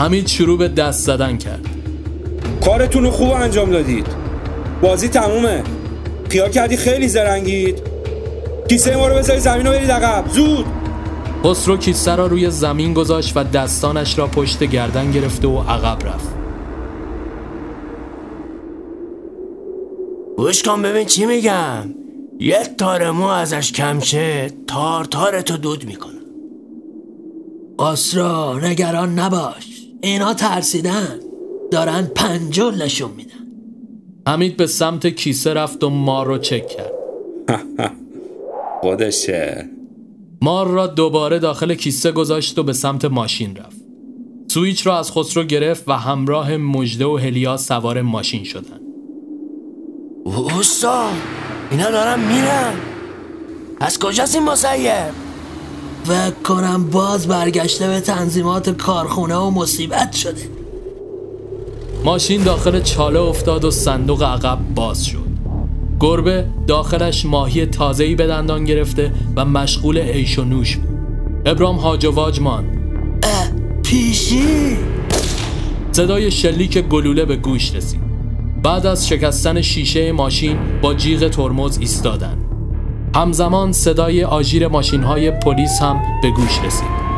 حمید 0.00 0.26
شروع 0.26 0.58
به 0.58 0.68
دست 0.68 1.04
زدن 1.04 1.38
کرد. 1.38 1.66
کارتون 2.64 3.04
رو 3.04 3.10
خوب 3.10 3.30
انجام 3.30 3.70
دادید. 3.70 4.06
بازی 4.82 5.08
تمومه. 5.08 5.62
خیال 6.28 6.50
کردی 6.50 6.76
خیلی 6.76 7.08
زرنگید. 7.08 7.82
کیسه 8.68 8.96
ما 8.96 9.08
رو 9.08 9.14
بذاری 9.14 9.40
زمین 9.40 9.66
رو 9.66 9.72
برید 9.72 9.90
عقب. 9.90 10.28
زود! 10.30 10.66
خسرو 11.44 11.76
کیسه 11.76 12.16
را 12.16 12.26
روی 12.26 12.50
زمین 12.50 12.94
گذاشت 12.94 13.32
و 13.36 13.44
دستانش 13.44 14.18
را 14.18 14.26
پشت 14.26 14.64
گردن 14.64 15.10
گرفته 15.10 15.48
و 15.48 15.58
عقب 15.58 16.06
رفت. 16.06 16.28
گوش 20.36 20.62
کن 20.62 20.82
ببین 20.82 21.06
چی 21.06 21.26
میگم. 21.26 21.94
یک 22.40 22.76
تار 22.78 23.10
مو 23.10 23.26
ازش 23.26 23.72
کمشه 23.72 24.50
تار 24.66 25.04
تار 25.04 25.40
تو 25.40 25.56
دود 25.56 25.84
می‌کنه. 25.84 26.18
آسرا 27.78 28.58
نگران 28.62 29.18
نباش. 29.18 29.66
اینا 30.02 30.34
ترسیدن. 30.34 31.20
دارن 31.70 32.10
پنجول 32.14 32.82
نشون 32.82 33.10
میدن. 33.10 33.46
حمید 34.26 34.56
به 34.56 34.66
سمت 34.66 35.06
کیسه 35.06 35.54
رفت 35.54 35.84
و 35.84 35.90
مار 35.90 36.26
رو 36.26 36.38
چک 36.38 36.68
کرد. 36.68 36.92
خودشه. 38.82 39.77
مار 40.42 40.66
را 40.66 40.86
دوباره 40.86 41.38
داخل 41.38 41.74
کیسه 41.74 42.12
گذاشت 42.12 42.58
و 42.58 42.62
به 42.62 42.72
سمت 42.72 43.04
ماشین 43.04 43.56
رفت. 43.56 43.76
سویچ 44.48 44.86
را 44.86 44.98
از 44.98 45.12
خسرو 45.12 45.44
گرفت 45.44 45.88
و 45.88 45.92
همراه 45.92 46.56
مجده 46.56 47.06
و 47.06 47.16
هلیا 47.16 47.56
سوار 47.56 48.02
ماشین 48.02 48.44
شدند. 48.44 48.80
اوستا 50.24 51.08
اینا 51.70 51.90
دارن 51.90 52.20
میرن. 52.20 52.74
از 53.80 53.98
کجاست 53.98 54.34
این 54.34 54.44
مسیب؟ 54.44 55.12
فکر 56.04 56.30
کنم 56.44 56.90
باز 56.90 57.28
برگشته 57.28 57.88
به 57.88 58.00
تنظیمات 58.00 58.70
کارخونه 58.70 59.36
و 59.36 59.50
مصیبت 59.50 60.12
شده. 60.12 60.48
ماشین 62.04 62.42
داخل 62.42 62.80
چاله 62.80 63.20
افتاد 63.20 63.64
و 63.64 63.70
صندوق 63.70 64.22
عقب 64.22 64.58
باز 64.74 65.04
شد. 65.04 65.27
گربه 66.00 66.44
داخلش 66.66 67.26
ماهی 67.26 67.66
تازه‌ای 67.66 68.14
به 68.14 68.26
دندان 68.26 68.64
گرفته 68.64 69.12
و 69.36 69.44
مشغول 69.44 69.98
عیش 69.98 70.38
و 70.38 70.44
نوش 70.44 70.76
بود. 70.76 70.98
ابرام 71.46 71.76
هاج 71.76 72.04
و 72.04 72.10
واج 72.10 72.40
ماند. 72.40 72.78
پیشی؟ 73.82 74.76
صدای 75.92 76.30
شلیک 76.30 76.78
گلوله 76.78 77.24
به 77.24 77.36
گوش 77.36 77.74
رسید. 77.74 78.00
بعد 78.62 78.86
از 78.86 79.08
شکستن 79.08 79.60
شیشه 79.60 80.12
ماشین 80.12 80.56
با 80.82 80.94
جیغ 80.94 81.28
ترمز 81.28 81.78
ایستادند. 81.78 82.44
همزمان 83.14 83.72
صدای 83.72 84.24
آژیر 84.24 84.68
ماشین 84.68 85.02
های 85.02 85.30
پلیس 85.30 85.82
هم 85.82 86.00
به 86.22 86.30
گوش 86.30 86.60
رسید. 86.64 87.08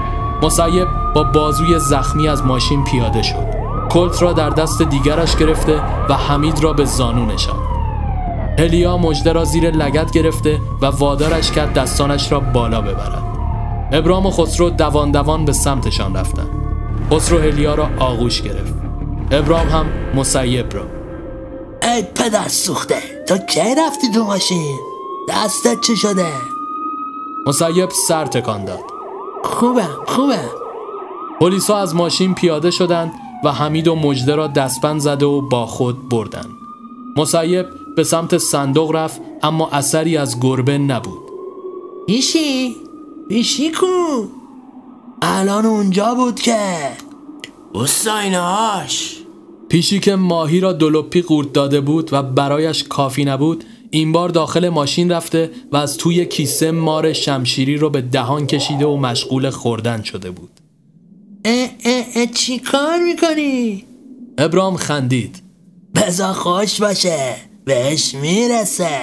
مسیب 0.43 0.89
با 1.15 1.23
بازوی 1.23 1.79
زخمی 1.79 2.29
از 2.29 2.43
ماشین 2.43 2.85
پیاده 2.85 3.23
شد. 3.23 3.51
کلت 3.91 4.23
را 4.23 4.33
در 4.33 4.51
دست 4.51 4.83
دیگرش 4.83 5.37
گرفته 5.37 5.83
و 6.09 6.15
حمید 6.15 6.63
را 6.63 6.73
به 6.73 6.85
زانو 6.85 7.27
نشاند. 7.27 7.70
هلیا 8.61 8.97
مجده 8.97 9.33
را 9.33 9.45
زیر 9.45 9.71
لگت 9.71 10.11
گرفته 10.11 10.61
و 10.83 10.87
وادارش 10.87 11.51
کرد 11.51 11.73
دستانش 11.73 12.33
را 12.33 12.41
بالا 12.41 12.81
ببرد. 12.81 13.23
ابرام 13.93 14.27
و 14.27 14.31
خسرو 14.31 14.71
دوان 14.71 15.11
دوان 15.11 15.45
به 15.45 15.53
سمتشان 15.53 16.17
رفتند 16.17 16.51
خسرو 17.13 17.39
هلیا 17.39 17.75
را 17.75 17.89
آغوش 17.99 18.43
گرفت. 18.43 18.75
ابرام 19.31 19.69
هم 19.69 19.87
مسیب 20.15 20.75
را. 20.75 20.83
ای 21.83 22.03
پدر 22.03 22.49
سوخته 22.49 23.25
تا 23.29 23.39
کی 23.39 23.75
رفتی 23.87 24.11
تو 24.15 24.25
ماشین؟ 24.25 24.79
دستت 25.29 25.81
چه 25.81 25.95
شده؟ 25.95 26.33
مسیب 27.47 27.91
سر 28.09 28.27
تکان 28.27 28.65
داد. 28.65 28.85
خوبم 29.45 29.97
خوبم 30.07 30.51
پلیسا 31.41 31.77
از 31.77 31.95
ماشین 31.95 32.35
پیاده 32.35 32.71
شدند 32.71 33.13
و 33.45 33.53
حمید 33.53 33.89
و 33.89 33.97
مجده 33.97 34.35
را 34.35 34.47
دستبند 34.47 35.01
زده 35.01 35.27
و 35.27 35.41
با 35.41 35.67
خود 35.67 36.09
بردند. 36.09 36.60
مسیب 37.17 37.67
به 37.97 38.05
سمت 38.05 38.39
صندوق 38.39 38.97
رفت 38.97 39.21
اما 39.43 39.69
اثری 39.71 40.17
از 40.17 40.41
گربه 40.41 40.79
نبود. 40.79 41.23
پیشی؟ 42.07 42.77
پیشی 43.29 43.71
کو؟ 43.71 43.87
الان 45.23 45.67
اونجا 45.67 46.15
بود 46.15 46.41
که. 46.41 46.91
استایناش 47.75 49.17
پیشی 49.69 50.01
که 50.01 50.17
ماهی 50.17 50.61
را 50.61 50.73
دلوپی 50.73 51.23
قورت 51.23 51.53
داده 51.53 51.81
بود 51.81 52.13
و 52.13 52.23
برایش 52.23 52.85
کافی 52.85 53.25
نبود 53.25 53.65
این 53.91 54.13
بار 54.13 54.29
داخل 54.29 54.69
ماشین 54.69 55.11
رفته 55.11 55.51
و 55.73 55.77
از 55.77 55.97
توی 55.97 56.27
کیسه 56.27 56.71
مار 56.71 57.13
شمشیری 57.13 57.77
رو 57.77 57.91
به 57.91 58.01
دهان 58.01 58.47
کشیده 58.47 58.87
و 58.87 58.97
مشغول 58.97 59.51
خوردن 59.51 60.03
شده 60.03 60.31
بود. 60.31 60.51
اه 61.45 61.71
اه 61.85 62.05
اه 62.15 62.27
چی 62.27 62.59
کار 62.59 62.99
می‌کنی؟ 62.99 63.85
ابرام 64.39 64.77
خندید. 64.77 65.50
بزا 65.95 66.33
خوش 66.33 66.81
باشه. 66.81 67.37
بهش 67.65 68.15
می‌رسه. 68.15 69.01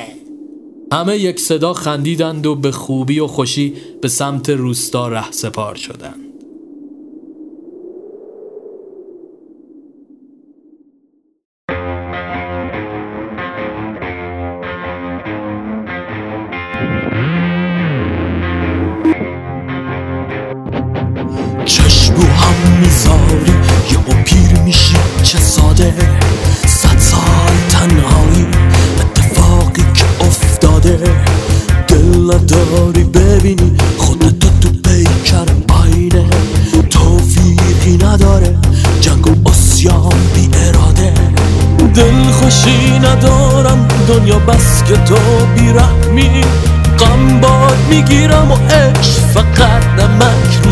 همه 0.93 1.17
یک 1.17 1.39
صدا 1.39 1.73
خندیدند 1.73 2.45
و 2.45 2.55
به 2.55 2.71
خوبی 2.71 3.19
و 3.19 3.27
خوشی 3.27 3.73
به 4.01 4.07
سمت 4.07 4.49
روستا 4.49 5.07
ره 5.07 5.31
سپار 5.31 5.75
شدند. 5.75 6.26